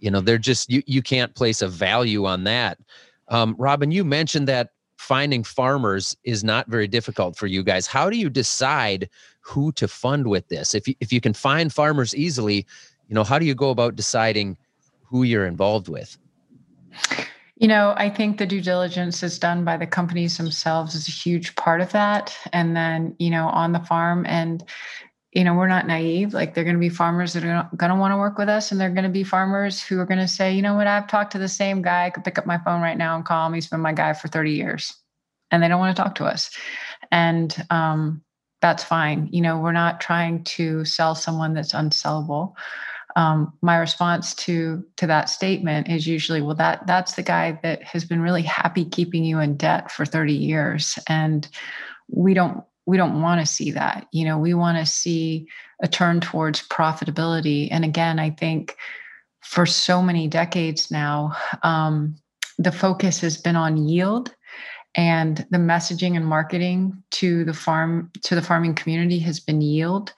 you 0.00 0.10
know 0.10 0.20
they're 0.20 0.38
just 0.38 0.70
you, 0.70 0.82
you 0.86 1.02
can't 1.02 1.34
place 1.34 1.62
a 1.62 1.68
value 1.68 2.26
on 2.26 2.44
that. 2.44 2.78
Um, 3.28 3.54
robyn 3.56 3.92
you 3.92 4.04
mentioned 4.04 4.48
that 4.48 4.70
finding 4.96 5.44
farmers 5.44 6.16
is 6.24 6.42
not 6.42 6.68
very 6.68 6.88
difficult 6.88 7.36
for 7.36 7.46
you 7.46 7.62
guys. 7.62 7.86
How 7.86 8.10
do 8.10 8.16
you 8.16 8.28
decide 8.28 9.08
who 9.40 9.72
to 9.72 9.86
fund 9.88 10.26
with 10.26 10.48
this? 10.48 10.74
If 10.74 10.88
you, 10.88 10.94
if 11.00 11.12
you 11.12 11.20
can 11.20 11.32
find 11.32 11.72
farmers 11.72 12.14
easily 12.14 12.66
you 13.10 13.14
know 13.14 13.24
how 13.24 13.38
do 13.38 13.44
you 13.44 13.54
go 13.54 13.68
about 13.68 13.94
deciding 13.96 14.56
who 15.02 15.24
you're 15.24 15.46
involved 15.46 15.88
with 15.88 16.16
you 17.56 17.68
know, 17.68 17.92
I 17.98 18.08
think 18.08 18.38
the 18.38 18.46
due 18.46 18.62
diligence 18.62 19.22
is 19.22 19.38
done 19.38 19.66
by 19.66 19.76
the 19.76 19.86
companies 19.86 20.38
themselves 20.38 20.94
is 20.94 21.06
a 21.08 21.10
huge 21.10 21.54
part 21.56 21.82
of 21.82 21.92
that. 21.92 22.34
And 22.54 22.74
then, 22.74 23.14
you 23.18 23.28
know, 23.28 23.48
on 23.48 23.72
the 23.72 23.80
farm 23.80 24.24
and 24.26 24.64
you 25.32 25.44
know, 25.44 25.54
we're 25.54 25.68
not 25.68 25.86
naive. 25.86 26.34
Like 26.34 26.54
they're 26.54 26.64
going 26.64 26.74
to 26.74 26.80
be 26.80 26.88
farmers 26.88 27.34
that 27.34 27.44
are 27.44 27.68
going 27.76 27.90
to 27.90 27.96
want 27.96 28.12
to 28.12 28.16
work 28.16 28.36
with 28.36 28.48
us, 28.48 28.72
and 28.72 28.80
they're 28.80 28.90
going 28.90 29.04
to 29.04 29.10
be 29.10 29.22
farmers 29.22 29.80
who 29.80 30.00
are 30.00 30.06
going 30.06 30.18
to 30.18 30.26
say, 30.26 30.52
you 30.52 30.60
know 30.60 30.74
what, 30.74 30.88
I've 30.88 31.06
talked 31.06 31.32
to 31.32 31.38
the 31.38 31.48
same 31.48 31.82
guy. 31.82 32.06
I 32.06 32.10
could 32.10 32.24
pick 32.24 32.36
up 32.36 32.46
my 32.46 32.58
phone 32.58 32.80
right 32.80 32.98
now 32.98 33.14
and 33.14 33.24
call 33.24 33.46
him. 33.46 33.54
He's 33.54 33.68
been 33.68 33.80
my 33.80 33.92
guy 33.92 34.12
for 34.12 34.26
30 34.26 34.50
years, 34.50 34.92
and 35.52 35.62
they 35.62 35.68
don't 35.68 35.78
want 35.78 35.96
to 35.96 36.02
talk 36.02 36.16
to 36.16 36.24
us. 36.24 36.50
And 37.12 37.54
um, 37.70 38.22
that's 38.60 38.82
fine. 38.82 39.28
You 39.30 39.40
know, 39.40 39.60
we're 39.60 39.70
not 39.70 40.00
trying 40.00 40.42
to 40.44 40.84
sell 40.84 41.14
someone 41.14 41.54
that's 41.54 41.74
unsellable 41.74 42.54
um, 43.16 43.52
my 43.62 43.76
response 43.76 44.34
to 44.34 44.84
to 44.96 45.06
that 45.06 45.28
statement 45.28 45.88
is 45.88 46.06
usually 46.06 46.40
well 46.40 46.54
that 46.54 46.86
that's 46.86 47.14
the 47.14 47.22
guy 47.22 47.58
that 47.62 47.82
has 47.82 48.04
been 48.04 48.20
really 48.20 48.42
happy 48.42 48.84
keeping 48.84 49.24
you 49.24 49.40
in 49.40 49.56
debt 49.56 49.90
for 49.90 50.04
30 50.04 50.32
years. 50.32 50.98
And 51.08 51.48
we 52.08 52.34
don't 52.34 52.62
we 52.86 52.96
don't 52.96 53.22
want 53.22 53.40
to 53.40 53.46
see 53.46 53.70
that. 53.72 54.06
You 54.12 54.24
know 54.24 54.38
we 54.38 54.54
want 54.54 54.78
to 54.78 54.86
see 54.86 55.48
a 55.82 55.88
turn 55.88 56.20
towards 56.20 56.66
profitability. 56.68 57.68
And 57.70 57.84
again 57.84 58.18
i 58.18 58.30
think 58.30 58.76
for 59.42 59.66
so 59.66 60.02
many 60.02 60.28
decades 60.28 60.90
now 60.90 61.32
um, 61.62 62.16
the 62.58 62.72
focus 62.72 63.20
has 63.20 63.36
been 63.36 63.56
on 63.56 63.88
yield 63.88 64.34
and 64.94 65.46
the 65.50 65.58
messaging 65.58 66.16
and 66.16 66.26
marketing 66.26 67.02
to 67.10 67.44
the 67.44 67.54
farm 67.54 68.10
to 68.22 68.34
the 68.34 68.42
farming 68.42 68.74
community 68.74 69.18
has 69.20 69.40
been 69.40 69.60
yield 69.60 70.12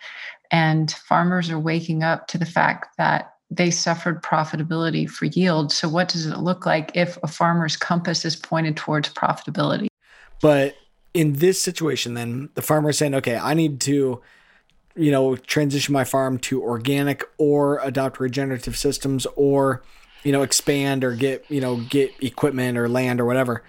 and 0.52 0.92
farmers 0.92 1.50
are 1.50 1.58
waking 1.58 2.02
up 2.02 2.28
to 2.28 2.38
the 2.38 2.46
fact 2.46 2.96
that 2.98 3.34
they 3.50 3.70
suffered 3.70 4.22
profitability 4.22 5.08
for 5.08 5.24
yield. 5.26 5.72
So, 5.72 5.88
what 5.88 6.08
does 6.08 6.26
it 6.26 6.38
look 6.38 6.64
like 6.64 6.92
if 6.94 7.18
a 7.22 7.26
farmer's 7.26 7.76
compass 7.76 8.24
is 8.24 8.36
pointed 8.36 8.76
towards 8.76 9.08
profitability? 9.08 9.88
But 10.40 10.76
in 11.14 11.34
this 11.34 11.60
situation, 11.60 12.14
then 12.14 12.50
the 12.54 12.62
farmer 12.62 12.90
is 12.90 12.98
saying, 12.98 13.14
okay, 13.16 13.36
I 13.36 13.54
need 13.54 13.80
to, 13.82 14.20
you 14.94 15.10
know, 15.10 15.36
transition 15.36 15.92
my 15.92 16.04
farm 16.04 16.38
to 16.40 16.62
organic 16.62 17.24
or 17.38 17.78
adopt 17.82 18.20
regenerative 18.20 18.76
systems 18.76 19.26
or, 19.36 19.82
you 20.24 20.32
know, 20.32 20.42
expand 20.42 21.04
or 21.04 21.14
get, 21.14 21.44
you 21.50 21.60
know, 21.60 21.76
get 21.76 22.10
equipment 22.22 22.78
or 22.78 22.88
land 22.88 23.20
or 23.20 23.24
whatever. 23.24 23.62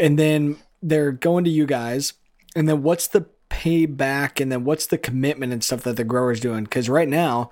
And 0.00 0.18
then 0.18 0.56
they're 0.82 1.12
going 1.12 1.44
to 1.44 1.50
you 1.50 1.66
guys. 1.66 2.14
And 2.56 2.68
then 2.68 2.82
what's 2.82 3.08
the 3.08 3.26
pay 3.50 3.84
back 3.84 4.40
and 4.40 4.50
then 4.50 4.64
what's 4.64 4.86
the 4.86 4.96
commitment 4.96 5.52
and 5.52 5.62
stuff 5.62 5.82
that 5.82 5.96
the 5.96 6.04
growers 6.04 6.40
doing? 6.40 6.64
Because 6.64 6.88
right 6.88 7.08
now 7.08 7.50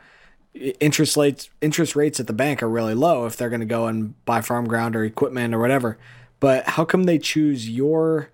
interest 0.80 1.16
rates 1.16 1.50
interest 1.60 1.94
rates 1.94 2.18
at 2.18 2.26
the 2.26 2.32
bank 2.32 2.62
are 2.62 2.68
really 2.68 2.94
low 2.94 3.26
if 3.26 3.36
they're 3.36 3.50
going 3.50 3.60
to 3.60 3.66
go 3.66 3.86
and 3.86 4.24
buy 4.24 4.40
farm 4.40 4.66
ground 4.66 4.96
or 4.96 5.04
equipment 5.04 5.54
or 5.54 5.58
whatever. 5.58 5.98
But 6.40 6.66
how 6.70 6.84
come 6.84 7.04
they 7.04 7.18
choose 7.18 7.68
your 7.68 8.30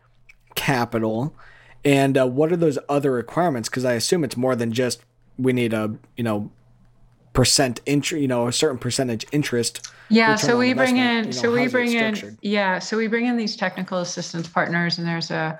capital? 0.54 1.34
And 1.84 2.16
uh, 2.16 2.26
what 2.26 2.52
are 2.52 2.56
those 2.56 2.78
other 2.88 3.12
requirements? 3.12 3.68
Because 3.68 3.84
i 3.84 3.94
assume 3.94 4.24
it's 4.24 4.36
more 4.36 4.54
than 4.54 4.72
just 4.72 5.02
we 5.38 5.52
need 5.52 5.72
a 5.72 5.96
you 6.16 6.22
know 6.22 6.50
percent 7.32 7.80
interest 7.84 8.22
you 8.22 8.28
know 8.28 8.46
a 8.46 8.52
certain 8.52 8.78
percentage 8.78 9.26
interest. 9.32 9.90
Yeah 10.08 10.36
so 10.36 10.56
we 10.56 10.72
bring 10.74 10.98
in 10.98 11.16
you 11.16 11.24
know, 11.24 11.30
so 11.30 11.52
we 11.52 11.66
bring 11.66 11.92
in 11.92 12.38
yeah 12.42 12.78
so 12.78 12.96
we 12.96 13.08
bring 13.08 13.26
in 13.26 13.36
these 13.36 13.56
technical 13.56 13.98
assistance 13.98 14.46
partners 14.46 14.98
and 14.98 15.08
there's 15.08 15.30
a 15.30 15.58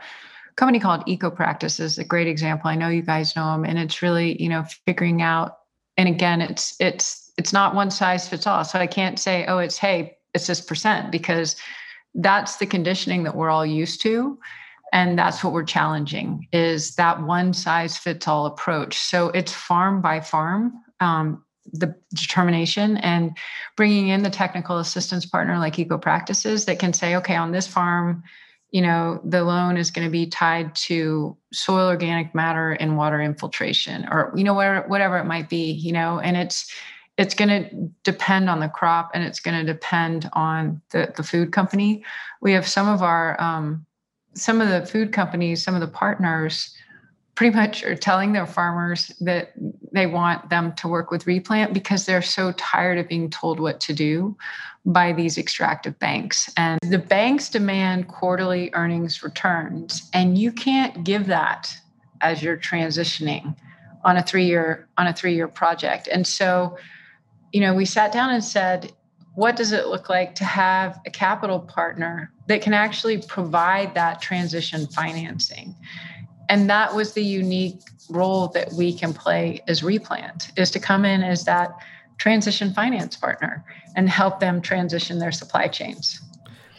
company 0.57 0.78
called 0.78 1.02
Eco 1.07 1.30
Practice 1.30 1.80
is 1.80 1.98
a 1.98 2.05
great 2.05 2.26
example. 2.26 2.70
I 2.70 2.76
know 2.76 2.88
you 2.88 3.02
guys 3.02 3.36
know 3.36 3.52
them, 3.52 3.64
and 3.64 3.78
it's 3.78 4.02
really 4.02 4.40
you 4.42 4.48
know 4.48 4.64
figuring 4.86 5.22
out. 5.22 5.59
And 5.96 6.09
again, 6.09 6.40
it's 6.40 6.76
it's 6.80 7.32
it's 7.36 7.52
not 7.52 7.74
one 7.74 7.90
size 7.90 8.28
fits 8.28 8.46
all. 8.46 8.64
So 8.64 8.78
I 8.78 8.86
can't 8.86 9.18
say, 9.18 9.46
oh, 9.46 9.59
it's 9.59 9.78
hey, 9.78 10.16
it's 10.34 10.46
this 10.46 10.61
percent 10.61 11.11
because 11.11 11.57
that's 12.14 12.57
the 12.57 12.66
conditioning 12.66 13.24
that 13.24 13.36
we're 13.36 13.50
all 13.50 13.66
used 13.66 14.00
to 14.02 14.38
and 14.92 15.18
that's 15.18 15.42
what 15.42 15.52
we're 15.52 15.64
challenging 15.64 16.46
is 16.52 16.94
that 16.94 17.20
one 17.22 17.52
size 17.52 17.98
fits 17.98 18.28
all 18.28 18.46
approach 18.46 18.96
so 18.96 19.28
it's 19.30 19.52
farm 19.52 20.00
by 20.00 20.20
farm 20.20 20.72
um, 21.00 21.42
the 21.72 21.94
determination 22.14 22.96
and 22.98 23.36
bringing 23.76 24.09
in 24.09 24.22
the 24.22 24.30
technical 24.30 24.78
assistance 24.78 25.26
partner 25.26 25.59
like 25.59 25.78
eco 25.78 25.98
practices 25.98 26.66
that 26.66 26.78
can 26.78 26.92
say 26.92 27.16
okay 27.16 27.36
on 27.36 27.50
this 27.50 27.66
farm 27.66 28.22
you 28.75 28.83
know 28.83 29.20
the 29.25 29.45
loan 29.45 29.77
is 29.77 29.93
going 29.93 30.05
to 30.05 30.11
be 30.11 30.27
tied 30.27 30.75
to 30.75 31.37
soil 31.53 31.87
organic 31.87 32.35
matter 32.35 32.72
and 32.72 32.97
water 32.97 33.22
infiltration 33.22 34.05
or 34.11 34.33
you 34.35 34.43
know 34.43 34.53
whatever, 34.53 34.89
whatever 34.89 35.16
it 35.16 35.25
might 35.25 35.49
be 35.49 35.70
you 35.70 35.93
know 35.93 36.18
and 36.18 36.37
it's 36.37 36.75
it's 37.16 37.35
going 37.35 37.49
to 37.49 37.89
depend 38.03 38.51
on 38.51 38.59
the 38.59 38.68
crop 38.68 39.12
and 39.14 39.22
it's 39.22 39.39
going 39.39 39.57
to 39.64 39.72
depend 39.72 40.29
on 40.33 40.83
the, 40.91 41.12
the 41.16 41.22
food 41.22 41.53
company. 41.53 42.05
We 42.41 42.51
have 42.55 42.66
some 42.66 42.89
of 42.89 43.03
our 43.03 43.41
um, 43.41 43.87
some 44.35 44.61
of 44.61 44.68
the 44.68 44.85
food 44.85 45.12
companies 45.12 45.62
some 45.62 45.77
of 45.77 45.81
the 45.81 45.87
partners 45.87 46.75
pretty 47.37 47.55
much 47.57 47.85
are 47.85 47.95
telling 47.95 48.33
their 48.33 48.47
farmers 48.47 49.12
that 49.20 49.53
they 49.93 50.07
want 50.07 50.51
them 50.51 50.72
to 50.72 50.89
work 50.89 51.12
with 51.12 51.29
replant 51.29 51.72
because 51.72 52.07
they're 52.07 52.22
so 52.22 52.51
tired 52.53 52.99
of 52.99 53.09
being 53.09 53.31
told 53.31 53.61
what 53.61 53.79
to 53.79 53.93
do 53.93 54.37
by 54.87 55.12
these 55.12 55.39
extractive 55.39 55.99
banks. 55.99 56.53
And 56.57 56.78
the 56.89 56.99
banks 56.99 57.49
demand 57.49 58.09
quarterly 58.09 58.70
earnings 58.74 59.22
returns, 59.22 60.09
and 60.12 60.37
you 60.37 60.53
can't 60.53 61.05
give 61.05 61.26
that 61.26 61.74
as 62.20 62.43
you're 62.43 62.57
transitioning 62.57 63.57
on 64.05 64.16
a 64.16 64.22
three-year 64.22 64.89
on 64.99 65.07
a 65.07 65.12
three-year 65.12 65.49
project. 65.49 66.09
And 66.09 66.26
so, 66.26 66.76
you 67.53 67.61
know, 67.61 67.74
we 67.74 67.85
sat 67.85 68.12
down 68.12 68.30
and 68.30 68.45
said, 68.45 68.93
what 69.35 69.57
does 69.57 69.72
it 69.72 69.87
look 69.87 70.09
like 70.09 70.35
to 70.37 70.45
have 70.45 71.01
a 71.07 71.11
capital 71.11 71.61
partner 71.61 72.30
that 72.47 72.62
can 72.62 72.74
actually 72.74 73.22
provide 73.22 73.95
that 73.95 74.20
transition 74.20 74.87
financing? 74.89 75.74
and 76.49 76.68
that 76.68 76.95
was 76.95 77.12
the 77.12 77.22
unique 77.22 77.80
role 78.11 78.49
that 78.49 78.72
we 78.72 78.97
can 78.97 79.12
play 79.12 79.62
as 79.66 79.82
replant 79.82 80.51
is 80.57 80.70
to 80.70 80.78
come 80.78 81.05
in 81.05 81.22
as 81.22 81.45
that 81.45 81.70
transition 82.18 82.72
finance 82.72 83.16
partner 83.16 83.64
and 83.97 84.09
help 84.09 84.40
them 84.40 84.61
transition 84.61 85.18
their 85.18 85.32
supply 85.32 85.68
chains 85.68 86.20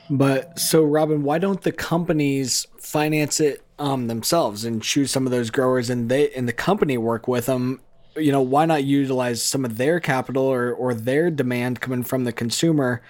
but 0.09 0.57
so 0.57 0.83
robyn 0.83 1.23
why 1.23 1.37
don't 1.37 1.61
the 1.61 1.71
companies 1.71 2.67
finance 2.79 3.39
it 3.39 3.61
um, 3.77 4.07
themselves 4.07 4.63
and 4.63 4.81
choose 4.81 5.11
some 5.11 5.25
of 5.25 5.31
those 5.31 5.49
growers 5.49 5.89
and 5.89 6.09
they 6.09 6.31
and 6.31 6.47
the 6.47 6.53
company 6.53 6.97
work 6.97 7.27
with 7.27 7.47
them 7.47 7.81
you 8.15 8.31
know 8.31 8.41
why 8.41 8.65
not 8.65 8.83
utilize 8.83 9.41
some 9.41 9.65
of 9.65 9.77
their 9.77 9.99
capital 9.99 10.43
or 10.43 10.71
or 10.73 10.93
their 10.93 11.29
demand 11.29 11.81
coming 11.81 12.03
from 12.03 12.23
the 12.23 12.31
consumer 12.31 13.01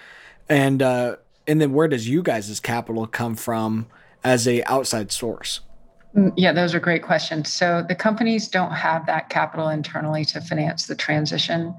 and 0.49 0.81
uh 0.81 1.15
and 1.47 1.61
then 1.61 1.73
where 1.73 1.87
does 1.87 2.09
you 2.09 2.23
guys' 2.23 2.59
capital 2.59 3.05
come 3.05 3.35
from 3.35 3.85
as 4.23 4.47
a 4.47 4.63
outside 4.63 5.11
source 5.11 5.59
Mm, 6.15 6.33
yeah, 6.37 6.53
those 6.53 6.73
are 6.73 6.79
great 6.79 7.03
questions. 7.03 7.51
So 7.51 7.83
the 7.87 7.95
companies 7.95 8.47
don't 8.47 8.71
have 8.71 9.05
that 9.05 9.29
capital 9.29 9.69
internally 9.69 10.23
to 10.25 10.41
finance 10.41 10.87
the 10.87 10.95
transition. 10.95 11.75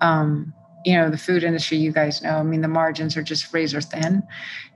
Um, 0.00 0.54
you 0.84 0.94
know, 0.94 1.10
the 1.10 1.18
food 1.18 1.42
industry, 1.44 1.78
you 1.78 1.92
guys 1.92 2.22
know, 2.22 2.36
I 2.36 2.42
mean, 2.42 2.60
the 2.60 2.68
margins 2.68 3.16
are 3.16 3.22
just 3.22 3.52
razor 3.52 3.80
thin. 3.80 4.22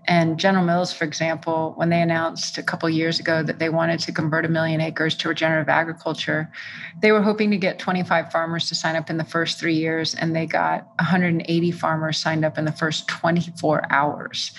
And 0.08 0.40
General 0.40 0.64
Mills, 0.64 0.90
for 0.90 1.04
example, 1.04 1.74
when 1.76 1.90
they 1.90 2.00
announced 2.00 2.56
a 2.56 2.62
couple 2.62 2.88
years 2.88 3.20
ago 3.20 3.42
that 3.42 3.58
they 3.58 3.68
wanted 3.68 4.00
to 4.00 4.12
convert 4.12 4.46
a 4.46 4.48
million 4.48 4.80
acres 4.80 5.14
to 5.16 5.28
regenerative 5.28 5.68
agriculture, 5.68 6.50
they 7.02 7.12
were 7.12 7.20
hoping 7.20 7.50
to 7.50 7.58
get 7.58 7.78
25 7.78 8.32
farmers 8.32 8.70
to 8.70 8.74
sign 8.74 8.96
up 8.96 9.10
in 9.10 9.18
the 9.18 9.24
first 9.24 9.60
three 9.60 9.74
years, 9.74 10.14
and 10.14 10.34
they 10.34 10.46
got 10.46 10.88
180 10.98 11.70
farmers 11.72 12.16
signed 12.16 12.42
up 12.42 12.56
in 12.56 12.64
the 12.64 12.72
first 12.72 13.06
24 13.06 13.82
hours. 13.92 14.52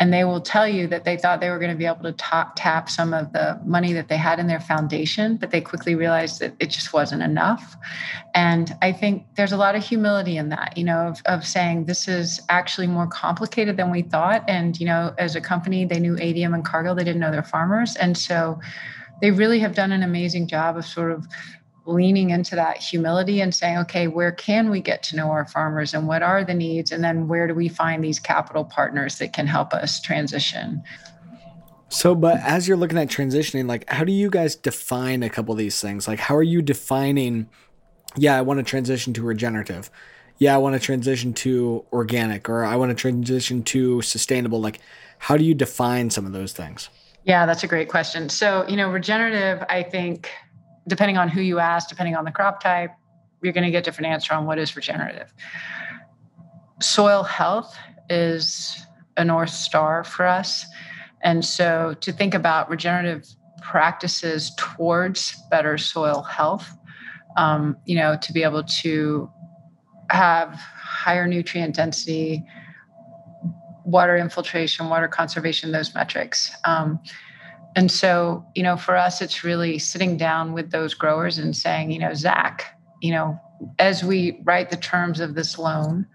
And 0.00 0.12
they 0.12 0.24
will 0.24 0.40
tell 0.40 0.66
you 0.66 0.88
that 0.88 1.04
they 1.04 1.16
thought 1.16 1.40
they 1.40 1.50
were 1.50 1.60
going 1.60 1.70
to 1.70 1.76
be 1.76 1.86
able 1.86 2.02
to 2.02 2.12
top, 2.12 2.54
tap 2.56 2.90
some 2.90 3.14
of 3.14 3.32
the 3.32 3.60
money 3.64 3.92
that 3.92 4.08
they 4.08 4.16
had 4.16 4.40
in 4.40 4.48
their 4.48 4.60
foundation, 4.60 5.36
but 5.36 5.52
they 5.52 5.60
quickly 5.60 5.94
realized 5.94 6.40
that 6.40 6.54
it 6.58 6.70
just 6.70 6.92
wasn't 6.92 7.22
enough. 7.22 7.76
And 8.34 8.76
I 8.82 8.92
think 8.92 9.26
there's 9.36 9.52
a 9.52 9.56
lot 9.56 9.76
of 9.76 9.84
humility 9.84 10.36
in 10.36 10.48
that, 10.48 10.76
you 10.76 10.84
know, 10.84 11.08
of, 11.08 11.22
of 11.26 11.46
saying 11.46 11.84
this 11.84 12.08
is 12.08 12.40
actually 12.48 12.88
more 12.88 13.06
complicated 13.06 13.76
than 13.76 13.92
we 13.92 14.02
thought. 14.02 14.44
And, 14.48 14.78
you 14.78 14.87
know, 14.88 15.14
as 15.18 15.36
a 15.36 15.40
company, 15.40 15.84
they 15.84 16.00
knew 16.00 16.16
ADM 16.16 16.54
and 16.54 16.64
Cargill, 16.64 16.94
they 16.94 17.04
didn't 17.04 17.20
know 17.20 17.30
their 17.30 17.42
farmers. 17.42 17.96
And 17.96 18.16
so 18.16 18.60
they 19.20 19.30
really 19.30 19.58
have 19.60 19.74
done 19.74 19.92
an 19.92 20.02
amazing 20.02 20.48
job 20.48 20.76
of 20.76 20.84
sort 20.84 21.12
of 21.12 21.26
leaning 21.86 22.30
into 22.30 22.54
that 22.54 22.76
humility 22.76 23.40
and 23.40 23.54
saying, 23.54 23.78
okay, 23.78 24.08
where 24.08 24.30
can 24.30 24.68
we 24.68 24.80
get 24.80 25.02
to 25.02 25.16
know 25.16 25.30
our 25.30 25.46
farmers 25.46 25.94
and 25.94 26.06
what 26.06 26.22
are 26.22 26.44
the 26.44 26.52
needs? 26.52 26.92
And 26.92 27.02
then 27.02 27.28
where 27.28 27.46
do 27.46 27.54
we 27.54 27.68
find 27.68 28.04
these 28.04 28.18
capital 28.18 28.64
partners 28.64 29.18
that 29.18 29.32
can 29.32 29.46
help 29.46 29.72
us 29.72 30.00
transition? 30.00 30.82
So, 31.88 32.14
but 32.14 32.38
as 32.40 32.68
you're 32.68 32.76
looking 32.76 32.98
at 32.98 33.08
transitioning, 33.08 33.66
like, 33.66 33.88
how 33.88 34.04
do 34.04 34.12
you 34.12 34.28
guys 34.28 34.54
define 34.54 35.22
a 35.22 35.30
couple 35.30 35.52
of 35.52 35.58
these 35.58 35.80
things? 35.80 36.06
Like, 36.06 36.18
how 36.18 36.36
are 36.36 36.42
you 36.42 36.60
defining, 36.60 37.48
yeah, 38.16 38.36
I 38.36 38.42
want 38.42 38.58
to 38.58 38.64
transition 38.64 39.14
to 39.14 39.22
regenerative. 39.22 39.90
Yeah, 40.38 40.54
I 40.54 40.58
want 40.58 40.74
to 40.74 40.80
transition 40.80 41.34
to 41.34 41.84
organic 41.92 42.48
or 42.48 42.64
I 42.64 42.76
want 42.76 42.90
to 42.90 42.94
transition 42.94 43.62
to 43.64 44.02
sustainable. 44.02 44.60
Like, 44.60 44.80
how 45.18 45.36
do 45.36 45.44
you 45.44 45.54
define 45.54 46.10
some 46.10 46.26
of 46.26 46.32
those 46.32 46.52
things? 46.52 46.88
Yeah, 47.24 47.44
that's 47.44 47.64
a 47.64 47.66
great 47.66 47.88
question. 47.88 48.28
So, 48.28 48.64
you 48.68 48.76
know, 48.76 48.90
regenerative, 48.90 49.64
I 49.68 49.82
think, 49.82 50.30
depending 50.86 51.18
on 51.18 51.28
who 51.28 51.40
you 51.40 51.58
ask, 51.58 51.88
depending 51.88 52.14
on 52.14 52.24
the 52.24 52.30
crop 52.30 52.62
type, 52.62 52.90
you're 53.42 53.52
going 53.52 53.64
to 53.64 53.70
get 53.70 53.84
different 53.84 54.06
answer 54.06 54.32
on 54.32 54.46
what 54.46 54.58
is 54.58 54.74
regenerative. 54.76 55.32
Soil 56.80 57.24
health 57.24 57.76
is 58.08 58.86
a 59.16 59.24
north 59.24 59.50
star 59.50 60.04
for 60.04 60.24
us. 60.24 60.64
And 61.22 61.44
so 61.44 61.94
to 62.00 62.12
think 62.12 62.34
about 62.34 62.70
regenerative 62.70 63.26
practices 63.60 64.52
towards 64.56 65.34
better 65.50 65.76
soil 65.76 66.22
health, 66.22 66.70
um, 67.36 67.76
you 67.84 67.96
know, 67.96 68.16
to 68.22 68.32
be 68.32 68.44
able 68.44 68.62
to 68.62 69.30
have 70.10 70.54
higher 70.54 71.26
nutrient 71.26 71.74
density, 71.74 72.44
water 73.84 74.16
infiltration, 74.16 74.88
water 74.88 75.08
conservation, 75.08 75.72
those 75.72 75.94
metrics. 75.94 76.54
Um, 76.64 77.00
and 77.76 77.90
so, 77.90 78.44
you 78.54 78.62
know, 78.62 78.76
for 78.76 78.96
us, 78.96 79.20
it's 79.22 79.44
really 79.44 79.78
sitting 79.78 80.16
down 80.16 80.52
with 80.52 80.70
those 80.70 80.94
growers 80.94 81.38
and 81.38 81.56
saying, 81.56 81.90
you 81.90 81.98
know, 81.98 82.14
Zach, 82.14 82.78
you 83.00 83.12
know, 83.12 83.38
as 83.78 84.02
we 84.02 84.40
write 84.44 84.70
the 84.70 84.76
terms 84.76 85.20
of 85.20 85.34
this 85.34 85.58
loan, 85.58 86.06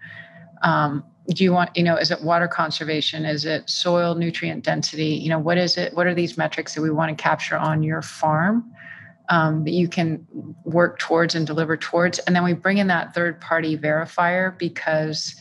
um, 0.62 1.04
do 1.30 1.42
you 1.42 1.52
want, 1.52 1.74
you 1.74 1.82
know, 1.82 1.96
is 1.96 2.10
it 2.10 2.22
water 2.22 2.48
conservation? 2.48 3.24
Is 3.24 3.46
it 3.46 3.68
soil 3.70 4.14
nutrient 4.14 4.62
density? 4.64 5.14
You 5.14 5.30
know, 5.30 5.38
what 5.38 5.56
is 5.56 5.78
it? 5.78 5.94
What 5.94 6.06
are 6.06 6.14
these 6.14 6.36
metrics 6.36 6.74
that 6.74 6.82
we 6.82 6.90
want 6.90 7.16
to 7.16 7.22
capture 7.22 7.56
on 7.56 7.82
your 7.82 8.02
farm 8.02 8.70
um, 9.28 9.64
that 9.64 9.72
you 9.72 9.88
can 9.88 10.26
work 10.64 10.98
towards 10.98 11.34
and 11.34 11.46
deliver 11.46 11.76
towards? 11.76 12.18
And 12.20 12.34
then 12.34 12.44
we 12.44 12.52
bring 12.52 12.78
in 12.78 12.86
that 12.88 13.14
third 13.14 13.40
party 13.40 13.76
verifier 13.76 14.56
because 14.58 15.34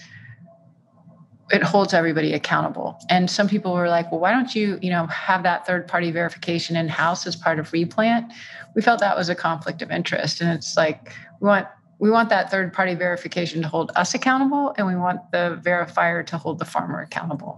it 1.52 1.62
holds 1.62 1.94
everybody 1.94 2.34
accountable. 2.34 2.98
And 3.10 3.30
some 3.30 3.48
people 3.48 3.74
were 3.74 3.90
like, 3.90 4.12
well, 4.12 4.20
why 4.20 4.32
don't 4.32 4.56
you, 4.56 4.80
you 4.82 4.90
know, 4.90 5.06
have 5.08 5.44
that 5.44 5.68
third 5.68 5.88
party 5.88 6.10
verification 6.10 6.76
in 6.76 6.88
house 6.88 7.28
as 7.28 7.36
part 7.36 7.60
of 7.60 7.72
replant? 7.74 8.32
We 8.76 8.82
felt 8.82 9.00
that 9.02 9.16
was 9.16 9.30
a 9.30 9.36
conflict 9.36 9.82
of 9.82 9.92
interest. 9.92 10.42
And 10.42 10.50
it's 10.52 10.76
like, 10.76 11.14
we 11.40 11.48
want 11.48 11.68
we 12.00 12.10
want 12.10 12.30
that 12.30 12.52
third 12.52 12.74
party 12.74 12.96
verification 12.96 13.62
to 13.62 13.68
hold 13.68 13.92
us 13.96 14.14
accountable 14.14 14.74
and 14.78 14.88
we 14.88 14.96
want 14.96 15.32
the 15.32 15.62
verifier 15.64 16.26
to 16.26 16.38
hold 16.38 16.60
the 16.60 16.66
farmer 16.66 17.00
accountable. 17.00 17.58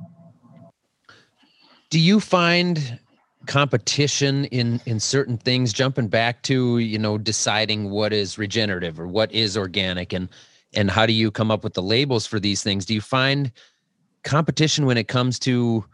Do 1.90 2.00
you 2.00 2.20
find 2.20 3.00
competition 3.46 4.46
in 4.46 4.82
in 4.86 5.00
certain 5.00 5.38
things 5.38 5.74
jumping 5.74 6.08
back 6.08 6.42
to, 6.44 6.80
you 6.80 6.98
know, 6.98 7.18
deciding 7.18 7.90
what 7.90 8.14
is 8.14 8.38
regenerative 8.38 9.00
or 9.00 9.08
what 9.08 9.32
is 9.32 9.58
organic 9.58 10.14
and 10.14 10.30
and 10.74 10.92
how 10.92 11.06
do 11.06 11.14
you 11.14 11.32
come 11.32 11.52
up 11.52 11.64
with 11.64 11.74
the 11.74 11.82
labels 11.82 12.26
for 12.28 12.40
these 12.40 12.62
things? 12.62 12.86
Do 12.86 12.94
you 12.94 13.02
find 13.02 13.52
competition 14.24 14.86
when 14.86 14.98
it 14.98 15.08
comes 15.08 15.40
to 15.40 15.86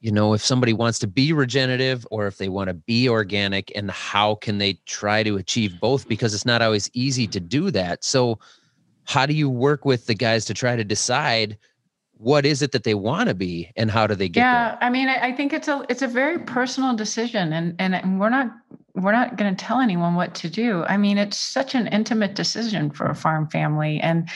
you 0.00 0.10
know 0.10 0.34
if 0.34 0.44
somebody 0.44 0.72
wants 0.72 0.98
to 0.98 1.06
be 1.06 1.32
regenerative 1.32 2.06
or 2.10 2.26
if 2.26 2.38
they 2.38 2.48
want 2.48 2.68
to 2.68 2.74
be 2.74 3.08
organic 3.08 3.70
and 3.76 3.90
how 3.90 4.34
can 4.34 4.58
they 4.58 4.74
try 4.86 5.22
to 5.22 5.36
achieve 5.36 5.78
both 5.80 6.08
because 6.08 6.34
it's 6.34 6.46
not 6.46 6.60
always 6.60 6.90
easy 6.92 7.26
to 7.26 7.38
do 7.38 7.70
that 7.70 8.02
so 8.02 8.38
how 9.04 9.26
do 9.26 9.34
you 9.34 9.48
work 9.48 9.84
with 9.84 10.06
the 10.06 10.14
guys 10.14 10.44
to 10.44 10.54
try 10.54 10.76
to 10.76 10.84
decide 10.84 11.56
what 12.22 12.46
is 12.46 12.62
it 12.62 12.70
that 12.72 12.84
they 12.84 12.94
want 12.94 13.28
to 13.28 13.34
be 13.34 13.70
and 13.76 13.90
how 13.90 14.06
do 14.06 14.14
they 14.14 14.28
get 14.28 14.42
there? 14.42 14.50
yeah 14.50 14.68
there? 14.70 14.78
i 14.82 14.90
mean 14.90 15.08
i 15.08 15.32
think 15.32 15.52
it's 15.52 15.68
a 15.68 15.84
it's 15.88 16.02
a 16.02 16.06
very 16.06 16.38
personal 16.38 16.94
decision 16.94 17.52
and 17.52 17.74
and 17.78 18.20
we're 18.20 18.30
not 18.30 18.52
we're 18.94 19.12
not 19.12 19.36
going 19.36 19.54
to 19.54 19.64
tell 19.64 19.80
anyone 19.80 20.14
what 20.14 20.34
to 20.34 20.50
do. 20.50 20.84
I 20.84 20.96
mean, 20.96 21.16
it's 21.16 21.38
such 21.38 21.74
an 21.74 21.86
intimate 21.86 22.34
decision 22.34 22.90
for 22.90 23.06
a 23.06 23.14
farm 23.14 23.48
family. 23.48 23.98
And, 24.00 24.28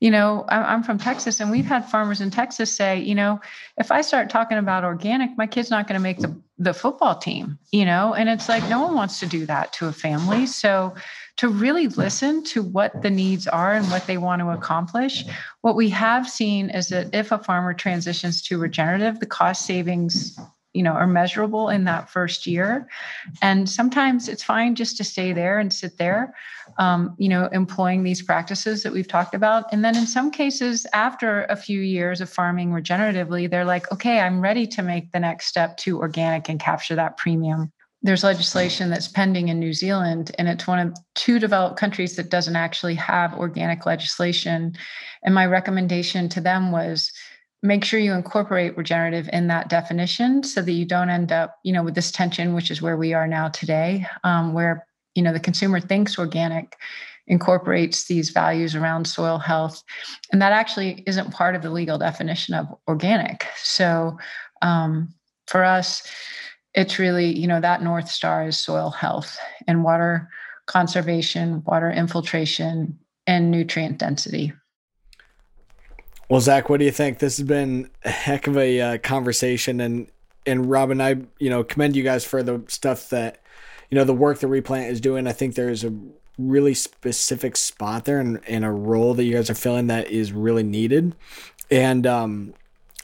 you 0.00 0.10
know, 0.10 0.44
I'm 0.48 0.82
from 0.82 0.98
Texas 0.98 1.40
and 1.40 1.50
we've 1.50 1.64
had 1.64 1.88
farmers 1.88 2.20
in 2.20 2.30
Texas 2.30 2.74
say, 2.74 3.00
you 3.00 3.14
know, 3.14 3.40
if 3.78 3.90
I 3.90 4.02
start 4.02 4.28
talking 4.28 4.58
about 4.58 4.84
organic, 4.84 5.30
my 5.38 5.46
kid's 5.46 5.70
not 5.70 5.88
going 5.88 5.98
to 5.98 6.02
make 6.02 6.18
the, 6.18 6.36
the 6.58 6.74
football 6.74 7.16
team, 7.16 7.58
you 7.72 7.86
know, 7.86 8.12
and 8.12 8.28
it's 8.28 8.48
like 8.48 8.68
no 8.68 8.82
one 8.82 8.94
wants 8.94 9.20
to 9.20 9.26
do 9.26 9.46
that 9.46 9.72
to 9.74 9.86
a 9.86 9.92
family. 9.92 10.46
So, 10.46 10.94
to 11.36 11.48
really 11.48 11.88
listen 11.88 12.44
to 12.44 12.62
what 12.62 13.02
the 13.02 13.10
needs 13.10 13.46
are 13.48 13.72
and 13.72 13.90
what 13.90 14.06
they 14.06 14.18
want 14.18 14.40
to 14.40 14.50
accomplish, 14.50 15.24
what 15.62 15.74
we 15.74 15.88
have 15.90 16.28
seen 16.28 16.70
is 16.70 16.88
that 16.88 17.12
if 17.12 17.32
a 17.32 17.38
farmer 17.38 17.74
transitions 17.74 18.40
to 18.42 18.58
regenerative, 18.58 19.18
the 19.18 19.26
cost 19.26 19.66
savings 19.66 20.38
you 20.74 20.82
know 20.82 20.92
are 20.92 21.06
measurable 21.06 21.68
in 21.68 21.84
that 21.84 22.10
first 22.10 22.46
year. 22.46 22.88
And 23.40 23.68
sometimes 23.68 24.28
it's 24.28 24.42
fine 24.42 24.74
just 24.74 24.96
to 24.96 25.04
stay 25.04 25.32
there 25.32 25.58
and 25.58 25.72
sit 25.72 25.96
there 25.98 26.34
um, 26.78 27.14
you 27.16 27.28
know 27.28 27.46
employing 27.52 28.02
these 28.02 28.20
practices 28.20 28.82
that 28.82 28.92
we've 28.92 29.08
talked 29.08 29.34
about. 29.34 29.72
And 29.72 29.84
then 29.84 29.96
in 29.96 30.06
some 30.06 30.30
cases 30.30 30.86
after 30.92 31.44
a 31.44 31.56
few 31.56 31.80
years 31.80 32.20
of 32.20 32.28
farming 32.28 32.70
regeneratively 32.70 33.48
they're 33.48 33.64
like 33.64 33.90
okay 33.92 34.20
i'm 34.20 34.40
ready 34.40 34.66
to 34.66 34.82
make 34.82 35.12
the 35.12 35.20
next 35.20 35.46
step 35.46 35.76
to 35.78 36.00
organic 36.00 36.48
and 36.48 36.58
capture 36.58 36.96
that 36.96 37.16
premium 37.16 37.72
there's 38.04 38.22
legislation 38.22 38.90
that's 38.90 39.08
pending 39.08 39.48
in 39.48 39.58
New 39.58 39.72
Zealand, 39.72 40.30
and 40.38 40.46
it's 40.46 40.66
one 40.66 40.78
of 40.78 40.94
two 41.14 41.38
developed 41.38 41.78
countries 41.78 42.16
that 42.16 42.28
doesn't 42.28 42.54
actually 42.54 42.94
have 42.96 43.32
organic 43.34 43.86
legislation. 43.86 44.76
And 45.22 45.34
my 45.34 45.46
recommendation 45.46 46.28
to 46.28 46.40
them 46.42 46.70
was 46.70 47.10
make 47.62 47.82
sure 47.82 47.98
you 47.98 48.12
incorporate 48.12 48.76
regenerative 48.76 49.26
in 49.32 49.46
that 49.46 49.70
definition 49.70 50.42
so 50.42 50.60
that 50.60 50.72
you 50.72 50.84
don't 50.84 51.08
end 51.08 51.32
up 51.32 51.56
you 51.64 51.72
know 51.72 51.82
with 51.82 51.94
this 51.94 52.12
tension 52.12 52.52
which 52.52 52.70
is 52.70 52.82
where 52.82 52.98
we 52.98 53.14
are 53.14 53.26
now 53.26 53.48
today 53.48 54.06
um, 54.22 54.52
where 54.52 54.86
you 55.14 55.22
know 55.22 55.32
the 55.32 55.40
consumer 55.40 55.80
thinks 55.80 56.18
organic 56.18 56.76
incorporates 57.26 58.04
these 58.04 58.28
values 58.28 58.74
around 58.74 59.06
soil 59.06 59.38
health 59.38 59.82
and 60.30 60.42
that 60.42 60.52
actually 60.52 61.02
isn't 61.06 61.32
part 61.32 61.54
of 61.54 61.62
the 61.62 61.70
legal 61.70 61.96
definition 61.96 62.52
of 62.52 62.66
organic 62.86 63.46
so 63.56 64.18
um, 64.60 65.08
for 65.46 65.64
us 65.64 66.06
it's 66.74 66.98
really 66.98 67.26
you 67.26 67.46
know 67.46 67.60
that 67.60 67.82
north 67.82 68.08
star 68.08 68.48
is 68.48 68.58
soil 68.58 68.90
health 68.90 69.38
and 69.66 69.84
water 69.84 70.28
conservation 70.66 71.62
water 71.66 71.90
infiltration 71.90 72.98
and 73.26 73.50
nutrient 73.50 73.98
density 73.98 74.52
well, 76.28 76.40
Zach, 76.40 76.68
what 76.68 76.78
do 76.78 76.86
you 76.86 76.90
think? 76.90 77.18
This 77.18 77.36
has 77.36 77.46
been 77.46 77.90
a 78.04 78.10
heck 78.10 78.46
of 78.46 78.56
a 78.56 78.80
uh, 78.80 78.98
conversation, 78.98 79.80
and 79.80 80.08
and 80.46 80.66
Robyn, 80.70 81.00
I 81.00 81.16
you 81.38 81.50
know 81.50 81.62
commend 81.62 81.96
you 81.96 82.02
guys 82.02 82.24
for 82.24 82.42
the 82.42 82.62
stuff 82.68 83.10
that 83.10 83.42
you 83.90 83.96
know 83.96 84.04
the 84.04 84.14
work 84.14 84.40
that 84.40 84.48
Replant 84.48 84.90
is 84.90 85.00
doing. 85.00 85.26
I 85.26 85.32
think 85.32 85.54
there's 85.54 85.84
a 85.84 85.94
really 86.38 86.74
specific 86.74 87.56
spot 87.56 88.06
there 88.06 88.18
and, 88.18 88.40
and 88.48 88.64
a 88.64 88.70
role 88.70 89.14
that 89.14 89.24
you 89.24 89.34
guys 89.34 89.48
are 89.48 89.54
filling 89.54 89.86
that 89.88 90.08
is 90.08 90.32
really 90.32 90.62
needed, 90.62 91.14
and 91.70 92.06
um, 92.06 92.54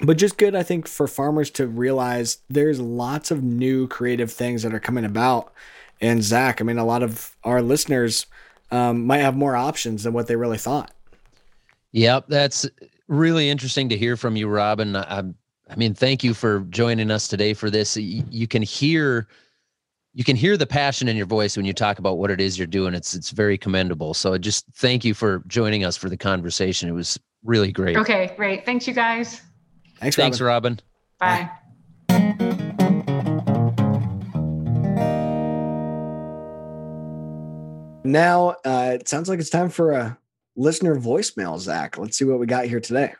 but 0.03 0.16
just 0.16 0.38
good 0.38 0.55
I 0.55 0.62
think 0.62 0.88
for 0.88 1.07
farmers 1.07 1.51
to 1.53 1.66
realize 1.66 2.38
there's 2.48 2.80
lots 2.80 3.30
of 3.30 3.42
new 3.42 3.86
creative 3.88 4.32
things 4.32 4.62
that 4.62 4.74
are 4.74 4.80
coming 4.80 5.05
about. 5.05 5.53
And 6.01 6.22
Zach, 6.22 6.61
I 6.61 6.64
mean, 6.64 6.78
a 6.78 6.84
lot 6.84 7.03
of 7.03 7.36
our 7.44 7.61
listeners 7.61 8.26
um, 8.70 9.07
might 9.07 9.18
have 9.18 9.36
more 9.36 9.57
options 9.57 10.05
than 10.05 10.12
what 10.12 10.26
they 10.26 10.36
really 10.36 10.59
thought. 10.59 10.92
Yep, 11.92 12.26
that's 12.28 12.66
really 13.09 13.51
interesting 13.51 13.88
to 13.88 13.96
hear 13.96 14.16
from 14.16 14.36
you, 14.36 14.48
Robyn. 14.48 14.96
I, 14.96 15.24
I 15.68 15.76
mean, 15.76 15.94
thank 15.94 16.24
you 16.24 16.34
for 16.34 16.61
joining 16.70 17.11
us 17.11 17.28
today 17.28 17.53
for 17.53 17.70
this. 17.70 17.96
You, 17.96 18.24
you 18.30 18.46
can 18.46 18.62
hear 18.62 19.28
you 20.12 20.24
can 20.24 20.34
hear 20.34 20.57
the 20.57 20.66
passion 20.66 21.07
in 21.07 21.16
your 21.16 21.26
voice 21.26 21.57
when 21.57 21.64
you 21.64 21.72
talk 21.72 22.01
about 22.01 22.18
what 22.18 22.32
it 22.32 22.40
is 22.40 22.59
you're 22.59 22.66
doing. 22.66 22.94
It's 22.94 23.14
it's 23.14 23.30
very 23.30 23.59
commendable. 23.59 24.14
So 24.14 24.36
just 24.38 24.66
thank 24.74 25.05
you 25.05 25.14
for 25.14 25.44
joining 25.46 25.84
us 25.84 25.96
for 25.96 26.09
the 26.09 26.16
conversation. 26.16 26.88
It 26.88 26.92
was 26.92 27.18
really 27.44 27.72
great. 27.72 27.96
Okay, 27.96 28.32
great. 28.36 28.64
Thanks, 28.64 28.86
you 28.88 28.94
guys. 28.94 29.42
Thanks, 30.01 30.16
Thanks, 30.16 30.40
Robyn. 30.40 30.80
Bye. 31.18 31.51
Bye. 32.09 32.51
Now 38.03 38.57
uh, 38.64 38.92
it 38.94 39.09
sounds 39.09 39.28
like 39.28 39.38
it's 39.38 39.51
time 39.51 39.68
for 39.68 39.92
a 39.92 40.18
listener 40.57 40.96
voicemail, 40.96 41.59
Zach. 41.59 41.98
Let's 41.98 42.16
see 42.16 42.24
what 42.24 42.40
we 42.40 42.46
got 42.46 42.64
here 42.64 42.80
today. 42.80 43.12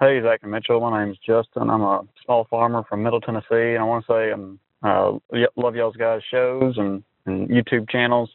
Hey, 0.00 0.20
Zach 0.20 0.40
and 0.42 0.50
Mitchell. 0.50 0.80
My 0.80 1.04
name's 1.04 1.18
Justin. 1.24 1.70
I'm 1.70 1.82
a 1.82 2.02
small 2.24 2.46
farmer 2.50 2.82
from 2.88 3.04
Middle 3.04 3.20
Tennessee. 3.20 3.74
And 3.74 3.78
I 3.78 3.84
want 3.84 4.04
to 4.04 4.12
say 4.12 4.32
I'm 4.32 4.58
uh, 4.82 5.18
love 5.56 5.76
y'all's 5.76 5.96
guys' 5.96 6.22
shows 6.28 6.76
and, 6.76 7.04
and 7.26 7.48
YouTube 7.48 7.88
channels. 7.88 8.28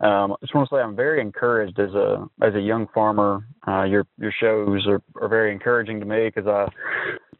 Um, 0.00 0.32
I 0.32 0.36
just 0.42 0.54
want 0.54 0.68
to 0.68 0.76
say 0.76 0.80
I'm 0.80 0.94
very 0.94 1.20
encouraged 1.20 1.78
as 1.80 1.90
a 1.94 2.28
as 2.40 2.54
a 2.54 2.60
young 2.60 2.86
farmer. 2.94 3.44
Uh, 3.66 3.84
your 3.84 4.06
your 4.18 4.32
shows 4.40 4.86
are, 4.86 5.02
are 5.20 5.28
very 5.28 5.52
encouraging 5.52 5.98
to 6.00 6.06
me 6.06 6.30
because 6.32 6.46
I 6.46 6.68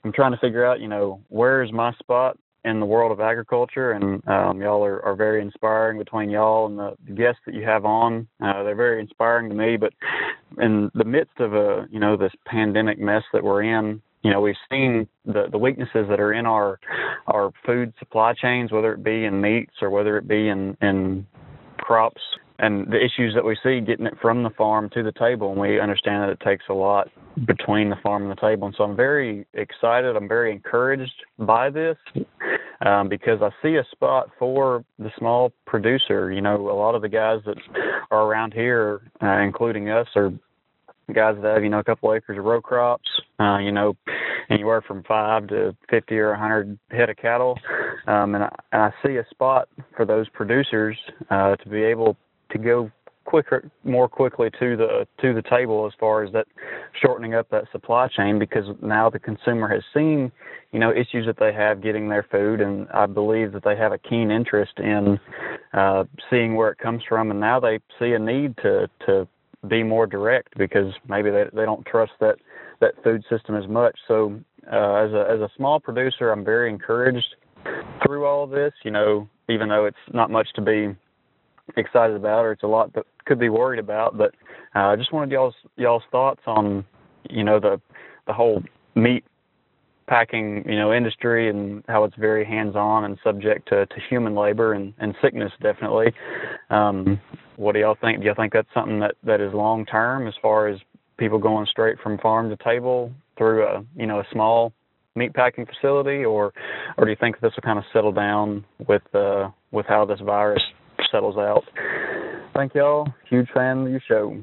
I'm 0.05 0.13
trying 0.13 0.33
to 0.33 0.39
figure 0.39 0.65
out, 0.65 0.81
you 0.81 0.89
know, 0.89 1.21
where 1.29 1.63
is 1.63 1.73
my 1.73 1.93
spot 1.95 2.39
in 2.65 2.81
the 2.81 2.87
world 2.87 3.13
of 3.13 3.21
agriculture, 3.21 3.93
and 3.93 4.27
um, 4.29 4.61
y'all 4.61 4.85
are, 4.85 5.05
are 5.05 5.15
very 5.15 5.41
inspiring 5.41 5.99
between 5.99 6.29
y'all 6.29 6.67
and 6.67 6.79
the, 6.79 6.97
the 7.07 7.13
guests 7.13 7.41
that 7.47 7.55
you 7.55 7.65
have 7.65 7.85
on. 7.85 8.27
Uh, 8.43 8.63
they're 8.63 8.75
very 8.75 9.01
inspiring 9.01 9.49
to 9.49 9.55
me. 9.55 9.77
But 9.77 9.93
in 10.59 10.91
the 10.95 11.05
midst 11.05 11.39
of 11.39 11.55
a, 11.55 11.87
you 11.91 12.01
know, 12.01 12.17
this 12.17 12.33
pandemic 12.47 12.99
mess 12.99 13.23
that 13.33 13.43
we're 13.43 13.63
in, 13.63 14.03
you 14.23 14.33
know, 14.33 14.41
we've 14.41 14.57
seen 14.69 15.07
the, 15.25 15.45
the 15.51 15.59
weaknesses 15.59 16.07
that 16.09 16.21
are 16.21 16.33
in 16.33 16.47
our 16.47 16.81
our 17.29 17.53
food 17.65 17.93
supply 17.99 18.35
chains, 18.35 18.73
whether 18.73 18.93
it 18.93 19.05
be 19.05 19.25
in 19.25 19.41
meats 19.41 19.75
or 19.81 19.91
whether 19.91 20.19
it 20.19 20.27
be 20.27 20.49
in, 20.49 20.77
in 20.83 21.27
crops 21.79 22.21
and 22.59 22.87
the 22.91 22.97
issues 22.97 23.35
that 23.35 23.45
we 23.45 23.57
see 23.63 23.81
getting 23.81 24.07
it 24.07 24.15
from 24.21 24.43
the 24.43 24.51
farm 24.51 24.91
to 24.91 25.03
the 25.03 25.13
table. 25.13 25.53
And 25.53 25.61
we 25.61 25.81
understand 25.81 26.23
that 26.23 26.31
it 26.31 26.41
takes 26.41 26.65
a 26.69 26.75
lot 26.75 27.09
between 27.47 27.89
the 27.89 27.97
farm 28.03 28.23
and 28.23 28.31
the 28.31 28.41
table. 28.41 28.67
And 28.67 28.75
so 28.77 28.85
I'm 28.85 28.97
very 28.97 29.47
excited. 29.55 30.17
I'm 30.17 30.29
very 30.29 30.51
encouraged 30.51 31.25
by 31.39 31.71
this 31.71 31.97
um, 32.85 33.09
because 33.09 33.41
I 33.43 33.51
see 33.63 33.77
a 33.77 33.85
spot 33.93 34.31
for 34.39 34.85
the 34.99 35.11
small 35.19 35.53
producer. 35.67 36.33
You 36.33 36.41
know, 36.41 36.69
a 36.69 36.75
lot 36.75 36.95
of 36.95 37.03
the 37.03 37.09
guys 37.09 37.41
that 37.47 37.57
are 38.11 38.25
around 38.25 38.55
here, 38.55 39.03
uh, 39.23 39.39
including 39.39 39.91
us, 39.91 40.09
are 40.17 40.33
guys 41.15 41.37
that 41.41 41.55
have 41.55 41.63
you 41.63 41.71
know 41.71 41.79
a 41.79 41.85
couple 41.85 42.13
acres 42.13 42.39
of 42.39 42.45
row 42.45 42.61
crops, 42.61 43.09
uh, 43.41 43.59
you 43.59 43.73
know, 43.73 43.97
anywhere 44.51 44.83
from 44.83 45.03
five 45.05 45.47
to 45.49 45.75
fifty 45.89 46.19
or 46.19 46.35
hundred 46.35 46.79
head 46.91 47.09
of 47.09 47.17
cattle, 47.17 47.59
um, 48.07 48.35
and, 48.35 48.45
I, 48.45 48.57
and 48.73 48.83
I 48.83 48.93
see 49.07 49.17
a 49.17 49.27
spot 49.31 49.69
for 49.97 50.05
those 50.05 50.29
producers 50.29 50.99
uh, 51.31 51.57
to 51.57 51.69
be 51.69 51.83
able 51.83 52.17
to 52.51 52.59
go 52.59 52.91
quicker, 53.29 53.71
more 53.85 54.09
quickly 54.09 54.49
to 54.59 54.75
the 54.75 55.07
to 55.21 55.35
the 55.35 55.43
table 55.43 55.87
as 55.87 55.93
far 56.01 56.25
as 56.25 56.33
that 56.33 56.47
shortening 57.03 57.35
up 57.35 57.47
that 57.51 57.65
supply 57.73 58.09
chain 58.09 58.39
because 58.39 58.65
now 58.81 59.11
the 59.11 59.19
consumer 59.19 59.69
has 59.69 59.83
seen, 59.93 60.33
you 60.73 60.79
know, 60.79 60.91
issues 60.91 61.27
that 61.27 61.37
they 61.39 61.53
have 61.53 61.83
getting 61.83 62.09
their 62.09 62.23
food, 62.31 62.63
and 62.63 62.89
I 62.89 63.05
believe 63.05 63.53
that 63.53 63.65
they 63.65 63.77
have 63.77 63.93
a 63.93 63.99
keen 63.99 64.31
interest 64.31 64.73
in 64.79 65.21
uh, 65.75 66.05
seeing 66.31 66.55
where 66.55 66.71
it 66.71 66.79
comes 66.79 67.03
from, 67.07 67.31
and 67.31 67.39
now 67.39 67.61
they 67.61 67.81
see 67.99 68.13
a 68.13 68.19
need 68.19 68.57
to 68.59 68.89
to 69.05 69.29
be 69.69 69.83
more 69.83 70.07
direct 70.07 70.57
because 70.57 70.95
maybe 71.07 71.31
they 71.31 71.45
they 71.53 71.67
don't 71.67 71.85
trust 71.85 72.13
that 72.21 72.37
that 72.81 72.95
food 73.05 73.23
system 73.29 73.57
as 73.57 73.69
much. 73.69 73.99
So 74.09 74.41
uh, 74.73 74.95
as 74.95 75.13
a 75.13 75.27
as 75.31 75.41
a 75.41 75.51
small 75.55 75.81
producer, 75.81 76.31
I'm 76.31 76.47
very 76.47 76.71
encouraged 76.71 77.37
through 78.03 78.25
all 78.25 78.43
of 78.43 78.51
this. 78.51 78.73
You 78.85 78.91
know, 78.91 79.29
even 79.51 79.69
though 79.69 79.85
it's 79.85 79.97
not 80.15 80.31
much 80.31 80.49
to 80.55 80.63
be 80.63 80.97
excited 81.77 82.17
about, 82.17 82.45
or 82.45 82.53
it's 82.53 82.63
a 82.63 82.69
lot 82.69 82.93
that 82.95 83.05
could 83.27 83.39
be 83.39 83.49
worried 83.49 83.79
about. 83.79 84.17
But 84.17 84.35
uh, 84.75 84.79
I 84.79 84.93
uh, 84.95 84.97
just 84.97 85.13
wanted 85.13 85.33
y'all's 85.33 85.55
y'all's 85.77 86.03
thoughts 86.11 86.41
on 86.47 86.85
you 87.29 87.45
know 87.45 87.61
the 87.61 87.81
the 88.27 88.33
whole 88.33 88.63
meat 88.95 89.25
packing 90.09 90.65
you 90.67 90.77
know 90.77 90.93
industry 90.93 91.51
and 91.51 91.85
how 91.89 92.05
it's 92.05 92.17
very 92.17 92.45
hands 92.45 92.75
on 92.75 93.05
and 93.05 93.19
subject 93.23 93.69
to, 93.69 93.87
to 93.87 93.95
human 94.09 94.35
labor 94.35 94.73
and, 94.73 94.95
and 94.99 95.15
sickness 95.23 95.53
definitely. 95.63 96.13
Um, 96.71 97.21
what 97.57 97.73
do 97.73 97.81
y'all 97.81 97.97
think? 98.01 98.21
Do 98.21 98.27
y'all 98.27 98.35
think 98.35 98.53
that's 98.53 98.69
something 98.73 99.01
that, 99.01 99.15
that 99.25 99.41
is 99.41 99.53
long 99.53 99.85
term 99.85 100.27
as 100.27 100.35
far 100.41 100.69
as 100.69 100.79
people 101.19 101.39
going 101.39 101.67
straight 101.71 101.99
from 102.03 102.19
farm 102.19 102.49
to 102.51 102.57
table 102.65 103.13
through 103.37 103.67
a 103.67 103.85
you 103.97 104.07
know 104.07 104.21
a 104.21 104.25
small 104.33 104.73
meat 105.15 105.35
packing 105.35 105.67
facility, 105.67 106.25
or 106.25 106.53
or 106.97 107.05
do 107.05 107.11
you 107.11 107.17
think 107.21 107.41
this 107.41 107.53
will 107.57 107.63
kind 107.63 107.79
of 107.79 107.85
settle 107.93 108.13
down 108.13 108.65
with 108.87 109.03
uh, 109.15 109.51
with 109.73 109.87
how 109.87 110.05
this 110.05 110.21
virus 110.21 110.63
settles 111.11 111.37
out. 111.37 111.65
Thank 112.55 112.75
y'all. 112.75 113.13
Huge 113.29 113.49
fan 113.51 113.83
of 113.87 113.91
your 113.91 114.01
show. 114.07 114.43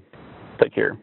Take 0.61 0.73
care. 0.73 0.97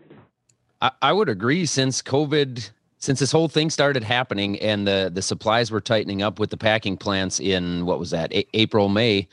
I, 0.81 0.91
I 1.03 1.13
would 1.13 1.29
agree 1.29 1.67
since 1.67 2.03
COVID 2.03 2.71
since 2.99 3.19
this 3.19 3.33
whole 3.33 3.49
thing 3.49 3.69
started 3.69 4.05
happening 4.05 4.59
and 4.61 4.87
the 4.87 5.11
the 5.13 5.23
supplies 5.23 5.71
were 5.71 5.81
tightening 5.81 6.23
up 6.23 6.39
with 6.39 6.51
the 6.51 6.57
packing 6.57 6.97
plants 6.97 7.41
in 7.41 7.85
what 7.85 7.99
was 7.99 8.11
that 8.11 8.33
A- 8.33 8.47
April 8.57 8.89
May 8.89 9.29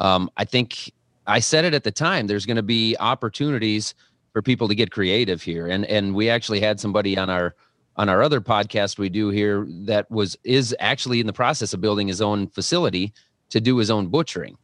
um, 0.00 0.30
I 0.36 0.44
think 0.44 0.92
I 1.26 1.38
said 1.38 1.64
it 1.64 1.74
at 1.74 1.84
the 1.84 1.90
time 1.90 2.26
there's 2.26 2.46
going 2.46 2.56
to 2.56 2.62
be 2.62 2.96
opportunities 2.98 3.94
for 4.32 4.40
people 4.40 4.66
to 4.66 4.74
get 4.74 4.90
creative 4.90 5.42
here 5.42 5.66
and 5.66 5.84
and 5.86 6.14
we 6.14 6.30
actually 6.30 6.60
had 6.60 6.80
somebody 6.80 7.18
on 7.18 7.28
our 7.28 7.54
on 7.96 8.08
our 8.08 8.22
other 8.22 8.40
podcast 8.40 8.98
we 8.98 9.10
do 9.10 9.28
here 9.28 9.66
that 9.68 10.10
was 10.10 10.36
is 10.44 10.74
actually 10.80 11.20
in 11.20 11.26
the 11.26 11.32
process 11.32 11.74
of 11.74 11.80
building 11.80 12.08
his 12.08 12.22
own 12.22 12.48
facility 12.48 13.12
to 13.50 13.60
do 13.60 13.76
his 13.76 13.90
own 13.90 14.08
butchering 14.08 14.56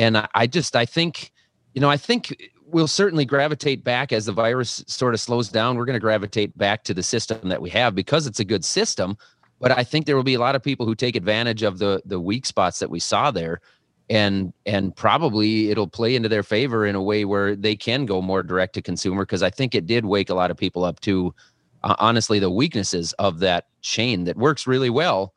and 0.00 0.16
I, 0.16 0.28
I 0.34 0.46
just 0.46 0.74
I 0.74 0.86
think 0.86 1.30
you 1.74 1.80
know 1.80 1.90
I 1.90 1.96
think 1.96 2.50
we'll 2.66 2.88
certainly 2.88 3.24
gravitate 3.24 3.84
back 3.84 4.12
as 4.12 4.26
the 4.26 4.32
virus 4.32 4.82
sort 4.86 5.12
of 5.12 5.20
slows 5.20 5.48
down. 5.48 5.76
We're 5.76 5.84
going 5.84 5.94
to 5.94 6.00
gravitate 6.00 6.56
back 6.56 6.84
to 6.84 6.94
the 6.94 7.02
system 7.02 7.48
that 7.48 7.60
we 7.60 7.70
have 7.70 7.94
because 7.94 8.26
it's 8.26 8.40
a 8.40 8.44
good 8.44 8.64
system. 8.64 9.16
But 9.60 9.76
I 9.76 9.84
think 9.84 10.06
there 10.06 10.16
will 10.16 10.22
be 10.22 10.34
a 10.34 10.40
lot 10.40 10.54
of 10.54 10.62
people 10.62 10.86
who 10.86 10.94
take 10.94 11.16
advantage 11.16 11.62
of 11.62 11.78
the 11.78 12.00
the 12.06 12.18
weak 12.18 12.46
spots 12.46 12.78
that 12.78 12.90
we 12.90 12.98
saw 12.98 13.30
there, 13.30 13.60
and 14.08 14.54
and 14.64 14.96
probably 14.96 15.70
it'll 15.70 15.86
play 15.86 16.16
into 16.16 16.30
their 16.30 16.42
favor 16.42 16.86
in 16.86 16.94
a 16.94 17.02
way 17.02 17.26
where 17.26 17.54
they 17.54 17.76
can 17.76 18.06
go 18.06 18.22
more 18.22 18.42
direct 18.42 18.72
to 18.74 18.82
consumer 18.82 19.26
because 19.26 19.42
I 19.42 19.50
think 19.50 19.74
it 19.74 19.86
did 19.86 20.06
wake 20.06 20.30
a 20.30 20.34
lot 20.34 20.50
of 20.50 20.56
people 20.56 20.82
up 20.82 21.00
to 21.00 21.34
uh, 21.82 21.94
honestly 21.98 22.38
the 22.38 22.50
weaknesses 22.50 23.12
of 23.14 23.40
that 23.40 23.66
chain 23.82 24.24
that 24.24 24.38
works 24.38 24.66
really 24.66 24.90
well, 24.90 25.34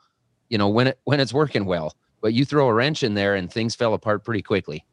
you 0.47 0.57
know 0.57 0.69
when 0.69 0.87
it 0.87 0.99
when 1.03 1.19
it's 1.19 1.33
working 1.33 1.65
well 1.65 1.93
but 2.23 2.33
you 2.33 2.45
throw 2.45 2.69
a 2.69 2.73
wrench 2.73 3.03
in 3.03 3.13
there 3.13 3.35
and 3.35 3.51
things 3.51 3.75
fell 3.75 3.93
apart 3.93 4.23
pretty 4.23 4.41
quickly. 4.41 4.85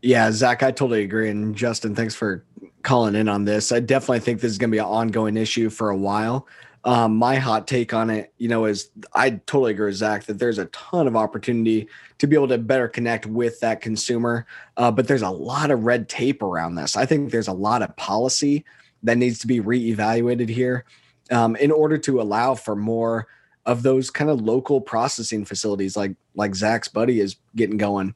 Yeah, 0.00 0.30
Zach, 0.30 0.62
I 0.62 0.70
totally 0.70 1.02
agree. 1.02 1.28
And 1.28 1.54
Justin, 1.54 1.96
thanks 1.96 2.14
for 2.14 2.44
calling 2.84 3.16
in 3.16 3.28
on 3.28 3.44
this. 3.44 3.72
I 3.72 3.80
definitely 3.80 4.20
think 4.20 4.40
this 4.40 4.52
is 4.52 4.58
going 4.58 4.70
to 4.70 4.74
be 4.74 4.78
an 4.78 4.84
ongoing 4.84 5.36
issue 5.36 5.68
for 5.68 5.90
a 5.90 5.96
while. 5.96 6.46
Um, 6.84 7.16
my 7.16 7.36
hot 7.36 7.66
take 7.66 7.92
on 7.92 8.08
it, 8.08 8.32
you 8.38 8.46
know, 8.46 8.66
is 8.66 8.90
I 9.14 9.30
totally 9.30 9.72
agree 9.72 9.86
with 9.86 9.96
Zach 9.96 10.24
that 10.26 10.38
there's 10.38 10.58
a 10.58 10.66
ton 10.66 11.08
of 11.08 11.16
opportunity 11.16 11.88
to 12.18 12.26
be 12.28 12.36
able 12.36 12.48
to 12.48 12.58
better 12.58 12.86
connect 12.86 13.26
with 13.26 13.58
that 13.60 13.80
consumer. 13.80 14.46
Uh, 14.76 14.92
but 14.92 15.08
there's 15.08 15.22
a 15.22 15.30
lot 15.30 15.72
of 15.72 15.84
red 15.84 16.08
tape 16.08 16.40
around 16.40 16.76
this. 16.76 16.96
I 16.96 17.04
think 17.04 17.32
there's 17.32 17.48
a 17.48 17.52
lot 17.52 17.82
of 17.82 17.96
policy 17.96 18.64
that 19.02 19.18
needs 19.18 19.40
to 19.40 19.48
be 19.48 19.60
reevaluated 19.60 20.50
here 20.50 20.84
um, 21.32 21.56
in 21.56 21.72
order 21.72 21.98
to 21.98 22.20
allow 22.20 22.54
for 22.54 22.76
more 22.76 23.26
of 23.66 23.82
those 23.82 24.10
kind 24.10 24.30
of 24.30 24.42
local 24.42 24.80
processing 24.80 25.44
facilities 25.44 25.96
like 25.96 26.14
like 26.34 26.54
Zach's 26.54 26.88
buddy 26.88 27.20
is 27.20 27.36
getting 27.56 27.76
going. 27.76 28.14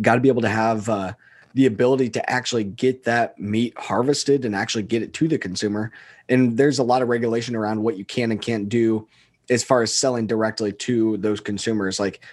Got 0.00 0.16
to 0.16 0.20
be 0.20 0.28
able 0.28 0.42
to 0.42 0.48
have 0.48 0.88
uh, 0.88 1.12
the 1.54 1.66
ability 1.66 2.10
to 2.10 2.30
actually 2.30 2.64
get 2.64 3.04
that 3.04 3.38
meat 3.38 3.74
harvested 3.76 4.44
and 4.44 4.54
actually 4.54 4.84
get 4.84 5.02
it 5.02 5.12
to 5.14 5.28
the 5.28 5.38
consumer. 5.38 5.92
And 6.28 6.56
there's 6.56 6.78
a 6.78 6.84
lot 6.84 7.02
of 7.02 7.08
regulation 7.08 7.54
around 7.54 7.82
what 7.82 7.96
you 7.96 8.04
can 8.04 8.30
and 8.30 8.40
can't 8.40 8.68
do 8.68 9.06
as 9.50 9.62
far 9.62 9.82
as 9.82 9.96
selling 9.96 10.26
directly 10.26 10.72
to 10.72 11.16
those 11.18 11.40
consumers. 11.40 12.00
Like 12.00 12.24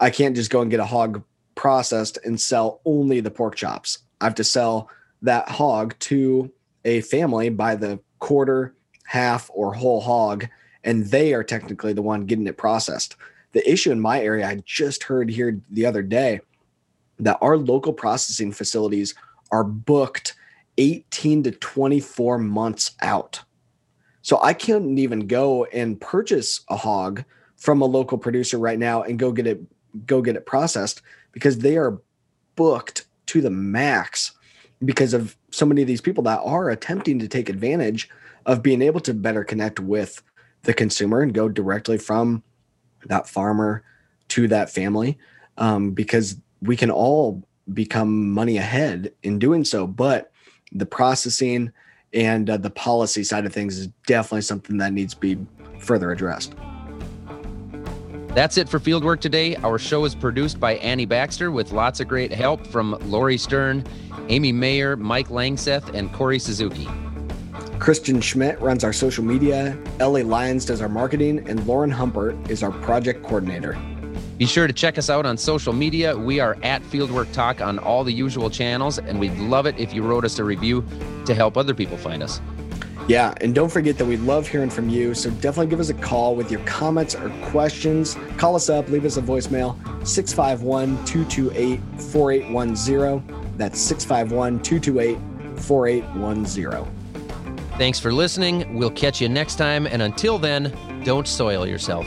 I 0.00 0.10
can't 0.10 0.36
just 0.36 0.50
go 0.50 0.60
and 0.60 0.70
get 0.70 0.80
a 0.80 0.84
hog 0.84 1.22
processed 1.54 2.18
and 2.24 2.40
sell 2.40 2.80
only 2.84 3.20
the 3.20 3.30
pork 3.30 3.56
chops. 3.56 3.98
I 4.20 4.24
have 4.24 4.34
to 4.36 4.44
sell 4.44 4.90
that 5.22 5.48
hog 5.48 5.98
to 6.00 6.52
a 6.84 7.00
family 7.00 7.48
by 7.48 7.74
the 7.74 7.98
quarter, 8.20 8.74
half, 9.04 9.50
or 9.52 9.74
whole 9.74 10.00
hog 10.00 10.46
and 10.84 11.06
they 11.06 11.34
are 11.34 11.44
technically 11.44 11.92
the 11.92 12.02
one 12.02 12.24
getting 12.24 12.46
it 12.46 12.56
processed. 12.56 13.16
The 13.52 13.70
issue 13.70 13.90
in 13.90 14.00
my 14.00 14.20
area, 14.20 14.46
I 14.46 14.62
just 14.64 15.04
heard 15.04 15.30
here 15.30 15.60
the 15.70 15.86
other 15.86 16.02
day 16.02 16.40
that 17.18 17.38
our 17.40 17.56
local 17.56 17.92
processing 17.92 18.52
facilities 18.52 19.14
are 19.50 19.64
booked 19.64 20.34
18 20.76 21.42
to 21.44 21.50
24 21.50 22.38
months 22.38 22.92
out. 23.02 23.42
So 24.22 24.38
I 24.42 24.52
can't 24.52 24.98
even 24.98 25.26
go 25.26 25.64
and 25.66 26.00
purchase 26.00 26.60
a 26.68 26.76
hog 26.76 27.24
from 27.56 27.80
a 27.80 27.86
local 27.86 28.18
producer 28.18 28.58
right 28.58 28.78
now 28.78 29.02
and 29.02 29.18
go 29.18 29.32
get 29.32 29.46
it 29.46 29.60
go 30.06 30.22
get 30.22 30.36
it 30.36 30.46
processed 30.46 31.02
because 31.32 31.58
they 31.58 31.76
are 31.76 32.00
booked 32.56 33.06
to 33.26 33.40
the 33.40 33.50
max 33.50 34.32
because 34.84 35.14
of 35.14 35.36
so 35.50 35.66
many 35.66 35.80
of 35.80 35.88
these 35.88 36.00
people 36.00 36.22
that 36.22 36.40
are 36.44 36.70
attempting 36.70 37.18
to 37.18 37.26
take 37.26 37.48
advantage 37.48 38.08
of 38.46 38.62
being 38.62 38.82
able 38.82 39.00
to 39.00 39.14
better 39.14 39.42
connect 39.44 39.80
with 39.80 40.22
the 40.62 40.74
consumer 40.74 41.20
and 41.20 41.34
go 41.34 41.48
directly 41.48 41.98
from 41.98 42.42
that 43.06 43.28
farmer 43.28 43.82
to 44.28 44.48
that 44.48 44.70
family 44.70 45.18
um, 45.56 45.92
because 45.92 46.36
we 46.62 46.76
can 46.76 46.90
all 46.90 47.42
become 47.72 48.30
money 48.30 48.56
ahead 48.56 49.12
in 49.22 49.38
doing 49.38 49.64
so. 49.64 49.86
But 49.86 50.32
the 50.72 50.86
processing 50.86 51.72
and 52.12 52.48
uh, 52.48 52.56
the 52.56 52.70
policy 52.70 53.24
side 53.24 53.46
of 53.46 53.52
things 53.52 53.78
is 53.78 53.88
definitely 54.06 54.42
something 54.42 54.78
that 54.78 54.92
needs 54.92 55.14
to 55.14 55.20
be 55.20 55.38
further 55.78 56.10
addressed. 56.10 56.54
That's 58.34 58.56
it 58.56 58.68
for 58.68 58.78
fieldwork 58.78 59.20
today. 59.20 59.56
Our 59.56 59.78
show 59.78 60.04
is 60.04 60.14
produced 60.14 60.60
by 60.60 60.76
annie 60.76 61.06
baxter 61.06 61.50
with 61.50 61.72
lots 61.72 62.00
of 62.00 62.08
great 62.08 62.32
help 62.32 62.66
from 62.66 62.96
lori 63.10 63.38
stern 63.38 63.84
amy 64.28 64.52
mayer 64.52 64.96
mike 64.96 65.28
langseth 65.28 65.92
and 65.94 66.12
corey 66.12 66.38
suzuki 66.38 66.86
Christian 67.78 68.20
Schmidt 68.20 68.60
runs 68.60 68.82
our 68.82 68.92
social 68.92 69.24
media, 69.24 69.78
Ellie 70.00 70.24
Lyons 70.24 70.64
does 70.64 70.82
our 70.82 70.88
marketing, 70.88 71.48
and 71.48 71.64
Lauren 71.66 71.90
Humpert 71.90 72.50
is 72.50 72.62
our 72.62 72.72
project 72.72 73.22
coordinator. 73.22 73.78
Be 74.36 74.46
sure 74.46 74.66
to 74.66 74.72
check 74.72 74.98
us 74.98 75.08
out 75.08 75.24
on 75.24 75.36
social 75.36 75.72
media. 75.72 76.16
We 76.16 76.40
are 76.40 76.56
at 76.62 76.82
Fieldwork 76.82 77.32
Talk 77.32 77.60
on 77.60 77.78
all 77.78 78.04
the 78.04 78.12
usual 78.12 78.50
channels, 78.50 78.98
and 78.98 79.18
we'd 79.18 79.36
love 79.38 79.66
it 79.66 79.78
if 79.78 79.94
you 79.94 80.02
wrote 80.02 80.24
us 80.24 80.38
a 80.38 80.44
review 80.44 80.84
to 81.24 81.34
help 81.34 81.56
other 81.56 81.74
people 81.74 81.96
find 81.96 82.22
us. 82.22 82.40
Yeah, 83.06 83.32
and 83.40 83.54
don't 83.54 83.70
forget 83.70 83.96
that 83.98 84.04
we 84.04 84.16
love 84.18 84.46
hearing 84.46 84.70
from 84.70 84.88
you. 84.88 85.14
So 85.14 85.30
definitely 85.30 85.68
give 85.68 85.80
us 85.80 85.88
a 85.88 85.94
call 85.94 86.36
with 86.36 86.50
your 86.50 86.60
comments 86.60 87.14
or 87.14 87.30
questions. 87.46 88.16
Call 88.36 88.54
us 88.54 88.68
up, 88.68 88.88
leave 88.88 89.04
us 89.04 89.16
a 89.16 89.22
voicemail 89.22 89.76
651 90.06 91.04
228 91.06 91.80
4810. 91.98 93.56
That's 93.56 93.80
651 93.80 94.60
228 94.62 95.18
4810. 95.60 96.97
Thanks 97.78 98.00
for 98.00 98.12
listening. 98.12 98.74
We'll 98.74 98.90
catch 98.90 99.20
you 99.20 99.28
next 99.28 99.54
time. 99.54 99.86
And 99.86 100.02
until 100.02 100.36
then, 100.36 100.76
don't 101.04 101.28
soil 101.28 101.64
yourself. 101.64 102.04